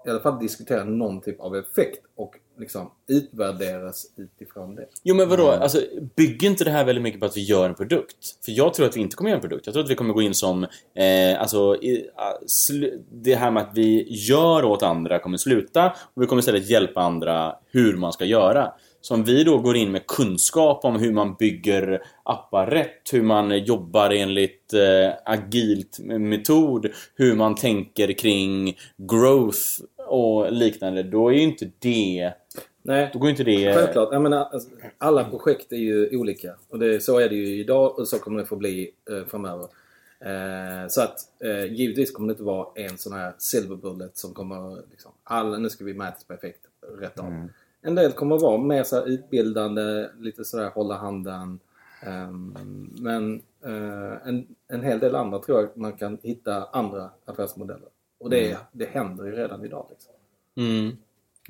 i 0.05 0.09
alla 0.09 0.19
fall 0.19 0.39
diskutera 0.39 0.83
någon 0.83 1.21
typ 1.21 1.39
av 1.39 1.55
effekt 1.55 2.05
och 2.15 2.35
liksom 2.57 2.91
utvärderas 3.07 4.05
utifrån 4.15 4.75
det. 4.75 4.85
Jo 5.03 5.15
men 5.15 5.29
vadå, 5.29 5.51
alltså, 5.51 5.81
bygger 6.15 6.47
inte 6.47 6.63
det 6.63 6.71
här 6.71 6.85
väldigt 6.85 7.03
mycket 7.03 7.19
på 7.19 7.25
att 7.25 7.37
vi 7.37 7.43
gör 7.43 7.69
en 7.69 7.75
produkt? 7.75 8.45
För 8.45 8.51
jag 8.51 8.73
tror 8.73 8.85
att 8.85 8.97
vi 8.97 9.01
inte 9.01 9.15
kommer 9.15 9.29
göra 9.29 9.37
en 9.37 9.41
produkt. 9.41 9.65
Jag 9.65 9.73
tror 9.73 9.83
att 9.83 9.89
vi 9.89 9.95
kommer 9.95 10.13
gå 10.13 10.21
in 10.21 10.33
som, 10.33 10.63
eh, 10.95 11.41
alltså, 11.41 11.75
i, 11.75 12.09
ah, 12.15 12.33
det 13.11 13.35
här 13.35 13.51
med 13.51 13.63
att 13.63 13.71
vi 13.73 14.07
gör 14.09 14.65
åt 14.65 14.83
andra 14.83 15.19
kommer 15.19 15.37
sluta 15.37 15.95
och 16.13 16.21
vi 16.21 16.25
kommer 16.25 16.39
istället 16.39 16.69
hjälpa 16.69 17.01
andra 17.01 17.55
hur 17.71 17.97
man 17.97 18.13
ska 18.13 18.25
göra. 18.25 18.71
Så 19.05 19.13
om 19.13 19.23
vi 19.23 19.43
då 19.43 19.57
går 19.57 19.77
in 19.77 19.91
med 19.91 20.07
kunskap 20.07 20.85
om 20.85 20.99
hur 20.99 21.11
man 21.11 21.35
bygger 21.35 22.01
appar 22.23 22.67
rätt, 22.67 23.13
hur 23.13 23.21
man 23.21 23.59
jobbar 23.59 24.09
enligt 24.09 24.73
eh, 24.73 25.13
agilt 25.25 25.99
metod, 25.99 26.87
hur 27.15 27.35
man 27.35 27.55
tänker 27.55 28.13
kring 28.13 28.77
growth 28.97 29.59
och 30.07 30.51
liknande, 30.51 31.03
då 31.03 31.29
är 31.29 31.33
ju 31.33 31.41
inte 31.41 31.71
det... 31.79 32.31
Nej, 32.85 33.09
Då 33.13 33.19
går 33.19 33.29
inte 33.29 33.43
det... 33.43 33.73
självklart. 33.73 34.09
Jag 34.11 34.21
menar, 34.21 34.49
alltså, 34.51 34.69
alla 34.97 35.23
projekt 35.23 35.71
är 35.71 35.77
ju 35.77 36.17
olika. 36.17 36.55
Och 36.69 36.79
det, 36.79 37.03
så 37.03 37.19
är 37.19 37.29
det 37.29 37.35
ju 37.35 37.59
idag 37.59 37.99
och 37.99 38.07
så 38.07 38.19
kommer 38.19 38.39
det 38.39 38.45
få 38.45 38.55
bli 38.55 38.91
eh, 39.09 39.25
framöver. 39.27 39.67
Eh, 40.19 40.87
så 40.87 41.01
att 41.01 41.19
eh, 41.39 41.73
givetvis 41.73 42.11
kommer 42.11 42.27
det 42.27 42.31
inte 42.31 42.43
vara 42.43 42.67
en 42.75 42.97
sån 42.97 43.13
här 43.13 43.33
silver 43.37 43.75
bullet 43.75 44.17
som 44.17 44.33
kommer 44.33 44.81
liksom, 44.91 45.11
alla, 45.23 45.57
nu 45.57 45.69
ska 45.69 45.85
vi 45.85 45.93
mätas 45.93 46.23
på 46.23 46.33
effekt 46.33 46.61
rätt 46.99 47.19
av. 47.19 47.47
En 47.81 47.95
del 47.95 48.11
kommer 48.11 48.37
vara 48.37 48.57
mer 48.57 48.83
så 48.83 48.95
här 48.95 49.07
utbildande, 49.07 50.07
lite 50.19 50.45
sådär 50.45 50.69
hålla 50.69 50.95
handen. 50.95 51.59
Ehm, 52.01 52.89
men 52.99 53.41
eh, 53.63 54.27
en, 54.27 54.47
en 54.67 54.83
hel 54.83 54.99
del 54.99 55.15
andra 55.15 55.39
tror 55.39 55.59
jag 55.59 55.77
man 55.77 55.93
kan 55.93 56.17
hitta 56.23 56.65
andra 56.65 57.09
affärsmodeller. 57.25 57.89
Och 58.19 58.29
det, 58.29 58.57
det 58.71 58.85
händer 58.85 59.25
ju 59.25 59.31
redan 59.31 59.65
idag. 59.65 59.87
Liksom. 59.89 60.13
Mm. 60.55 60.97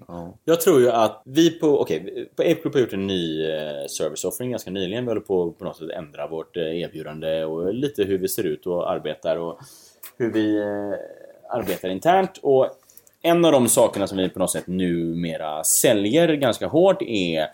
Ja. 0.07 0.37
Jag 0.45 0.61
tror 0.61 0.81
ju 0.81 0.89
att 0.89 1.21
vi 1.25 1.49
på, 1.49 1.81
okej, 1.81 2.29
på 2.35 2.41
Ape 2.41 2.61
Group 2.61 2.73
har 2.73 2.81
gjort 2.81 2.93
en 2.93 3.07
ny 3.07 3.45
eh, 3.45 3.85
service 3.87 4.25
offering 4.25 4.51
ganska 4.51 4.71
nyligen. 4.71 5.03
Vi 5.03 5.09
håller 5.09 5.21
på 5.21 5.51
på 5.51 5.65
något 5.65 5.77
sätt 5.77 5.89
ändra 5.89 6.27
vårt 6.27 6.57
eh, 6.57 6.81
erbjudande 6.81 7.43
och 7.43 7.73
lite 7.73 8.03
hur 8.03 8.17
vi 8.17 8.27
ser 8.27 8.43
ut 8.43 8.67
och 8.67 8.91
arbetar 8.91 9.35
och 9.35 9.59
hur 10.17 10.31
vi 10.31 10.57
eh, 10.57 11.57
arbetar 11.57 11.89
internt. 11.89 12.39
Och 12.41 12.69
en 13.21 13.45
av 13.45 13.51
de 13.51 13.69
sakerna 13.69 14.07
som 14.07 14.17
vi 14.17 14.29
på 14.29 14.39
något 14.39 14.51
sätt 14.51 14.67
numera 14.67 15.63
säljer 15.63 16.33
ganska 16.33 16.67
hårt 16.67 17.01
är 17.01 17.47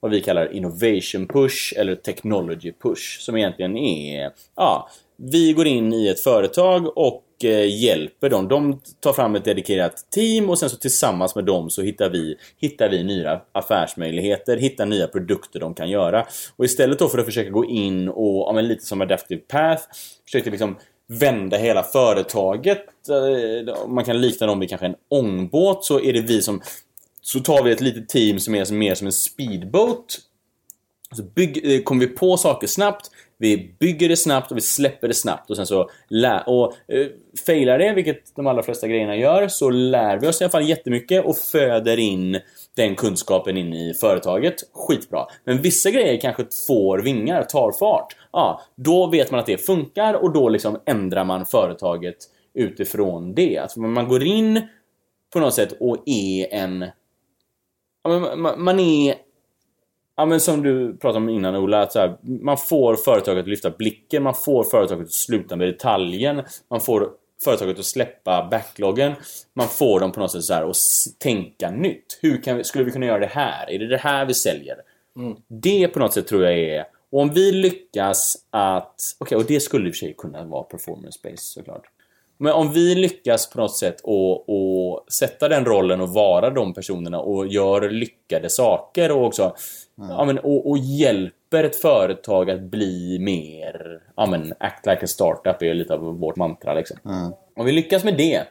vad 0.00 0.10
vi 0.10 0.20
kallar 0.20 0.52
innovation 0.52 1.28
push 1.28 1.74
eller 1.76 1.94
technology 1.94 2.72
push 2.82 3.20
som 3.20 3.36
egentligen 3.36 3.76
är 3.76 4.32
ja, 4.56 4.88
vi 5.16 5.52
går 5.52 5.66
in 5.66 5.92
i 5.92 6.08
ett 6.08 6.20
företag 6.20 6.98
och 6.98 7.24
Eh, 7.44 7.82
hjälper 7.82 8.30
dem. 8.30 8.48
De 8.48 8.80
tar 9.00 9.12
fram 9.12 9.34
ett 9.34 9.44
dedikerat 9.44 10.06
team 10.10 10.50
och 10.50 10.58
sen 10.58 10.70
så 10.70 10.76
tillsammans 10.76 11.34
med 11.34 11.44
dem 11.44 11.70
så 11.70 11.82
hittar 11.82 12.10
vi, 12.10 12.36
hittar 12.58 12.88
vi 12.88 13.04
nya 13.04 13.40
affärsmöjligheter, 13.52 14.56
hittar 14.56 14.86
nya 14.86 15.06
produkter 15.06 15.60
de 15.60 15.74
kan 15.74 15.90
göra. 15.90 16.26
Och 16.56 16.64
istället 16.64 16.98
då 16.98 17.08
för 17.08 17.18
att 17.18 17.24
försöka 17.24 17.50
gå 17.50 17.64
in 17.64 18.08
och, 18.08 18.48
ja, 18.48 18.52
men 18.52 18.68
lite 18.68 18.84
som 18.84 19.00
Adaptive 19.00 19.40
Path, 19.40 19.82
försöker 20.24 20.50
liksom 20.50 20.76
vända 21.06 21.56
hela 21.56 21.82
företaget. 21.82 22.84
Eh, 23.08 23.88
man 23.88 24.04
kan 24.04 24.20
likna 24.20 24.46
dem 24.46 24.60
vid 24.60 24.68
kanske 24.68 24.86
en 24.86 24.96
ångbåt 25.10 25.84
så 25.84 26.00
är 26.00 26.12
det 26.12 26.20
vi 26.20 26.42
som 26.42 26.60
så 27.22 27.40
tar 27.40 27.62
vi 27.62 27.72
ett 27.72 27.80
litet 27.80 28.08
team 28.08 28.40
som 28.40 28.54
är 28.54 28.72
mer 28.72 28.94
som 28.94 29.06
en 29.06 29.12
speedboat 29.12 30.18
så 31.16 31.22
bygg, 31.22 31.74
eh, 31.74 31.82
kommer 31.82 32.06
vi 32.06 32.12
på 32.12 32.36
saker 32.36 32.66
snabbt, 32.66 33.10
vi 33.42 33.74
bygger 33.80 34.08
det 34.08 34.16
snabbt 34.16 34.50
och 34.50 34.56
vi 34.56 34.60
släpper 34.60 35.08
det 35.08 35.14
snabbt 35.14 35.50
och 35.50 35.56
sen 35.56 35.66
så 35.66 35.90
lär, 36.08 36.48
och 36.48 36.74
eh, 36.88 37.06
failar 37.46 37.78
det, 37.78 37.92
vilket 37.92 38.36
de 38.36 38.46
allra 38.46 38.62
flesta 38.62 38.88
grejerna 38.88 39.16
gör, 39.16 39.48
så 39.48 39.70
lär 39.70 40.18
vi 40.18 40.28
oss 40.28 40.40
i 40.40 40.44
alla 40.44 40.50
fall 40.50 40.68
jättemycket 40.68 41.24
och 41.24 41.36
föder 41.36 41.98
in 41.98 42.40
den 42.76 42.94
kunskapen 42.94 43.56
in 43.56 43.72
i 43.72 43.94
företaget. 43.94 44.54
Skitbra. 44.72 45.26
Men 45.44 45.62
vissa 45.62 45.90
grejer 45.90 46.20
kanske 46.20 46.44
får 46.66 46.98
vingar, 46.98 47.42
tar 47.42 47.72
fart. 47.72 48.16
Ja, 48.32 48.62
då 48.76 49.06
vet 49.06 49.30
man 49.30 49.40
att 49.40 49.46
det 49.46 49.66
funkar 49.66 50.14
och 50.14 50.32
då 50.32 50.48
liksom 50.48 50.78
ändrar 50.86 51.24
man 51.24 51.46
företaget 51.46 52.16
utifrån 52.54 53.34
det. 53.34 53.58
Alltså 53.58 53.80
man 53.80 54.08
går 54.08 54.22
in 54.22 54.60
på 55.32 55.40
något 55.40 55.54
sätt 55.54 55.72
och 55.80 55.96
är 56.06 56.54
en... 56.54 56.86
Man 58.56 58.80
är 58.80 59.14
Ja 60.16 60.26
men 60.26 60.40
som 60.40 60.62
du 60.62 60.96
pratade 60.96 61.18
om 61.18 61.28
innan 61.28 61.56
Ola, 61.56 61.82
att 61.82 61.92
så 61.92 61.98
här, 61.98 62.16
man 62.22 62.58
får 62.58 62.96
företaget 62.96 63.42
att 63.42 63.48
lyfta 63.48 63.70
blicken, 63.70 64.22
man 64.22 64.34
får 64.34 64.64
företaget 64.64 65.06
att 65.06 65.12
sluta 65.12 65.56
med 65.56 65.68
detaljen, 65.68 66.42
man 66.70 66.80
får 66.80 67.10
företaget 67.44 67.78
att 67.78 67.84
släppa 67.84 68.48
backloggen, 68.50 69.12
man 69.54 69.68
får 69.68 70.00
dem 70.00 70.12
på 70.12 70.20
något 70.20 70.32
sätt 70.32 70.44
så 70.44 70.54
här 70.54 70.70
att 70.70 70.76
tänka 71.18 71.70
nytt. 71.70 72.18
Hur 72.22 72.42
kan 72.42 72.56
vi, 72.56 72.64
skulle 72.64 72.84
vi 72.84 72.90
kunna 72.90 73.06
göra 73.06 73.18
det 73.18 73.26
här? 73.26 73.70
Är 73.70 73.78
det 73.78 73.88
det 73.88 73.96
här 73.96 74.26
vi 74.26 74.34
säljer? 74.34 74.76
Det 75.48 75.88
på 75.88 75.98
något 75.98 76.12
sätt 76.12 76.26
tror 76.26 76.44
jag 76.44 76.58
är... 76.58 76.84
Och 77.10 77.20
om 77.20 77.30
vi 77.30 77.52
lyckas 77.52 78.36
att... 78.50 78.94
Okej, 79.18 79.38
och 79.38 79.44
det 79.44 79.60
skulle 79.60 79.88
i 79.88 79.90
och 79.90 79.94
för 79.94 79.98
sig 79.98 80.14
kunna 80.18 80.44
vara 80.44 80.62
performance-based 80.62 81.36
såklart. 81.36 81.82
Men 82.42 82.52
om 82.52 82.72
vi 82.72 82.94
lyckas 82.94 83.50
på 83.50 83.60
något 83.60 83.76
sätt 83.76 84.00
och 84.02 85.04
sätta 85.12 85.48
den 85.48 85.64
rollen 85.64 86.00
och 86.00 86.08
vara 86.08 86.50
de 86.50 86.74
personerna 86.74 87.20
och 87.20 87.46
gör 87.46 87.90
lyckade 87.90 88.50
saker 88.50 89.12
och 89.12 89.26
också 89.26 89.54
ja, 89.94 90.24
men, 90.24 90.38
och, 90.38 90.70
och 90.70 90.78
hjälper 90.78 91.64
ett 91.64 91.76
företag 91.76 92.50
att 92.50 92.60
bli 92.60 93.18
mer 93.20 94.00
ja, 94.16 94.26
men, 94.26 94.54
act 94.60 94.86
like 94.86 95.04
a 95.04 95.06
startup 95.06 95.62
är 95.62 95.74
lite 95.74 95.94
av 95.94 96.00
vårt 96.00 96.36
mantra 96.36 96.74
liksom. 96.74 96.96
Om 97.56 97.66
vi 97.66 97.72
lyckas 97.72 98.04
med 98.04 98.16
det 98.16 98.42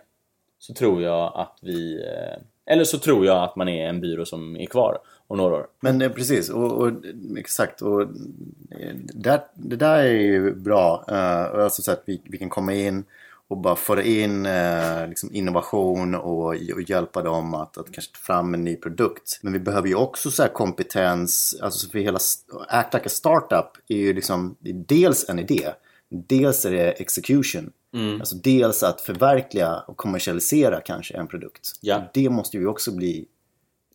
så 0.59 0.73
tror 0.73 1.01
jag 1.01 1.31
att 1.35 1.57
vi 1.61 1.95
eh, 1.95 2.73
Eller 2.73 2.83
så 2.83 2.97
tror 2.97 3.25
jag 3.25 3.43
att 3.43 3.55
man 3.55 3.67
är 3.69 3.87
en 3.87 4.01
byrå 4.01 4.25
som 4.25 4.57
är 4.57 4.65
kvar 4.65 4.97
om 5.27 5.37
några 5.37 5.55
år. 5.55 5.67
Men 5.79 6.01
eh, 6.01 6.11
precis, 6.11 6.49
och, 6.49 6.71
och 6.71 6.91
exakt. 7.37 7.81
Och, 7.81 8.01
eh, 8.01 8.95
det, 9.13 9.41
det 9.53 9.75
där 9.75 9.97
är 9.97 10.13
ju 10.13 10.55
bra. 10.55 11.05
Uh, 11.09 11.63
alltså 11.63 11.81
så 11.81 11.91
att 11.91 12.03
vi, 12.05 12.21
vi 12.23 12.37
kan 12.37 12.49
komma 12.49 12.73
in 12.73 13.03
och 13.52 13.58
bara 13.58 13.76
föra 13.76 14.04
in 14.04 14.45
eh, 14.45 15.08
liksom 15.08 15.30
innovation 15.34 16.16
och, 16.16 16.45
och, 16.45 16.82
hjälpa 16.88 17.22
dem 17.22 17.54
att, 17.54 17.78
att 17.78 17.91
kanske 17.91 18.12
ta 18.12 18.20
fram 18.20 18.54
en 18.54 18.64
ny 18.64 18.76
produkt. 18.76 19.39
Men 19.41 19.54
vi 19.54 19.60
behöver 19.60 19.88
ju 19.88 19.95
också 19.95 20.32
så 20.32 20.47
kompetens, 20.47 21.56
alltså 21.62 21.89
för 21.89 21.99
hela 21.99 22.20
Act 22.68 22.93
Like 22.93 23.06
a 23.06 23.10
Startup 23.10 23.72
är 23.88 23.95
ju 23.95 24.14
liksom 24.14 24.56
dels 24.62 25.30
en 25.30 25.39
idé, 25.39 25.70
dels 26.10 26.66
är 26.66 26.72
det 26.72 26.91
execution. 26.91 27.72
Mm. 27.93 28.20
Alltså 28.20 28.36
dels 28.36 28.84
att 28.84 29.02
förverkliga 29.02 29.84
och 29.88 29.97
kommersialisera 29.97 30.82
kanske 30.82 31.14
en 31.14 31.28
produkt. 31.28 31.72
Ja. 31.82 32.04
Det 32.14 32.30
måste 32.30 32.58
ju 32.58 32.68
också 32.68 32.91
bli 32.91 33.26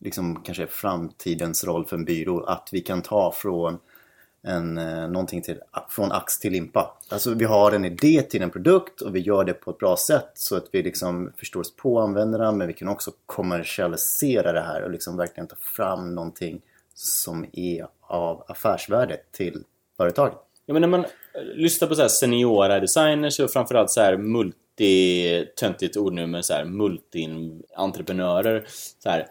liksom 0.01 0.41
kanske 0.43 0.67
framtidens 0.67 1.63
roll 1.63 1.85
för 1.85 1.95
en 1.95 2.05
byrå. 2.05 2.43
Att 2.43 2.69
vi 2.71 2.81
kan 2.81 3.01
ta 3.01 3.31
från 3.31 3.77
en, 4.47 4.77
eh, 4.77 5.07
någonting 5.07 5.41
till, 5.41 5.59
från 5.89 6.11
ax 6.11 6.39
till 6.39 6.51
limpa. 6.51 6.97
Alltså 7.09 7.33
vi 7.33 7.45
har 7.45 7.71
en 7.71 7.85
idé 7.85 8.21
till 8.21 8.41
en 8.41 8.49
produkt 8.49 9.01
och 9.01 9.15
vi 9.15 9.19
gör 9.19 9.43
det 9.43 9.53
på 9.53 9.71
ett 9.71 9.77
bra 9.77 9.97
sätt 9.97 10.31
så 10.33 10.55
att 10.55 10.65
vi 10.71 10.83
liksom 10.83 11.31
förstår 11.37 11.59
oss 11.59 11.75
på 11.75 11.99
användarna 11.99 12.51
men 12.51 12.67
vi 12.67 12.73
kan 12.73 12.87
också 12.87 13.11
kommersialisera 13.25 14.51
det 14.51 14.61
här 14.61 14.83
och 14.83 14.91
liksom 14.91 15.17
verkligen 15.17 15.47
ta 15.47 15.55
fram 15.55 16.15
någonting 16.15 16.61
som 16.93 17.45
är 17.53 17.87
av 18.01 18.43
affärsvärde 18.47 19.17
till 19.31 19.63
företaget. 19.97 20.37
Ja, 20.65 20.73
men 20.73 20.81
när 20.81 20.89
man 20.89 20.99
eh, 20.99 21.07
lyssnar 21.55 21.87
på 21.87 21.95
så 21.95 22.01
här 22.01 22.09
seniora 22.09 22.79
designers 22.79 23.39
och 23.39 23.51
framförallt 23.51 23.91
så 23.91 24.01
här 24.01 24.17
multi, 24.17 25.45
töntigt 25.59 25.97
ordnummer, 25.97 26.41
så 26.41 26.53
här 26.53 26.65
multi-entreprenörer. 26.65 28.65
Så 29.03 29.09
här, 29.09 29.27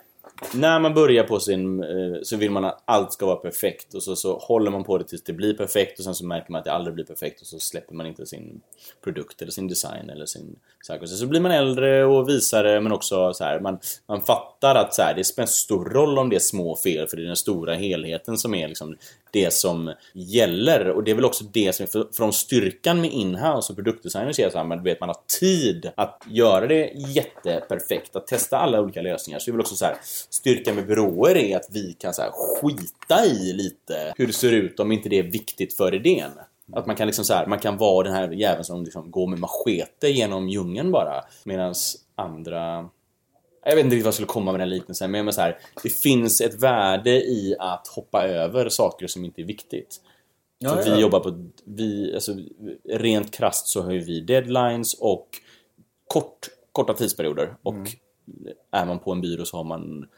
när 0.54 0.80
man 0.80 0.94
börjar 0.94 1.24
på 1.24 1.40
sin 1.40 1.82
eh, 1.82 2.20
så 2.22 2.36
vill 2.36 2.50
man 2.50 2.64
att 2.64 2.82
allt 2.84 3.12
ska 3.12 3.26
vara 3.26 3.36
perfekt 3.36 3.94
och 3.94 4.02
så, 4.02 4.16
så 4.16 4.38
håller 4.38 4.70
man 4.70 4.84
på 4.84 4.98
det 4.98 5.04
tills 5.04 5.22
det 5.22 5.32
blir 5.32 5.54
perfekt 5.54 5.98
och 5.98 6.04
sen 6.04 6.14
så 6.14 6.26
märker 6.26 6.52
man 6.52 6.58
att 6.58 6.64
det 6.64 6.72
aldrig 6.72 6.94
blir 6.94 7.04
perfekt 7.04 7.40
och 7.40 7.46
så 7.46 7.58
släpper 7.58 7.94
man 7.94 8.06
inte 8.06 8.26
sin 8.26 8.60
produkt 9.04 9.42
eller 9.42 9.52
sin 9.52 9.68
design 9.68 10.10
eller 10.10 10.26
sin 10.26 10.56
sak. 10.82 11.00
Så, 11.00 11.16
så 11.16 11.26
blir 11.26 11.40
man 11.40 11.52
äldre 11.52 12.04
och 12.04 12.28
visare 12.28 12.80
men 12.80 12.92
också 12.92 13.34
så 13.34 13.44
här, 13.44 13.60
man, 13.60 13.78
man 14.06 14.22
fattar 14.22 14.74
att 14.74 14.94
så 14.94 15.02
här, 15.02 15.14
det 15.14 15.24
spelar 15.24 15.46
stor 15.46 15.84
roll 15.84 16.18
om 16.18 16.30
det 16.30 16.36
är 16.36 16.40
små 16.40 16.76
fel 16.76 17.06
för 17.06 17.16
det 17.16 17.22
är 17.22 17.26
den 17.26 17.36
stora 17.36 17.74
helheten 17.74 18.38
som 18.38 18.54
är 18.54 18.68
liksom 18.68 18.96
det 19.30 19.52
som 19.52 19.92
gäller 20.12 20.90
och 20.90 21.04
det 21.04 21.10
är 21.10 21.14
väl 21.14 21.24
också 21.24 21.44
det 21.44 21.74
som 21.74 21.82
är 21.82 21.86
för, 21.86 22.06
från 22.12 22.32
styrkan 22.32 23.00
med 23.00 23.12
inhouse 23.12 23.72
och 23.72 23.76
produktdesigners 23.76 24.38
är 24.38 24.50
så 24.50 24.58
här, 24.58 24.64
man 24.64 24.82
vet 24.82 25.00
man 25.00 25.08
har 25.08 25.18
tid 25.40 25.90
att 25.94 26.22
göra 26.30 26.66
det 26.66 26.92
jätteperfekt, 26.94 28.16
att 28.16 28.26
testa 28.26 28.58
alla 28.58 28.80
olika 28.80 29.02
lösningar. 29.02 29.38
Så 29.38 29.44
det 29.44 29.50
är 29.50 29.52
väl 29.52 29.60
också 29.60 29.74
så 29.74 29.84
här, 29.84 29.96
styrkan 30.30 30.74
med 30.74 30.86
byråer 30.86 31.36
är 31.36 31.56
att 31.56 31.68
vi 31.70 31.92
kan 31.92 32.14
så 32.14 32.22
här, 32.22 32.30
skita 32.30 33.24
i 33.26 33.52
lite 33.52 34.12
hur 34.16 34.26
det 34.26 34.32
ser 34.32 34.52
ut 34.52 34.80
om 34.80 34.92
inte 34.92 35.08
det 35.08 35.18
är 35.18 35.22
viktigt 35.22 35.76
för 35.76 35.94
idén. 35.94 36.30
Att 36.72 36.86
man 36.86 36.96
kan 36.96 37.06
liksom 37.06 37.24
så 37.24 37.34
här, 37.34 37.46
man 37.46 37.58
kan 37.58 37.76
vara 37.76 38.04
den 38.04 38.14
här 38.14 38.30
jäveln 38.30 38.64
som 38.64 38.84
liksom 38.84 39.10
går 39.10 39.26
med 39.26 39.38
machete 39.38 40.08
genom 40.08 40.48
djungeln 40.48 40.92
bara. 40.92 41.24
Medan 41.44 41.74
andra 42.14 42.88
jag 43.68 43.76
vet 43.76 43.84
inte 43.84 43.94
riktigt 43.94 44.04
vad 44.04 44.08
jag 44.08 44.14
skulle 44.14 44.26
komma 44.26 44.52
med 44.52 44.60
den 44.60 44.70
liknelsen, 44.70 45.10
men 45.10 45.32
så 45.32 45.40
här, 45.40 45.58
det 45.82 45.88
finns 45.88 46.40
ett 46.40 46.62
värde 46.62 47.10
i 47.10 47.56
att 47.58 47.86
hoppa 47.86 48.22
över 48.22 48.68
saker 48.68 49.06
som 49.06 49.24
inte 49.24 49.40
är 49.40 49.44
viktigt. 49.44 50.00
Ja, 50.58 50.70
För 50.70 50.88
ja. 50.90 50.94
vi 50.94 51.00
jobbar 51.00 51.20
på, 51.20 51.50
vi, 51.64 52.14
alltså, 52.14 52.32
rent 52.88 53.34
krast 53.34 53.68
så 53.68 53.82
har 53.82 53.92
ju 53.92 54.00
vi 54.00 54.20
deadlines 54.20 54.94
och 54.94 55.28
kort, 56.06 56.48
korta 56.72 56.94
tidsperioder. 56.94 57.56
Och 57.62 57.74
mm. 57.74 57.86
Är 58.70 58.86
man 58.86 58.98
på 58.98 59.12
en 59.12 59.20
byrå 59.20 59.44
så 59.44 59.56
har 59.56 59.64
man 59.64 60.08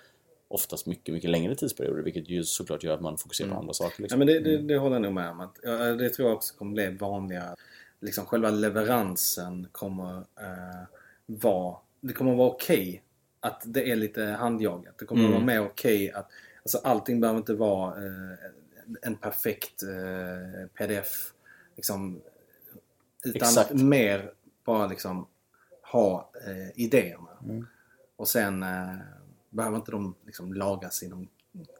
oftast 0.48 0.86
mycket, 0.86 1.14
mycket 1.14 1.30
längre 1.30 1.54
tidsperioder 1.54 2.02
vilket 2.02 2.28
ju 2.28 2.44
såklart 2.44 2.82
gör 2.82 2.94
att 2.94 3.00
man 3.00 3.18
fokuserar 3.18 3.46
mm. 3.46 3.56
på 3.56 3.60
andra 3.60 3.74
saker. 3.74 4.02
Liksom. 4.02 4.20
Ja, 4.20 4.26
men 4.26 4.34
det, 4.34 4.50
det, 4.50 4.62
det 4.62 4.78
håller 4.78 4.96
jag 4.96 5.02
nog 5.02 5.12
med 5.12 5.30
om. 5.30 5.40
Att, 5.40 5.58
ja, 5.62 5.70
det 5.70 6.10
tror 6.10 6.28
jag 6.28 6.36
också 6.36 6.54
kommer 6.54 6.72
bli 6.72 6.88
vanligare. 6.88 7.54
Liksom 8.00 8.26
själva 8.26 8.50
leveransen 8.50 9.68
kommer 9.72 10.16
eh, 10.16 10.86
vara, 11.26 11.76
det 12.00 12.12
kommer 12.12 12.34
vara 12.34 12.48
okej 12.48 12.88
okay 12.88 13.00
att 13.40 13.62
det 13.64 13.90
är 13.90 13.96
lite 13.96 14.24
handjagat. 14.24 14.98
Det 14.98 15.04
kommer 15.04 15.22
mm. 15.22 15.32
vara 15.32 15.44
mer 15.44 15.60
okej 15.60 16.08
okay 16.08 16.20
att 16.20 16.30
alltså 16.62 16.78
allting 16.78 17.20
behöver 17.20 17.38
inte 17.38 17.54
vara 17.54 18.06
eh, 18.06 18.38
en 19.02 19.16
perfekt 19.16 19.82
eh, 19.82 20.68
pdf. 20.74 21.32
Liksom, 21.76 22.20
utan 23.24 23.48
Exakt. 23.48 23.72
mer 23.74 24.32
bara 24.64 24.86
liksom 24.86 25.26
ha 25.82 26.30
eh, 26.46 26.80
idéerna. 26.84 27.30
Mm. 27.44 27.66
Och 28.18 28.28
sen 28.28 28.62
eh, 28.62 28.94
behöver 29.50 29.76
inte 29.76 29.90
de 29.90 30.14
liksom 30.26 30.54
lagas 30.54 31.02
inom 31.02 31.28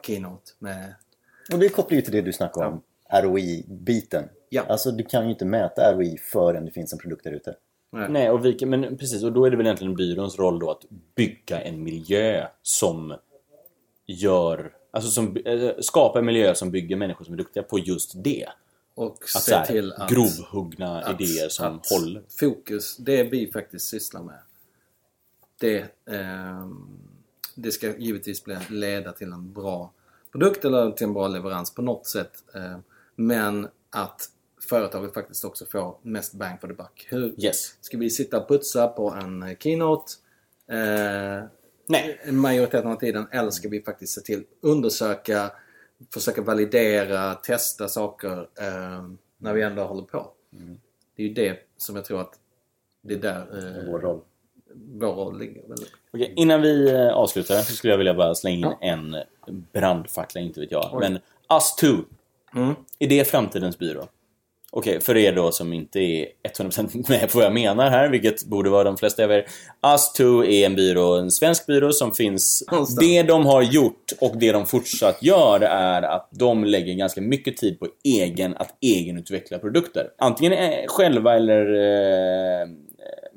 Keynote 0.07 0.53
med... 0.59 0.95
Och 1.53 1.59
det 1.59 1.68
kopplar 1.68 1.97
ju 1.97 2.03
till 2.03 2.12
det 2.12 2.22
du 2.22 2.32
snackade 2.32 2.66
om, 2.66 2.82
ja. 3.09 3.22
ROI-biten. 3.22 4.28
Ja. 4.49 4.62
Alltså 4.68 4.91
du 4.91 5.05
kan 5.05 5.24
ju 5.24 5.30
inte 5.30 5.45
mäta 5.45 5.93
ROI 5.93 6.18
förrän 6.18 6.64
det 6.64 6.70
finns 6.70 6.93
en 6.93 6.99
produkt 6.99 7.24
där 7.24 7.32
ute. 7.32 7.55
Nej, 7.93 8.09
Nej 8.09 8.30
och 8.30 8.45
vi, 8.45 8.66
men 8.66 8.97
precis, 8.97 9.22
och 9.22 9.32
då 9.32 9.45
är 9.45 9.51
det 9.51 9.57
väl 9.57 9.66
egentligen 9.66 9.95
byråns 9.95 10.39
roll 10.39 10.59
då 10.59 10.70
att 10.70 10.84
bygga 11.14 11.61
en 11.61 11.82
miljö 11.82 12.47
som 12.62 13.14
gör, 14.07 14.72
alltså 14.91 15.11
som 15.11 15.36
äh, 15.45 15.70
skapar 15.80 16.18
en 16.20 16.26
miljö 16.26 16.55
som 16.55 16.70
bygger 16.70 16.97
människor 16.97 17.24
som 17.24 17.34
är 17.34 17.39
duktiga 17.39 17.62
på 17.62 17.78
just 17.78 18.12
det. 18.24 18.49
Och 18.95 19.16
att, 19.36 19.43
se 19.43 19.55
här, 19.55 19.66
till 19.66 19.93
att 19.93 20.11
grovhuggna 20.11 21.03
att, 21.03 21.20
idéer 21.20 21.49
som 21.49 21.66
att 21.66 21.91
håller. 21.91 22.22
Fokus, 22.41 22.97
det 22.97 23.22
vi 23.22 23.53
faktiskt 23.53 23.89
sysslar 23.89 24.22
med. 24.22 24.39
Det, 25.61 25.78
eh, 26.11 26.68
det 27.54 27.72
ska 27.72 27.96
givetvis 27.96 28.44
leda 28.68 29.12
till 29.12 29.32
en 29.32 29.52
bra 29.52 29.92
produkt 30.32 30.64
eller 30.64 30.90
till 30.90 31.06
en 31.06 31.12
bra 31.12 31.28
leverans 31.28 31.74
på 31.74 31.82
något 31.82 32.06
sätt. 32.06 32.44
Eh, 32.54 32.78
men 33.16 33.68
att 33.90 34.30
företaget 34.68 35.14
faktiskt 35.14 35.44
också 35.44 35.66
får 35.66 35.98
mest 36.02 36.34
bang 36.34 36.61
for 36.61 36.68
the 36.68 36.74
buck. 36.74 37.06
Hur 37.11 37.44
yes. 37.44 37.76
Ska 37.80 37.98
vi 37.98 38.11
sitta 38.11 38.40
och 38.40 38.48
putsa 38.48 38.88
på 38.88 39.11
en 39.11 39.56
keynote 39.59 40.12
eh, 40.68 41.44
Nej. 41.86 42.20
majoriteten 42.32 42.90
av 42.90 42.96
tiden 42.96 43.26
eller 43.30 43.50
ska 43.50 43.68
vi 43.68 43.82
faktiskt 43.82 44.14
se 44.14 44.20
till 44.20 44.44
undersöka, 44.61 45.52
försöka 46.14 46.42
validera, 46.42 47.34
testa 47.34 47.88
saker 47.88 48.48
eh, 48.61 49.11
när 49.38 49.54
vi 49.54 49.62
ändå 49.62 49.84
håller 49.84 50.02
på. 50.02 50.32
Mm. 50.52 50.80
Det 51.16 51.22
är 51.22 51.26
ju 51.26 51.34
det 51.34 51.59
som 51.76 51.96
jag 51.96 52.04
tror 52.04 52.20
att 52.20 52.34
det 53.02 53.14
är 53.14 53.18
där 53.18 53.40
eh, 53.40 53.90
vår 53.92 54.00
roll 54.00 54.20
vår 55.01 55.39
ligger. 55.39 55.62
Väldigt. 55.68 55.93
Okej, 56.12 56.33
innan 56.37 56.62
vi 56.62 56.91
eh, 56.91 57.09
avslutar 57.09 57.55
så 57.55 57.72
skulle 57.72 57.93
jag 57.93 57.99
vilja 57.99 58.14
bara 58.14 58.35
slänga 58.35 58.57
in 58.57 58.62
ja. 58.62 58.79
en 58.81 59.16
brandfackla, 59.72 60.41
inte 60.41 60.61
vet 60.61 60.72
jag. 60.72 60.91
Oj. 60.93 61.01
Men 61.01 61.18
Us2. 61.49 62.05
Mm. 62.55 62.74
Är 62.99 63.09
det 63.09 63.29
framtidens 63.29 63.79
byrå? 63.79 64.09
Okej, 64.70 64.91
okay, 64.91 65.01
för 65.01 65.16
er 65.16 65.33
då 65.33 65.53
som 65.53 65.72
inte 65.72 66.01
är 66.01 66.26
100% 66.59 67.09
med 67.11 67.33
på 67.33 67.39
vad 67.39 67.45
jag 67.45 67.55
menar 67.55 67.91
här, 67.91 68.09
vilket 68.09 68.45
borde 68.45 68.70
vara 68.70 68.85
de 68.85 68.97
flesta 68.97 69.24
av 69.24 69.33
er. 69.33 69.47
Us2 69.83 70.45
är 70.45 70.66
en 70.66 70.74
byrå, 70.74 71.14
en 71.16 71.31
svensk 71.31 71.66
byrå 71.66 71.93
som 71.93 72.14
finns... 72.14 72.64
Någonstans. 72.70 72.99
Det 73.01 73.22
de 73.22 73.47
har 73.47 73.62
gjort 73.62 74.12
och 74.20 74.37
det 74.37 74.53
de 74.53 74.66
fortsatt 74.66 75.22
gör 75.22 75.61
är 75.61 76.03
att 76.03 76.29
de 76.31 76.64
lägger 76.64 76.95
ganska 76.95 77.20
mycket 77.20 77.57
tid 77.57 77.81
på 77.81 77.87
egen, 78.05 78.57
att 78.57 78.74
egenutveckla 78.81 79.59
produkter. 79.59 80.11
Antingen 80.18 80.89
själva 80.89 81.37
eller 81.37 81.74
eh, 81.74 82.68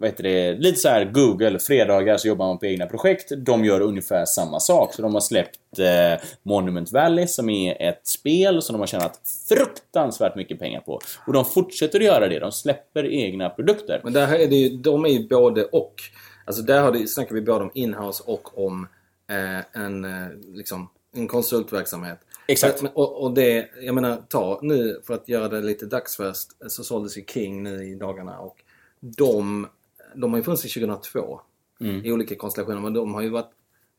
vad 0.01 0.09
heter 0.09 0.23
det, 0.23 0.53
lite 0.53 0.79
så 0.79 0.89
här 0.89 1.05
Google, 1.05 1.59
fredagar 1.59 2.17
så 2.17 2.27
jobbar 2.27 2.47
man 2.47 2.57
på 2.57 2.65
egna 2.65 2.85
projekt. 2.85 3.31
De 3.37 3.65
gör 3.65 3.81
ungefär 3.81 4.25
samma 4.25 4.59
sak. 4.59 4.93
Så 4.93 5.01
de 5.01 5.13
har 5.13 5.21
släppt 5.21 5.79
eh, 5.79 6.27
Monument 6.43 6.91
Valley 6.91 7.27
som 7.27 7.49
är 7.49 7.81
ett 7.81 8.07
spel 8.07 8.61
som 8.61 8.73
de 8.73 8.79
har 8.79 8.87
tjänat 8.87 9.19
fruktansvärt 9.49 10.35
mycket 10.35 10.59
pengar 10.59 10.79
på. 10.79 10.99
Och 11.27 11.33
de 11.33 11.45
fortsätter 11.45 11.99
att 11.99 12.05
göra 12.05 12.27
det. 12.27 12.39
De 12.39 12.51
släpper 12.51 13.05
egna 13.05 13.49
produkter. 13.49 14.01
Men 14.03 14.13
där 14.13 14.33
är 14.33 14.47
det 14.47 14.55
ju, 14.55 14.77
de 14.77 15.05
är 15.05 15.09
ju 15.09 15.27
både 15.27 15.63
och. 15.63 15.95
Alltså 16.45 16.61
där 16.61 16.81
har 16.81 16.91
det, 16.91 17.07
snackar 17.07 17.35
vi 17.35 17.41
både 17.41 17.63
om 17.63 17.71
inhouse 17.73 18.23
och 18.25 18.65
om 18.65 18.87
eh, 19.29 19.81
en, 19.81 20.05
eh, 20.05 20.27
liksom, 20.53 20.89
en 21.15 21.27
konsultverksamhet. 21.27 22.19
Exakt. 22.47 22.83
Och, 22.93 23.23
och, 23.23 23.33
det, 23.33 23.69
jag 23.81 23.95
menar, 23.95 24.17
ta 24.27 24.59
nu 24.61 25.01
för 25.03 25.13
att 25.13 25.29
göra 25.29 25.47
det 25.47 25.61
lite 25.61 25.85
dagsfärskt 25.85 26.55
så 26.67 26.83
såldes 26.83 27.17
ju 27.17 27.23
King 27.25 27.63
nu 27.63 27.83
i 27.83 27.95
dagarna 27.95 28.39
och 28.39 28.57
de 28.99 29.67
de 30.15 30.31
har 30.31 30.37
ju 30.37 30.43
funnits 30.43 30.61
sedan 30.61 30.87
2002 30.87 31.41
mm. 31.81 32.05
i 32.05 32.11
olika 32.11 32.35
konstellationer. 32.35 32.81
Men 32.81 32.93
de 32.93 33.13
har 33.13 33.21
ju 33.21 33.29
varit 33.29 33.51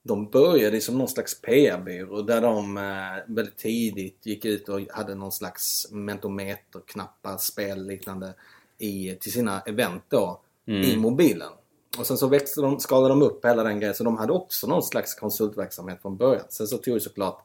de 0.02 0.30
började 0.30 0.80
som 0.80 0.98
någon 0.98 1.08
slags 1.08 1.40
PR-byrå 1.40 2.22
där 2.22 2.40
de 2.40 2.76
eh, 2.76 3.34
väldigt 3.34 3.56
tidigt 3.56 4.26
gick 4.26 4.44
ut 4.44 4.68
och 4.68 4.80
hade 4.90 5.14
någon 5.14 5.32
slags 5.32 5.88
mentometer-knappar, 5.90 7.36
spel 7.36 7.86
liknande 7.86 8.34
i, 8.78 9.16
till 9.20 9.32
sina 9.32 9.60
event 9.60 10.02
då 10.08 10.40
mm. 10.66 10.82
i 10.82 10.96
mobilen. 10.96 11.52
Och 11.98 12.06
sen 12.06 12.18
så 12.18 12.26
växte 12.26 12.60
de, 12.60 12.80
skalade 12.80 13.08
de 13.08 13.22
upp 13.22 13.44
hela 13.44 13.62
den 13.62 13.80
grejen 13.80 13.94
så 13.94 14.04
de 14.04 14.16
hade 14.16 14.32
också 14.32 14.66
någon 14.66 14.82
slags 14.82 15.14
konsultverksamhet 15.14 16.02
från 16.02 16.16
början. 16.16 16.44
Sen 16.48 16.66
så 16.66 16.78
tog 16.78 16.94
ju 16.94 17.00
såklart 17.00 17.42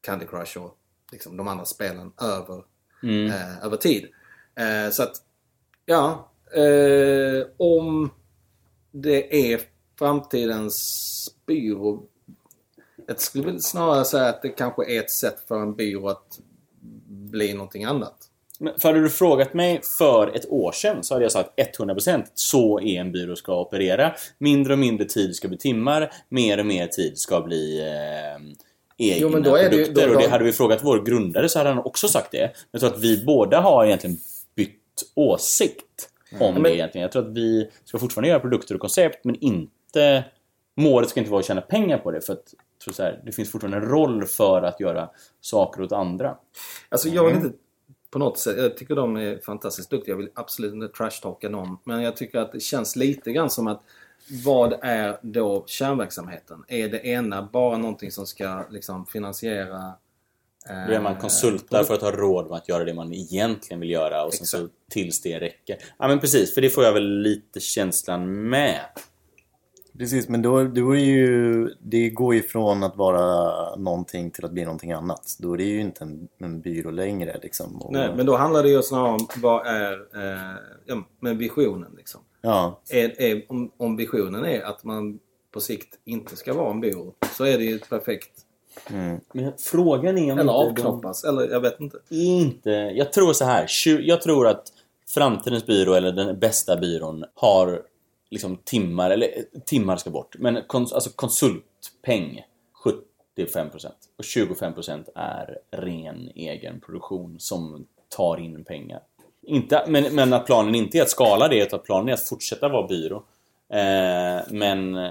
Candy 0.00 0.26
Crush 0.26 0.58
och 0.58 0.76
liksom 1.12 1.36
de 1.36 1.48
andra 1.48 1.64
spelen 1.64 2.12
över, 2.20 2.64
mm. 3.02 3.26
eh, 3.26 3.64
över 3.64 3.76
tid. 3.76 4.08
Eh, 4.54 4.90
så 4.90 5.02
att, 5.02 5.16
ja, 5.86 6.29
Eh, 6.54 7.46
om 7.56 8.10
det 8.92 9.52
är 9.52 9.60
framtidens 9.98 11.34
byrå... 11.46 12.02
Jag 13.06 13.20
skulle 13.20 13.44
väl 13.44 13.62
snarare 13.62 14.04
säga 14.04 14.28
att 14.28 14.42
det 14.42 14.48
kanske 14.48 14.92
är 14.92 15.00
ett 15.00 15.10
sätt 15.10 15.36
för 15.48 15.62
en 15.62 15.74
byrå 15.74 16.08
att 16.08 16.40
bli 17.08 17.54
någonting 17.54 17.84
annat. 17.84 18.30
Men 18.58 18.78
för 18.78 18.88
hade 18.88 19.00
du 19.00 19.10
frågat 19.10 19.54
mig 19.54 19.80
för 19.98 20.36
ett 20.36 20.50
år 20.50 20.72
sedan 20.72 21.04
så 21.04 21.14
hade 21.14 21.24
jag 21.24 21.32
sagt 21.32 21.78
100% 21.78 22.22
så 22.34 22.80
är 22.80 23.00
en 23.00 23.12
byrå 23.12 23.36
ska 23.36 23.60
operera. 23.60 24.14
Mindre 24.38 24.72
och 24.72 24.78
mindre 24.78 25.06
tid 25.06 25.36
ska 25.36 25.48
bli 25.48 25.58
timmar, 25.58 26.12
mer 26.28 26.58
och 26.58 26.66
mer 26.66 26.86
tid 26.86 27.18
ska 27.18 27.40
bli 27.40 27.80
eh, 27.80 28.42
egna 29.00 29.20
jo, 29.20 29.30
produkter. 29.30 29.70
Det, 29.70 29.84
då, 29.92 30.06
då... 30.06 30.14
Och 30.14 30.22
det 30.22 30.28
hade 30.28 30.44
vi 30.44 30.52
frågat 30.52 30.84
vår 30.84 31.02
grundare 31.02 31.48
så 31.48 31.58
hade 31.58 31.70
han 31.70 31.78
också 31.78 32.08
sagt 32.08 32.32
det. 32.32 32.52
Jag 32.70 32.80
tror 32.80 32.92
att 32.92 33.00
vi 33.00 33.24
båda 33.24 33.60
har 33.60 33.84
egentligen 33.86 34.16
bytt 34.56 35.12
åsikt 35.14 36.09
om 36.38 36.54
men... 36.54 36.62
det 36.62 36.74
egentligen. 36.74 37.02
Jag 37.02 37.12
tror 37.12 37.28
att 37.28 37.36
vi 37.36 37.70
ska 37.84 37.98
fortfarande 37.98 38.28
göra 38.28 38.40
produkter 38.40 38.74
och 38.74 38.80
koncept 38.80 39.24
men 39.24 39.34
inte... 39.34 40.24
Målet 40.76 41.08
ska 41.08 41.20
inte 41.20 41.30
vara 41.30 41.40
att 41.40 41.46
tjäna 41.46 41.60
pengar 41.60 41.98
på 41.98 42.10
det 42.10 42.20
för 42.20 42.32
att 42.32 42.54
tror 42.84 42.94
så 42.94 43.02
här, 43.02 43.22
det 43.24 43.32
finns 43.32 43.50
fortfarande 43.50 43.76
en 43.76 43.84
roll 43.84 44.26
för 44.26 44.62
att 44.62 44.80
göra 44.80 45.10
saker 45.40 45.82
åt 45.82 45.92
andra. 45.92 46.36
Alltså 46.88 47.08
jag 47.08 47.24
vill 47.24 47.34
mm. 47.34 47.46
inte 47.46 47.58
på 48.10 48.18
något 48.18 48.38
sätt, 48.38 48.58
jag 48.58 48.76
tycker 48.76 48.94
de 48.94 49.16
är 49.16 49.38
fantastiskt 49.38 49.90
duktiga. 49.90 50.12
Jag 50.12 50.16
vill 50.18 50.30
absolut 50.34 50.74
inte 50.74 50.88
trashtalka 50.88 51.48
någon. 51.48 51.76
Men 51.84 52.02
jag 52.02 52.16
tycker 52.16 52.38
att 52.38 52.52
det 52.52 52.60
känns 52.60 52.96
lite 52.96 53.32
grann 53.32 53.50
som 53.50 53.66
att 53.66 53.82
vad 54.44 54.78
är 54.82 55.18
då 55.22 55.64
kärnverksamheten? 55.66 56.64
Är 56.68 56.88
det 56.88 57.06
ena 57.06 57.48
bara 57.52 57.76
någonting 57.78 58.10
som 58.10 58.26
ska 58.26 58.64
liksom 58.70 59.06
finansiera 59.06 59.92
då 60.88 60.94
är 60.94 61.00
man 61.00 61.12
eh, 61.12 61.18
konsultar 61.18 61.84
för 61.84 61.94
att 61.94 62.02
ha 62.02 62.10
råd 62.10 62.48
med 62.48 62.56
att 62.56 62.68
göra 62.68 62.84
det 62.84 62.94
man 62.94 63.12
egentligen 63.12 63.80
vill 63.80 63.90
göra 63.90 64.24
och 64.24 64.34
sen 64.34 64.46
så 64.46 64.68
tills 64.90 65.22
det 65.22 65.40
räcker. 65.40 65.76
Ja 65.98 66.08
men 66.08 66.20
precis, 66.20 66.54
för 66.54 66.60
det 66.60 66.70
får 66.70 66.84
jag 66.84 66.92
väl 66.92 67.20
lite 67.20 67.60
känslan 67.60 68.48
med. 68.48 68.80
Precis, 69.98 70.28
men 70.28 70.42
då, 70.42 70.64
då 70.64 70.96
är 70.96 71.00
ju, 71.00 71.66
det 71.78 72.10
går 72.10 72.34
ju 72.34 72.42
från 72.42 72.82
att 72.82 72.96
vara 72.96 73.76
någonting 73.76 74.30
till 74.30 74.44
att 74.44 74.52
bli 74.52 74.64
någonting 74.64 74.92
annat. 74.92 75.36
Då 75.38 75.52
är 75.52 75.56
det 75.56 75.64
ju 75.64 75.80
inte 75.80 76.04
en, 76.04 76.28
en 76.38 76.60
byrå 76.60 76.90
längre 76.90 77.40
liksom. 77.42 77.82
Och... 77.82 77.92
Nej, 77.92 78.14
men 78.16 78.26
då 78.26 78.36
handlar 78.36 78.62
det 78.62 78.68
ju 78.68 78.82
snarare 78.82 79.12
om 79.12 79.26
vad 79.36 79.66
är 79.66 79.92
eh, 79.92 80.56
ja, 80.86 81.04
med 81.20 81.36
visionen 81.36 81.94
liksom. 81.96 82.20
Ja. 82.40 82.80
Är, 82.90 83.22
är, 83.22 83.42
om, 83.48 83.70
om 83.76 83.96
visionen 83.96 84.44
är 84.44 84.62
att 84.62 84.84
man 84.84 85.18
på 85.52 85.60
sikt 85.60 85.98
inte 86.04 86.36
ska 86.36 86.54
vara 86.54 86.70
en 86.70 86.80
byrå 86.80 87.14
så 87.36 87.44
är 87.44 87.58
det 87.58 87.64
ju 87.64 87.74
ett 87.74 87.88
perfekt 87.88 88.30
Mm. 88.90 89.20
Men 89.32 89.52
frågan 89.58 90.18
är 90.18 90.32
om 90.32 90.38
Eller 90.38 90.52
avknoppas, 90.52 91.22
de... 91.22 91.28
eller 91.28 91.48
jag 91.52 91.60
vet 91.60 91.80
inte. 91.80 91.98
Inte... 92.08 92.70
Jag 92.70 93.12
tror 93.12 93.32
så 93.32 93.44
här. 93.44 93.66
Jag 94.00 94.22
tror 94.22 94.48
att 94.48 94.72
framtidens 95.14 95.66
byrå, 95.66 95.94
eller 95.94 96.12
den 96.12 96.38
bästa 96.38 96.76
byrån, 96.76 97.24
har 97.34 97.82
liksom 98.30 98.56
timmar, 98.56 99.10
eller 99.10 99.28
timmar 99.64 99.96
ska 99.96 100.10
bort, 100.10 100.36
men 100.38 100.62
kons, 100.66 100.92
alltså 100.92 101.10
konsultpeng 101.10 102.44
75% 103.36 103.90
och 104.18 104.24
25% 104.24 105.04
är 105.14 105.58
ren 105.70 106.30
egen 106.34 106.80
produktion 106.80 107.36
som 107.38 107.86
tar 108.08 108.40
in 108.40 108.64
pengar. 108.64 109.00
Inte, 109.42 109.84
men, 109.88 110.14
men 110.14 110.32
att 110.32 110.46
planen 110.46 110.74
inte 110.74 110.98
är 110.98 111.02
att 111.02 111.10
skala 111.10 111.48
det, 111.48 111.62
utan 111.62 111.78
att 111.78 111.86
planen 111.86 112.08
är 112.08 112.12
att 112.12 112.28
fortsätta 112.28 112.68
vara 112.68 112.86
byrå. 112.86 113.16
Eh, 113.68 114.42
men 114.48 114.96
eh, 114.96 115.10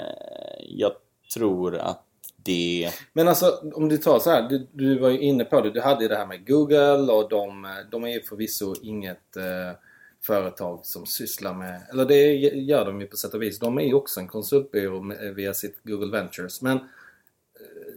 jag 0.68 0.92
tror 1.34 1.78
att 1.78 2.04
det... 2.44 2.92
Men 3.14 3.28
alltså 3.28 3.72
om 3.74 3.90
du 3.90 3.98
tar 3.98 4.20
så 4.20 4.30
här, 4.30 4.50
du, 4.50 4.68
du 4.72 5.00
var 5.00 5.10
ju 5.10 5.20
inne 5.20 5.46
på 5.46 5.62
det, 5.62 5.72
du 5.72 5.82
hade 5.82 6.04
ju 6.04 6.08
det 6.08 6.16
här 6.16 6.26
med 6.26 6.48
Google 6.48 7.14
och 7.14 7.30
de, 7.30 7.68
de 7.92 8.04
är 8.04 8.10
ju 8.10 8.22
förvisso 8.22 8.76
inget 8.82 9.38
eh, 9.38 9.78
företag 10.22 10.80
som 10.84 11.06
sysslar 11.06 11.54
med, 11.54 11.82
eller 11.92 12.06
det 12.06 12.36
gör 12.56 12.86
de 12.86 13.02
ju 13.02 13.08
på 13.08 13.18
sätt 13.18 13.34
och 13.34 13.42
vis. 13.42 13.60
De 13.60 13.78
är 13.78 13.84
ju 13.84 13.94
också 13.94 14.20
en 14.20 14.28
konsultbyrå 14.28 15.02
med, 15.02 15.36
via 15.36 15.54
sitt 15.54 15.80
Google 15.84 16.12
Ventures. 16.12 16.62
Men 16.62 16.78
eh, 16.78 16.84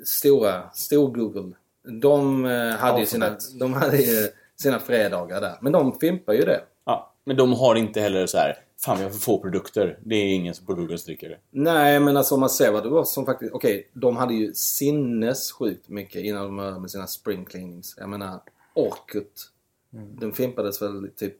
stora, 0.04 0.70
stor 0.70 1.10
Google, 1.10 1.52
de 1.82 2.44
eh, 2.44 2.70
hade 2.70 3.00
ju 3.00 3.06
sina, 3.06 3.36
de 3.58 3.72
hade 3.72 3.96
ju 3.96 4.28
sina 4.56 4.78
fredagar 4.78 5.40
där. 5.40 5.58
Men 5.60 5.72
de 5.72 5.98
fimpar 5.98 6.32
ju 6.32 6.42
det. 6.42 6.60
Ja, 6.84 7.14
men 7.24 7.36
de 7.36 7.52
har 7.52 7.74
inte 7.74 8.00
heller 8.00 8.26
så 8.26 8.38
här 8.38 8.58
Fan 8.84 8.98
vi 8.98 9.04
har 9.04 9.10
för 9.10 9.18
få 9.18 9.38
produkter. 9.38 9.98
Det 10.04 10.14
är 10.14 10.34
ingen 10.34 10.54
som 10.54 10.66
på 10.66 10.74
Google 10.74 10.98
stryker 10.98 11.28
det. 11.28 11.38
Nej 11.50 12.00
men 12.00 12.16
alltså 12.16 12.34
om 12.34 12.40
man 12.40 12.50
ser 12.50 12.72
vad 12.72 12.82
det 12.82 12.88
var 12.88 13.04
som 13.04 13.26
faktiskt... 13.26 13.52
Okej, 13.52 13.74
okay, 13.78 13.84
de 13.92 14.16
hade 14.16 14.34
ju 14.34 14.54
sinnessjukt 14.54 15.88
mycket 15.88 16.24
innan 16.24 16.42
de 16.42 16.56
började 16.56 16.80
med 16.80 16.90
sina 16.90 17.06
spring 17.06 17.44
cleanings. 17.44 17.94
Jag 17.98 18.08
menar 18.08 18.40
Orkut. 18.74 19.50
Mm. 19.92 20.16
Den 20.16 20.32
fimpades 20.32 20.82
väl 20.82 21.10
typ 21.16 21.36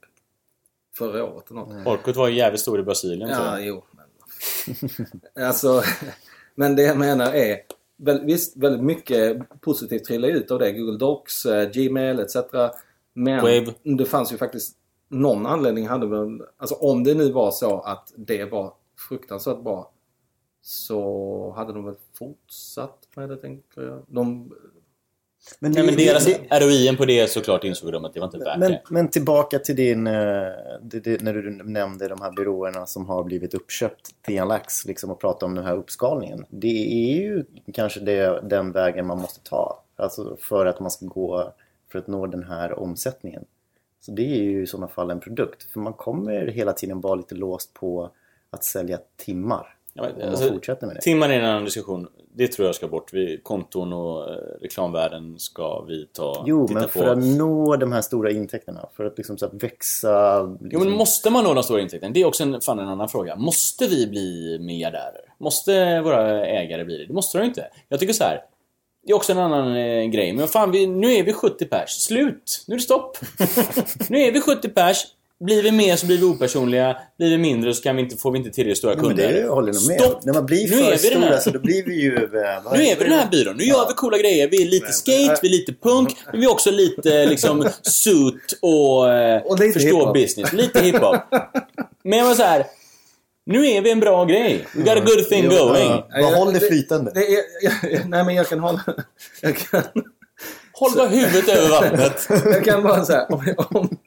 förra 0.97 1.23
året 1.23 1.51
eller 1.51 1.59
något. 1.59 1.71
Mm. 1.71 1.87
Orkut 1.87 2.15
var 2.15 2.27
ju 2.27 2.35
jävligt 2.35 2.61
stor 2.61 2.79
i 2.79 2.83
Brasilien 2.83 3.29
Ja, 3.29 3.35
tror 3.35 3.47
jag. 3.47 3.65
jo. 3.65 3.83
Men, 3.91 5.45
alltså, 5.47 5.83
men 6.55 6.75
det 6.75 6.83
jag 6.83 6.97
menar 6.97 7.33
är 7.33 7.57
Visst, 8.23 8.57
väldigt 8.57 8.83
mycket 8.83 9.37
positivt 9.61 10.03
trillade 10.03 10.33
ut 10.33 10.51
av 10.51 10.59
det. 10.59 10.71
Google 10.71 10.97
Docs, 10.97 11.45
eh, 11.45 11.69
Gmail 11.69 12.19
etc. 12.19 12.35
Men 13.13 13.41
Wave. 13.41 13.73
det 13.83 14.05
fanns 14.05 14.33
ju 14.33 14.37
faktiskt 14.37 14.77
någon 15.09 15.45
anledning 15.45 15.87
hade 15.87 16.07
väl... 16.07 16.41
Alltså 16.57 16.75
om 16.75 17.03
det 17.03 17.13
nu 17.13 17.31
var 17.31 17.51
så 17.51 17.79
att 17.79 18.13
det 18.15 18.45
var 18.45 18.73
fruktansvärt 19.09 19.63
bra 19.63 19.91
så 20.61 21.53
hade 21.55 21.73
de 21.73 21.85
väl 21.85 21.95
fortsatt 22.13 23.07
med 23.15 23.29
det 23.29 23.37
tänker 23.37 23.81
jag. 23.81 24.01
De 24.07 24.51
men, 25.59 25.71
det, 25.71 25.83
Nej, 25.83 25.85
men 25.85 26.05
deras 26.05 26.25
det, 26.25 26.59
ROI 26.59 26.97
på 26.97 27.05
det 27.05 27.29
såklart 27.29 27.63
insåg 27.63 27.91
de 27.91 28.05
att 28.05 28.13
det 28.13 28.19
var 28.19 28.27
inte 28.27 28.37
värt 28.37 28.59
men, 28.59 28.71
det. 28.71 28.81
Men 28.89 29.07
tillbaka 29.07 29.59
till 29.59 29.75
din... 29.75 30.07
Eh, 30.07 30.13
det, 30.81 31.21
när 31.21 31.33
du 31.33 31.63
nämnde 31.63 32.07
de 32.07 32.21
här 32.21 32.31
byråerna 32.31 32.85
som 32.85 33.05
har 33.05 33.23
blivit 33.23 33.53
uppköpt 33.53 34.21
till 34.21 34.37
en 34.37 34.47
lax 34.47 34.85
liksom, 34.85 35.11
och 35.11 35.19
prata 35.19 35.45
om 35.45 35.55
den 35.55 35.65
här 35.65 35.75
uppskalningen. 35.75 36.45
Det 36.49 37.13
är 37.13 37.21
ju 37.21 37.43
kanske 37.73 37.99
det, 37.99 38.41
den 38.43 38.71
vägen 38.71 39.07
man 39.07 39.19
måste 39.19 39.39
ta. 39.49 39.83
Alltså 39.95 40.37
för 40.39 40.65
att 40.65 40.79
man 40.79 40.91
ska 40.91 41.05
gå... 41.05 41.53
För 41.91 41.99
att 41.99 42.07
nå 42.07 42.27
den 42.27 42.43
här 42.43 42.79
omsättningen. 42.79 43.45
Så 44.05 44.11
det 44.11 44.21
är 44.21 44.43
ju 44.43 44.63
i 44.63 44.67
sådana 44.67 44.87
fall 44.87 45.11
en 45.11 45.19
produkt. 45.19 45.71
För 45.71 45.79
man 45.79 45.93
kommer 45.93 46.47
hela 46.47 46.73
tiden 46.73 47.01
vara 47.01 47.15
lite 47.15 47.35
låst 47.35 47.73
på 47.73 48.09
att 48.49 48.63
sälja 48.63 48.99
timmar. 49.17 49.75
Ja, 49.93 50.07
men, 50.17 50.29
alltså, 50.29 50.49
fortsätter 50.49 50.87
med 50.87 50.95
det. 50.95 51.01
Timmar 51.01 51.29
är 51.29 51.39
en 51.39 51.45
annan 51.45 51.65
diskussion. 51.65 52.07
Det 52.35 52.47
tror 52.47 52.65
jag 52.65 52.75
ska 52.75 52.87
bort. 52.87 53.13
Vi, 53.13 53.39
konton 53.43 53.93
och 53.93 54.29
eh, 54.29 54.35
reklamvärden 54.61 55.39
ska 55.39 55.81
vi 55.81 56.07
ta 56.13 56.43
Jo, 56.47 56.67
men 56.71 56.89
för 56.89 57.05
på. 57.05 57.11
att 57.11 57.17
nå 57.17 57.75
de 57.75 57.91
här 57.91 58.01
stora 58.01 58.31
intäkterna. 58.31 58.89
För 58.93 59.05
att 59.05 59.17
liksom 59.17 59.37
så 59.37 59.45
att 59.45 59.63
växa... 59.63 60.43
Liksom... 60.43 60.69
Jo, 60.71 60.79
men 60.79 60.91
måste 60.91 61.29
man 61.29 61.43
nå 61.43 61.53
de 61.53 61.63
stora 61.63 61.81
intäkterna? 61.81 62.13
Det 62.13 62.21
är 62.21 62.25
också 62.25 62.43
en, 62.43 62.61
fan 62.61 62.79
en 62.79 62.87
annan 62.87 63.09
fråga. 63.09 63.35
Måste 63.35 63.87
vi 63.87 64.07
bli 64.07 64.57
miljardärer? 64.61 65.33
Måste 65.37 66.01
våra 66.01 66.45
ägare 66.45 66.85
bli 66.85 66.97
det? 66.97 67.05
Det 67.05 67.13
måste 67.13 67.37
de 67.37 67.43
inte. 67.45 67.67
Jag 67.89 67.99
tycker 67.99 68.13
så 68.13 68.23
här. 68.23 68.41
Det 69.05 69.11
är 69.11 69.15
också 69.15 69.31
en 69.31 69.39
annan 69.39 69.75
eh, 69.75 70.05
grej. 70.05 70.33
Men 70.33 70.47
fan, 70.47 70.71
vi, 70.71 70.87
nu 70.87 71.13
är 71.13 71.23
vi 71.23 71.33
70 71.33 71.65
pers. 71.65 71.89
Slut! 71.89 72.63
Nu 72.67 72.73
är 72.75 72.77
det 72.77 72.83
stopp! 72.83 73.17
nu 74.09 74.19
är 74.19 74.31
vi 74.31 74.41
70 74.41 74.69
pers. 74.69 75.05
Blir 75.39 75.63
vi 75.63 75.71
mer 75.71 75.95
så 75.95 76.05
blir 76.05 76.17
vi 76.17 76.23
opersonliga. 76.23 76.97
Blir 77.17 77.29
vi 77.29 77.37
mindre 77.37 77.73
så 77.73 77.83
kan 77.83 77.95
vi 77.95 78.01
inte, 78.01 78.17
får 78.17 78.31
vi 78.31 78.37
inte 78.37 78.49
tillräckligt 78.49 78.77
stora 78.77 78.95
kunder. 78.95 79.23
Men 79.23 79.33
det 79.33 79.47
håller 79.47 79.73
jag 79.73 79.87
med 79.87 80.01
Stopp! 80.01 80.25
När 80.25 80.33
man 80.33 80.45
blir 80.45 80.69
nu 80.69 80.77
för 80.77 80.97
stora 80.97 81.39
så 81.39 81.49
då 81.49 81.59
blir 81.59 81.83
vi 81.85 82.01
ju... 82.01 82.15
Eh, 82.15 82.73
nu 82.73 82.85
är 82.85 82.95
vi 82.97 83.03
den 83.03 83.13
här 83.13 83.29
byrån. 83.31 83.57
Nu 83.57 83.63
gör 83.63 83.87
vi 83.87 83.93
coola 83.93 84.17
grejer. 84.17 84.47
Vi 84.47 84.61
är 84.61 84.65
lite 84.65 84.91
skate, 84.91 85.39
vi 85.41 85.47
är 85.47 85.51
lite 85.51 85.73
punk. 85.73 86.17
Men 86.31 86.39
vi 86.39 86.45
är 86.45 86.51
också 86.51 86.71
lite 86.71 87.25
liksom 87.25 87.69
suit 87.81 88.59
och, 88.61 89.13
eh, 89.13 89.41
och 89.41 89.59
förstår 89.59 90.13
business. 90.13 90.53
Lite 90.53 90.81
hiphop. 90.81 91.15
Men 92.03 92.19
jag 92.19 92.25
var 92.25 92.35
så 92.35 92.43
här. 92.43 92.65
Nu 93.45 93.67
är 93.67 93.81
vi 93.81 93.91
en 93.91 93.99
bra 93.99 94.25
grej. 94.25 94.67
We 94.75 94.83
got 94.83 94.97
a 94.97 95.05
good 95.05 95.29
thing 95.29 95.49
going. 95.49 96.03
Ja, 96.09 96.31
Behåll 96.31 96.53
det 96.53 96.59
flytande. 96.59 97.11
Det 97.13 97.19
är, 97.19 97.43
jag, 97.61 98.09
nej 98.09 98.25
men 98.25 98.35
jag 98.35 98.47
kan 98.47 98.59
hålla... 98.59 98.83
Jag 99.41 99.57
kan... 99.57 99.83
Håll 100.73 100.91
bara 100.95 101.07
huvudet 101.07 101.49
över 101.49 101.69
vattnet. 101.69 102.27
jag 102.45 102.63
kan 102.63 102.83
bara 102.83 103.05
säga 103.05 103.25
om, 103.25 103.55
om, 103.57 103.97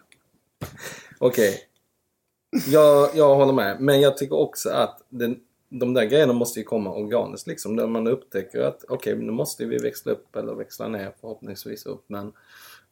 Okej. 1.19 1.49
Okay. 1.49 2.73
Jag, 2.73 3.11
jag 3.15 3.37
håller 3.37 3.53
med. 3.53 3.81
Men 3.81 4.01
jag 4.01 4.17
tycker 4.17 4.37
också 4.37 4.71
att 4.71 5.03
den, 5.09 5.37
de 5.69 5.95
där 5.95 6.05
grejerna 6.05 6.33
måste 6.33 6.61
ju 6.61 6.65
komma 6.65 6.95
organiskt 6.95 7.47
liksom. 7.47 7.77
När 7.77 7.87
man 7.87 8.07
upptäcker 8.07 8.61
att 8.61 8.85
okej, 8.89 9.15
okay, 9.15 9.27
nu 9.27 9.33
måste 9.33 9.65
vi 9.65 9.79
växla 9.79 10.13
upp 10.13 10.37
eller 10.37 10.55
växla 10.55 10.89
ner 10.89 11.13
förhoppningsvis 11.21 11.87
upp. 11.87 12.05
Men 12.07 12.33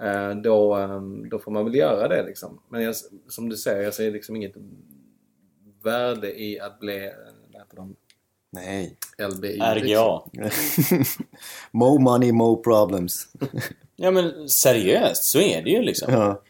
eh, 0.03 0.43
då, 0.43 0.79
eh, 0.79 1.01
då 1.31 1.39
får 1.39 1.51
man 1.51 1.65
väl 1.65 1.75
göra 1.75 2.09
det 2.09 2.23
liksom. 2.23 2.61
Men 2.69 2.83
jag, 2.83 2.95
som 3.29 3.49
du 3.49 3.57
säger, 3.57 3.83
jag 3.83 3.95
ser 3.95 4.11
liksom 4.11 4.37
inget 4.37 4.55
värde 5.85 6.41
i 6.41 6.61
att 6.61 6.81
bli, 6.81 7.11
vad 7.53 7.63
heter 7.63 7.77
de? 7.77 7.97
Nej. 8.55 8.97
LBI. 9.19 9.59
RGA. 9.59 10.23
Liksom. 10.33 11.05
mo 11.71 11.99
money, 11.99 12.33
mo 12.33 12.63
problems. 12.63 13.29
ja 13.97 14.11
men 14.11 14.49
seriöst, 14.49 15.25
så 15.25 15.41
är 15.41 15.63
det 15.63 15.71
ju 15.71 15.83
liksom. 15.83 16.13
Ja. 16.13 16.43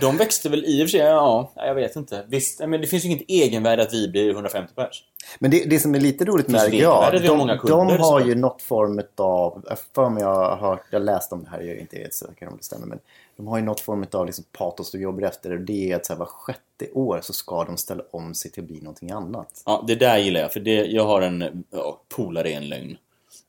De 0.00 0.16
växte 0.16 0.48
väl 0.48 0.64
i 0.64 0.84
och 0.84 0.86
för 0.86 0.90
sig, 0.90 1.00
ja, 1.00 1.52
jag 1.56 1.74
vet 1.74 1.96
inte. 1.96 2.24
Visst, 2.28 2.60
men 2.60 2.80
det 2.80 2.86
finns 2.86 3.04
ju 3.04 3.08
inget 3.08 3.30
egenvärde 3.30 3.82
att 3.82 3.92
vi 3.92 4.08
blir 4.08 4.30
150 4.30 4.74
pers. 4.74 5.04
Men 5.38 5.50
det, 5.50 5.64
det 5.64 5.80
som 5.80 5.94
är 5.94 6.00
lite 6.00 6.24
roligt 6.24 6.48
med 6.48 6.72
RGA, 6.72 7.10
de, 7.10 7.38
många 7.38 7.58
kunder, 7.58 7.98
de 7.98 8.02
har 8.02 8.20
ju 8.20 8.34
något 8.34 8.62
form 8.62 9.02
av, 9.16 9.64
jag 9.68 9.78
för 9.94 10.10
mig 10.10 10.22
jag 10.22 10.34
har 10.34 10.56
hört, 10.56 10.82
jag 10.90 11.02
läst 11.02 11.32
om 11.32 11.44
det 11.44 11.50
här, 11.50 11.60
jag 11.60 11.76
är 11.76 11.80
inte 11.80 11.96
helt 11.96 12.14
säker 12.14 12.48
om 12.48 12.56
det 12.56 12.64
stämmer, 12.64 12.86
men 12.86 12.98
de 13.38 13.48
har 13.48 13.58
ju 13.58 13.64
något 13.64 13.80
form 13.80 14.06
av 14.12 14.26
liksom 14.26 14.44
patos 14.52 14.92
de 14.92 14.98
jobbar 14.98 15.22
efter 15.22 15.52
och 15.52 15.60
det 15.60 15.92
är 15.92 15.96
att 15.96 16.06
så 16.06 16.12
här, 16.12 16.18
var 16.18 16.26
sjätte 16.26 16.90
år 16.92 17.20
så 17.22 17.32
ska 17.32 17.64
de 17.64 17.76
ställa 17.76 18.02
om 18.10 18.34
sig 18.34 18.50
till 18.50 18.62
att 18.62 18.68
bli 18.68 18.80
någonting 18.80 19.10
annat. 19.10 19.62
Ja, 19.66 19.84
det 19.86 19.94
där 19.94 20.18
gillar 20.18 20.40
jag. 20.40 20.52
För 20.52 20.60
det, 20.60 20.84
jag 20.86 21.04
har 21.04 21.22
en 21.22 21.64
ja, 21.70 22.00
polare 22.08 22.50
i 22.50 22.54
en 22.54 22.68
lögn. 22.68 22.96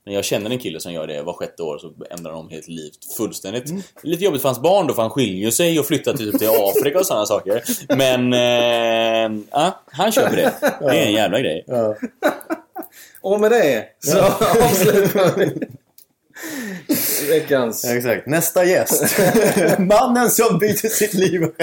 När 0.06 0.14
jag 0.14 0.26
känner 0.26 0.50
en 0.50 0.60
kille 0.60 0.80
som 0.80 0.94
gör 0.94 1.08
det 1.08 1.22
var 1.22 1.34
sjätte 1.34 1.64
år 1.64 1.78
så 1.78 1.94
ändrar 2.10 2.32
de 2.32 2.50
helt 2.50 2.68
liv 2.68 2.92
fullständigt. 3.18 3.66
Det 3.66 4.08
är 4.08 4.08
lite 4.08 4.24
jobbigt 4.24 4.42
för 4.42 4.50
hans 4.50 4.62
barn 4.62 4.88
då 4.88 4.94
för 4.94 5.02
han 5.02 5.12
skiljer 5.12 5.52
sig 5.52 5.80
och 5.80 5.86
flyttar 5.86 6.14
typ 6.14 6.40
till 6.40 6.50
Afrika 6.50 7.00
och 7.00 7.06
sådana 7.06 7.26
saker. 7.26 7.64
Men 7.96 8.34
eh, 8.34 9.44
ja, 9.52 9.84
han 9.86 10.12
köper 10.12 10.36
det. 10.36 10.54
Det 10.80 11.00
är 11.00 11.06
en 11.06 11.14
jävla 11.14 11.40
grej. 11.40 11.66
Och 13.22 13.40
med 13.40 13.52
det 13.52 13.86
så 14.00 14.20
avslutar 14.66 15.38
vi 15.38 15.68
veckans... 17.24 17.84
Ja, 17.86 17.95
exakt. 17.95 18.28
Nästa 18.28 18.65
gäst. 18.65 19.20
Mannen 19.80 20.30
som 20.30 20.59
byter 20.59 20.88
sitt 20.89 21.13
liv 21.13 21.43
år. 21.43 21.53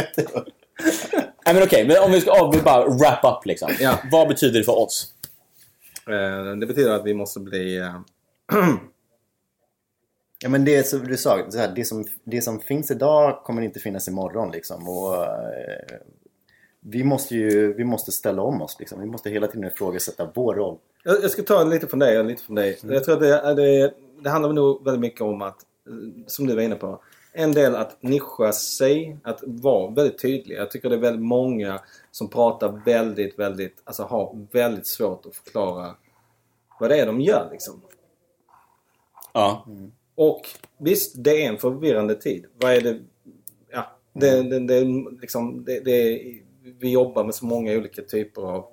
Nej 1.46 1.54
men 1.54 1.62
okej, 1.62 1.86
men 1.86 1.96
om 2.02 2.12
vi 2.12 2.20
ska 2.20 2.40
av, 2.40 2.62
bara 2.64 2.88
wrap 2.88 3.24
up 3.24 3.46
liksom. 3.46 3.70
Ja. 3.80 3.98
Vad 4.12 4.28
betyder 4.28 4.59
det 4.59 4.64
för 4.64 4.78
oss? 4.78 5.12
Eh, 6.09 6.57
Det 6.57 6.66
betyder 6.66 6.90
att 6.90 7.04
vi 7.04 7.14
måste 7.14 7.40
bli... 7.40 7.76
eh, 7.76 7.96
Ja 10.42 10.48
men 10.48 10.64
det 10.64 10.86
som 10.86 11.07
du 11.07 11.16
sa, 11.16 11.50
så 11.50 11.59
här, 11.59 11.72
det, 11.76 11.84
som, 11.84 12.04
det 12.24 12.42
som 12.42 12.61
finns 12.61 12.90
idag 12.90 13.40
kommer 13.44 13.62
inte 13.62 13.80
finnas 13.80 14.09
imorgon 14.09 14.50
liksom. 14.50 14.88
Och, 14.88 15.24
eh, 15.24 15.98
vi, 16.80 17.04
måste 17.04 17.34
ju, 17.34 17.74
vi 17.74 17.84
måste 17.84 18.12
ställa 18.12 18.42
om 18.42 18.62
oss 18.62 18.76
liksom. 18.78 19.00
Vi 19.00 19.07
måste 19.07 19.30
hela 19.30 19.46
tiden 19.46 19.64
ifrågasätta 19.64 20.30
vår 20.34 20.54
roll. 20.54 20.78
Jag 21.04 21.22
jag 21.22 21.30
ska 21.30 21.42
ta 21.42 21.64
lite 21.64 21.86
från 21.86 21.98
dig 21.98 22.18
och 22.18 22.24
lite 22.24 22.42
från 22.42 22.54
dig. 22.57 22.78
Jag 22.82 23.04
tror 23.04 23.14
att 23.14 23.20
det, 23.20 23.34
är- 23.40 23.54
det, 23.54 23.92
det 24.27 24.31
handlar 24.31 24.53
nog 24.53 24.85
väldigt 24.85 25.01
mycket 25.01 25.20
om 25.20 25.43
att, 25.43 25.62
eh, 25.89 26.24
som 26.27 26.47
du 26.47 26.55
var 26.55 26.62
inne 26.62 26.74
på, 26.74 27.01
en 27.33 27.53
del 27.53 27.77
att 27.77 28.03
nischa 28.03 28.53
sig, 28.53 29.18
att 29.22 29.41
vara 29.43 29.91
väldigt 29.91 30.18
tydlig. 30.18 30.57
Jag 30.57 30.70
tycker 30.70 30.89
det 30.89 30.95
är 30.95 31.01
väldigt 31.01 31.27
många 31.27 31.81
som 32.11 32.29
pratar 32.29 32.83
väldigt, 32.85 33.39
väldigt, 33.39 33.83
alltså 33.85 34.03
har 34.03 34.47
väldigt 34.53 34.87
svårt 34.87 35.27
att 35.27 35.37
förklara 35.37 35.95
vad 36.81 36.91
det 36.91 36.99
är 37.01 37.07
de 37.07 37.20
gör 37.20 37.49
liksom. 37.53 37.83
Ja. 39.33 39.66
Och 40.14 40.41
visst, 40.79 41.14
det 41.24 41.45
är 41.45 41.49
en 41.49 41.59
förvirrande 41.59 42.14
tid. 42.14 42.47
Vad 42.55 42.72
är 42.72 42.81
det? 42.81 43.01
Ja, 43.70 43.97
det, 44.12 44.43
det, 44.43 44.59
det, 44.59 44.74
är 44.74 45.20
liksom, 45.20 45.64
det, 45.64 45.81
det 45.81 46.22
vi 46.79 46.91
jobbar 46.91 47.24
med 47.24 47.35
så 47.35 47.47
många 47.47 47.72
olika 47.72 48.03
typer 48.03 48.43
av 48.43 48.66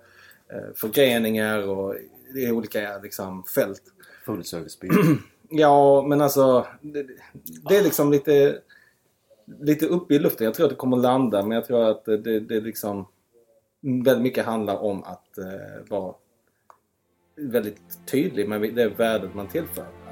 eh, 0.54 0.74
förgreningar 0.76 1.68
och 1.68 1.96
i 2.36 2.52
olika 2.52 2.98
liksom, 2.98 3.44
fält. 3.44 3.82
Full 4.26 4.44
servicebyrå. 4.44 5.18
Ja, 5.56 6.06
men 6.08 6.22
alltså 6.22 6.66
det, 6.82 7.08
det 7.70 7.78
är 7.78 7.84
liksom 7.84 8.12
lite, 8.12 8.62
lite 9.60 9.86
uppe 9.86 10.14
i 10.14 10.20
luften. 10.20 10.46
Jag 10.46 10.54
tror 10.54 10.66
att 10.66 10.70
det 10.70 10.76
kommer 10.76 10.98
landa, 10.98 11.42
men 11.42 11.52
jag 11.52 11.66
tror 11.66 11.84
att 11.84 12.06
det, 12.06 12.40
det, 12.40 12.62
liksom 12.62 13.08
väldigt 13.82 14.24
mycket 14.24 14.46
handlar 14.46 14.84
om 14.84 15.04
att 15.04 15.38
eh, 15.38 15.90
vara 15.90 16.14
väldigt 17.36 18.06
tydlig 18.06 18.50
med 18.50 18.62
det 18.62 18.88
värdet 18.88 19.36
man 19.36 19.48
tillför. 19.48 20.03